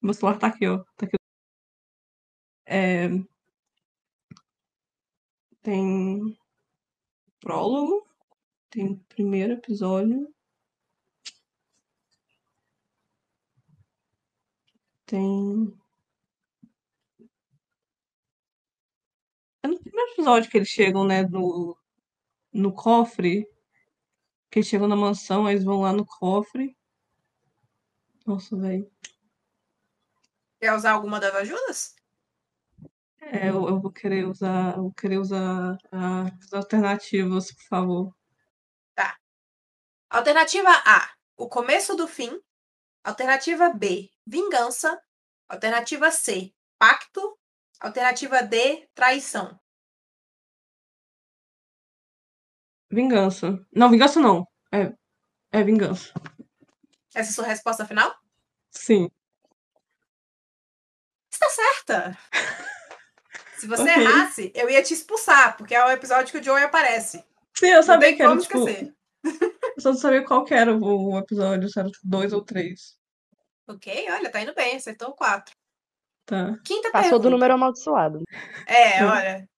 [0.00, 0.78] Meu celular tá aqui, ó.
[0.96, 1.16] Tá aqui.
[2.66, 3.08] É,
[5.66, 6.38] tem
[7.40, 8.08] prólogo,
[8.70, 10.32] tem primeiro episódio,
[15.04, 15.76] tem.
[19.64, 21.76] É no primeiro episódio que eles chegam, né, no,
[22.52, 23.44] no cofre.
[24.48, 26.76] Que eles chegam na mansão, aí eles vão lá no cofre.
[28.24, 28.88] Nossa, velho.
[30.60, 31.96] Quer usar alguma das ajudas?
[33.32, 38.16] É, eu, eu vou querer usar, vou querer usar as alternativas, por favor.
[40.08, 42.40] Alternativa A, o começo do fim.
[43.04, 45.00] Alternativa B, vingança.
[45.48, 47.38] Alternativa C, pacto.
[47.80, 49.58] Alternativa D, traição.
[52.90, 53.66] Vingança.
[53.72, 54.46] Não, vingança não.
[54.72, 54.94] É,
[55.52, 56.14] é vingança.
[57.14, 58.14] Essa é a sua resposta final?
[58.70, 59.10] Sim.
[61.30, 62.18] Está certa!
[63.56, 64.02] Se você Ok.
[64.02, 67.24] errasse, eu ia te expulsar, porque é o episódio que o Joey aparece.
[67.56, 68.94] Sim, eu sabia que era, como tipo, esquecer.
[69.24, 72.96] eu só não sabia qual que era o, episódio, se era tipo dois ou três.
[73.68, 75.54] Ok, olha, tá indo bem, acertou quatro.
[76.26, 76.58] Tá.
[76.64, 77.22] Quinta Passou pergunta.
[77.22, 78.22] do número amaldiçoado.
[78.66, 79.48] É, olha.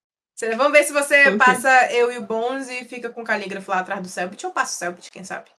[0.57, 1.39] Vamos ver se você Ok.
[1.39, 4.53] passa eu e o Bones e fica com o calígrafo lá atrás do Selbit, ou
[4.53, 5.51] passa o Selbit, quem sabe.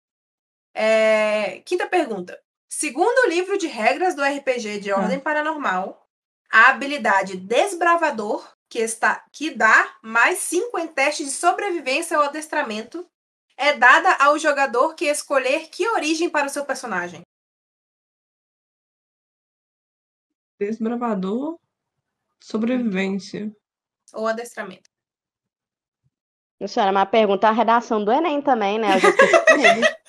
[0.74, 2.40] É, Quinta pergunta.
[2.70, 6.08] Segundo o livro de regras do RPG de Ordem Paranormal,
[6.50, 13.08] a habilidade Desbravador, que, está, que dá mais 5 em teste de sobrevivência ou adestramento,
[13.56, 17.22] é dada ao jogador que escolher que origem para o seu personagem.
[20.60, 21.60] Desbravador,
[22.42, 23.56] sobrevivência.
[24.14, 24.90] Ou adestramento.
[26.68, 28.96] Senhora, mas pergunta a redação do Enem também, né?
[28.96, 29.10] Eu já.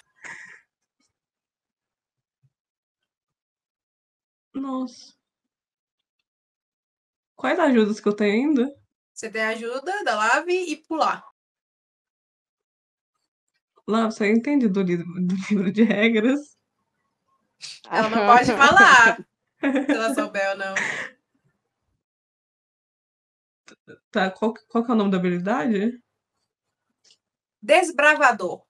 [4.53, 5.20] Nossa.
[7.41, 8.77] Quais ajudas que eu tenho ainda?
[9.15, 11.25] Você tem a ajuda da Lave e pular.
[13.89, 16.59] Lá, você entende do livro, do livro de regras?
[17.91, 19.17] Ela não pode falar.
[19.59, 20.75] Se ela souber ou não.
[24.11, 26.03] Tá, qual, qual que é o nome da habilidade?
[27.63, 28.67] Desbravador.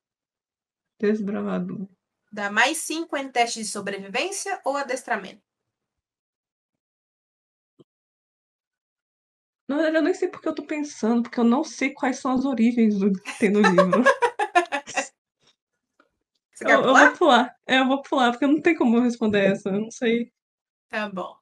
[0.99, 1.89] Desbravador.
[2.31, 5.50] Dá mais 5 em teste de sobrevivência ou adestramento.
[9.71, 12.33] Na verdade, eu nem sei porque eu tô pensando, porque eu não sei quais são
[12.33, 14.03] as origens do que tem no livro.
[16.53, 17.57] Você Eu, eu vou pular.
[17.65, 19.69] É, eu vou pular, porque não tem como eu responder essa.
[19.69, 20.33] Eu não sei.
[20.89, 21.37] Tá bom.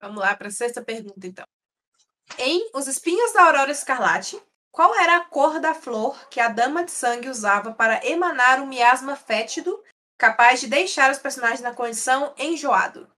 [0.00, 1.44] Vamos lá para a sexta pergunta, então.
[2.40, 4.42] Em Os Espinhos da Aurora Escarlate,
[4.72, 8.66] qual era a cor da flor que a Dama de Sangue usava para emanar um
[8.66, 9.80] miasma fétido
[10.18, 13.08] capaz de deixar os personagens na condição enjoado?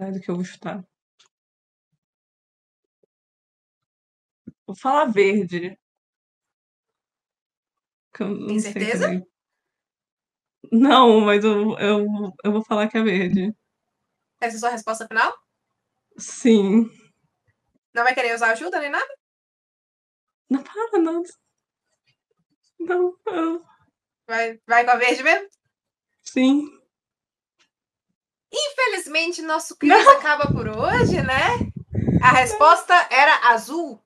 [0.00, 0.84] É do que eu vou chutar.
[4.66, 5.76] Vou falar verde.
[8.20, 9.04] Não Tem certeza?
[9.06, 9.26] também.
[10.72, 12.06] Não, mas eu, eu,
[12.44, 13.52] eu vou falar que é verde.
[14.40, 15.32] Essa é a sua resposta final?
[16.18, 16.90] Sim.
[17.94, 19.12] Não vai querer usar ajuda nem nada?
[20.50, 21.22] Não para, não.
[22.80, 23.64] Não, eu-
[24.28, 25.48] Vai, vai com a verde mesmo?
[26.22, 26.77] sim.
[28.52, 31.70] Infelizmente, nosso quiz acaba por hoje, né?
[32.22, 34.00] A resposta era azul.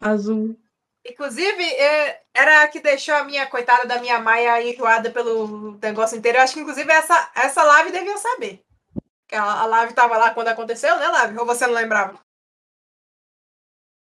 [0.00, 0.56] Azul.
[1.06, 6.16] Inclusive, é, era a que deixou a minha coitada da minha Maia enjoada pelo negócio
[6.18, 6.38] inteiro.
[6.38, 8.62] Eu acho que, inclusive, essa, essa live devia saber.
[9.26, 11.38] Que a, a live tava lá quando aconteceu, né, live?
[11.38, 12.18] Ou você não lembrava?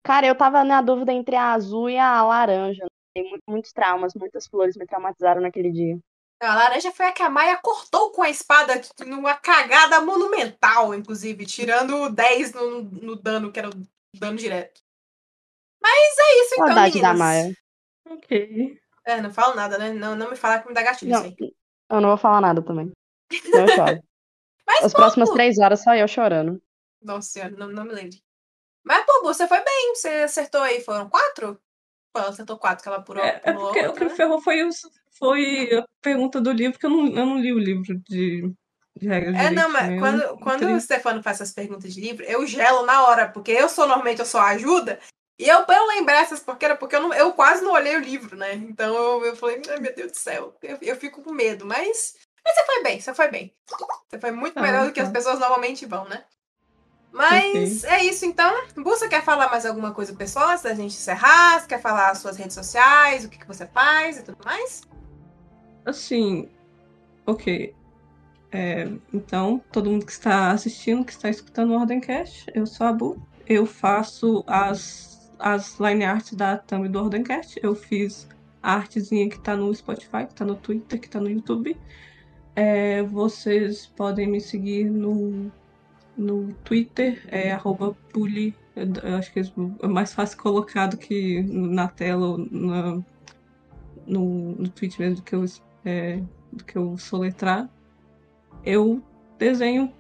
[0.04, 2.88] Cara, eu tava na dúvida entre a azul e a laranja.
[3.14, 6.00] Tem mu- muitos traumas, muitas flores me traumatizaram naquele dia.
[6.42, 11.46] A laranja foi a que a Maia cortou com a espada numa cagada monumental, inclusive,
[11.46, 13.74] tirando 10 no, no dano, que era o
[14.18, 14.82] dano direto.
[15.82, 17.20] Mas é isso então, Saudade da meninas.
[17.20, 17.54] Maia.
[18.10, 18.80] Ok.
[19.06, 19.92] É, não falo nada, né?
[19.92, 21.56] Não, não me fala que me dá gatilho Não, isso aí.
[21.90, 22.92] eu não vou falar nada também.
[23.32, 24.02] Eu choro.
[24.66, 26.62] Mas, As pô, próximas pô- três horas só eu chorando.
[27.02, 28.18] Nossa senhora, não, não me lembro.
[28.84, 29.96] Mas, pô, você foi bem.
[29.96, 31.60] Você acertou aí, foram quatro?
[32.14, 34.16] Pô, ela acertou quatro, que ela pulou, É, é porque o outra, que me né?
[34.16, 34.82] ferrou foi, os-
[35.20, 38.52] foi a pergunta do livro, que eu não, eu não li o livro de,
[38.98, 42.24] de regras É, não, mas eu quando, quando o Stefano faz essas perguntas de livro,
[42.24, 45.00] eu gelo na hora, porque eu sou, normalmente, eu a ajuda,
[45.38, 48.02] e eu, pra eu lembrar essas porqueiras, porque eu, não, eu quase não olhei o
[48.02, 48.56] livro, né?
[48.56, 52.16] Então eu, eu falei, ai meu Deus do céu, eu, eu fico com medo, mas,
[52.44, 53.54] mas você foi bem, você foi bem.
[54.10, 55.06] Você foi muito Ah, melhor do que tá.
[55.06, 56.26] as pessoas normalmente vão, né?
[57.12, 58.54] Mas é isso então.
[58.76, 61.60] Bussa quer falar mais alguma coisa pessoal antes da gente encerrar?
[61.60, 64.82] Você quer falar as suas redes sociais, o que, que você faz e tudo mais?
[65.90, 66.48] Assim,
[67.26, 67.74] ok.
[68.52, 72.94] É, então, todo mundo que está assistindo, que está escutando o Ordencast, eu sou a
[72.94, 73.22] Bu.
[73.48, 77.60] Eu faço as, as line arts da thumb do Ordencast.
[77.64, 78.28] Eu fiz
[78.62, 81.76] a artezinha que tá no Spotify, que tá no Twitter, que tá no YouTube.
[82.56, 85.52] É, vocês podem me seguir no,
[86.16, 88.56] no Twitter, é arroba puli.
[88.76, 93.02] Eu, acho que é mais fácil colocar do que na tela ou na,
[94.06, 95.46] no, no tweet mesmo que eu,
[95.86, 97.70] é, do que eu soletrar.
[98.66, 99.02] Eu
[99.38, 99.92] desenho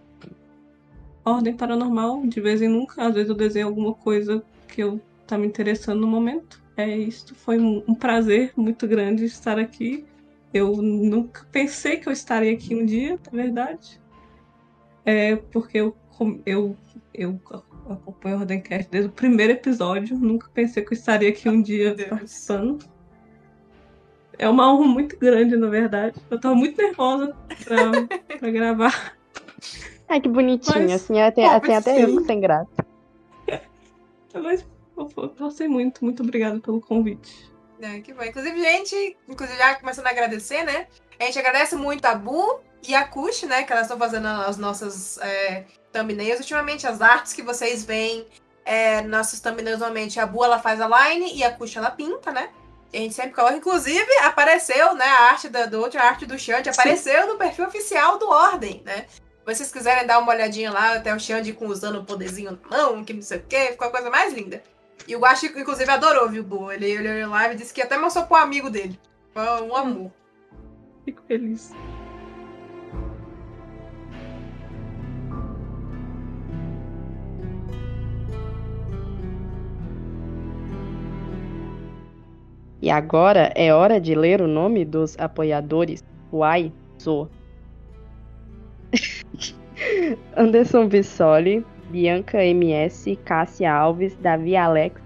[1.23, 3.07] ordem paranormal de vez em nunca.
[3.07, 6.61] Às vezes eu desenho alguma coisa que eu tá me interessando no momento.
[6.75, 7.35] É isso.
[7.35, 10.05] Foi um, prazer muito grande estar aqui.
[10.53, 14.01] Eu nunca pensei que eu estaria aqui um dia, na verdade.
[15.05, 15.95] É porque eu,
[16.45, 16.75] eu,
[17.13, 17.39] eu
[17.89, 20.17] acompanho o Ordencast desde o primeiro episódio.
[20.17, 22.09] Nunca pensei que eu estaria aqui um dia Deus.
[22.09, 22.85] participando.
[24.39, 26.15] É uma honra muito grande, na verdade.
[26.31, 27.35] Eu tava muito nervosa
[27.65, 27.77] pra,
[28.39, 29.13] pra gravar.
[30.07, 30.89] Ai, que bonitinho.
[30.89, 32.69] Mas, assim, até, pô, assim, até eu sem graça.
[34.33, 34.65] Mas
[34.97, 36.05] eu eu gostei muito.
[36.05, 37.51] Muito obrigada pelo convite.
[37.81, 38.23] É, que bom.
[38.23, 40.87] Inclusive, gente, inclusive já começando a agradecer, né?
[41.19, 43.63] A gente agradece muito a Bu e a Kush, né?
[43.63, 46.39] Que elas estão fazendo as nossas é, thumbnails.
[46.39, 48.25] Ultimamente, as artes que vocês veem,
[48.63, 52.31] é, nossos thumbnails, normalmente, a Bu ela faz a line e a Kush ela pinta,
[52.31, 52.49] né?
[52.93, 53.55] A gente sempre coloca.
[53.55, 55.05] Inclusive, apareceu, né?
[55.05, 58.81] A arte da, do outro, a arte do Xande, apareceu no perfil oficial do Ordem,
[58.85, 59.05] né?
[59.09, 62.77] Se vocês quiserem dar uma olhadinha lá, até o Xande com usando o poderzinho na
[62.77, 64.61] mão, que não sei o quê, ficou a coisa mais linda.
[65.07, 66.71] E o Guachi, inclusive, adorou, viu?
[66.71, 68.99] Ele ele olhou lá e disse que até mostrou pro amigo dele.
[69.33, 70.11] Foi um amor.
[71.05, 71.71] Fico feliz.
[82.89, 86.03] E agora é hora de ler o nome dos apoiadores.
[86.33, 87.29] Uai, sou.
[90.35, 94.99] Anderson Bissoli, Bianca MS, Cássia Alves, Davi Alex,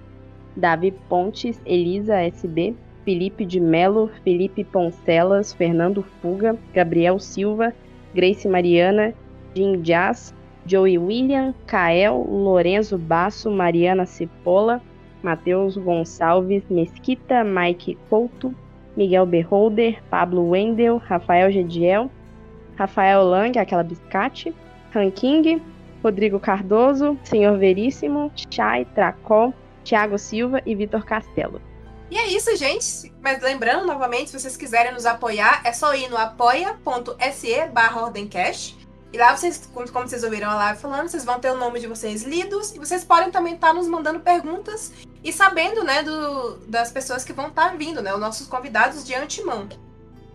[0.56, 2.74] Davi Pontes, Elisa SB,
[3.04, 7.74] Felipe de Melo, Felipe Poncelas, Fernando Fuga, Gabriel Silva,
[8.16, 9.14] Grace Mariana,
[9.54, 10.34] Jim Jazz,
[10.66, 14.82] Joey William, Kael, Lorenzo Basso, Mariana Cipolla,
[15.24, 18.54] Matheus Gonçalves Mesquita, Mike Couto,
[18.96, 22.12] Miguel Beholder, Pablo Wendel, Rafael Gediel,
[22.76, 24.54] Rafael Lang, aquela biscate,
[24.92, 25.62] Ranking,
[26.04, 31.62] Rodrigo Cardoso, Senhor Veríssimo, Chay Tracó, Thiago Silva e Vitor Castelo.
[32.12, 33.12] E é isso, gente.
[33.22, 38.78] Mas lembrando, novamente, se vocês quiserem nos apoiar, é só ir no apoia.se barra Ordencast.
[39.12, 41.80] E lá vocês, como como vocês ouviram a live falando, vocês vão ter o nome
[41.80, 42.76] de vocês lidos.
[42.76, 44.92] E vocês podem também estar nos mandando perguntas
[45.24, 48.14] e sabendo, né, do, das pessoas que vão estar vindo, né?
[48.14, 49.70] Os nossos convidados de antemão.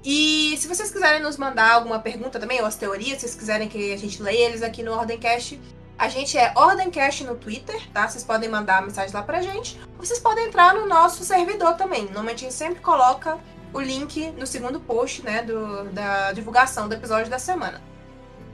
[0.05, 3.69] E se vocês quiserem nos mandar alguma pergunta também, ou as teorias, se vocês quiserem
[3.69, 5.61] que a gente leia eles aqui no Ordencast,
[5.99, 8.09] a gente é Ordencast no Twitter, tá?
[8.09, 9.79] Vocês podem mandar mensagem lá pra gente.
[9.99, 12.05] Ou vocês podem entrar no nosso servidor também.
[12.05, 13.39] Normalmente a gente sempre coloca
[13.73, 17.83] o link no segundo post, né, do, da divulgação do episódio da semana.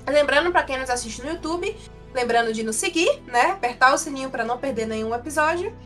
[0.06, 1.76] Lembrando para quem nos assiste no YouTube,
[2.12, 5.76] lembrando de nos seguir, né, apertar o sininho para não perder nenhum episódio.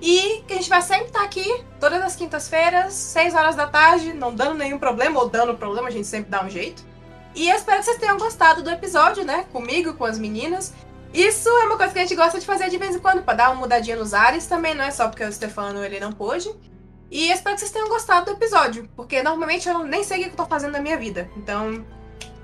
[0.00, 4.12] E que a gente vai sempre estar aqui, todas as quintas-feiras, 6 horas da tarde,
[4.12, 6.84] não dando nenhum problema, ou dando problema, a gente sempre dá um jeito.
[7.34, 9.44] E eu espero que vocês tenham gostado do episódio, né?
[9.52, 10.72] Comigo, com as meninas.
[11.12, 13.34] Isso é uma coisa que a gente gosta de fazer de vez em quando, pra
[13.34, 16.54] dar uma mudadinha nos ares também, não é só porque o Stefano ele não pôde.
[17.10, 20.24] E eu espero que vocês tenham gostado do episódio, porque normalmente eu nem sei o
[20.24, 21.30] que eu tô fazendo na minha vida.
[21.36, 21.84] Então,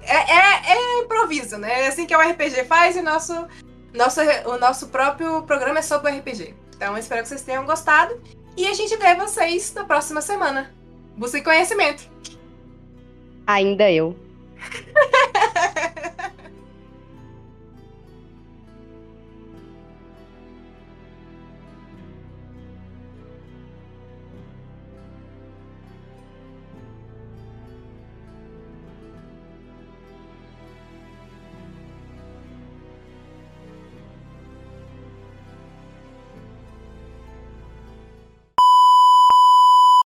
[0.03, 1.83] é, é, é improviso, né?
[1.83, 3.47] É assim que o RPG faz e nosso,
[3.93, 6.55] nosso, o nosso próprio programa é sobre o RPG.
[6.75, 8.21] Então espero que vocês tenham gostado.
[8.57, 10.73] E a gente vê vocês na próxima semana.
[11.17, 12.09] Busquem conhecimento.
[13.47, 14.17] Ainda eu.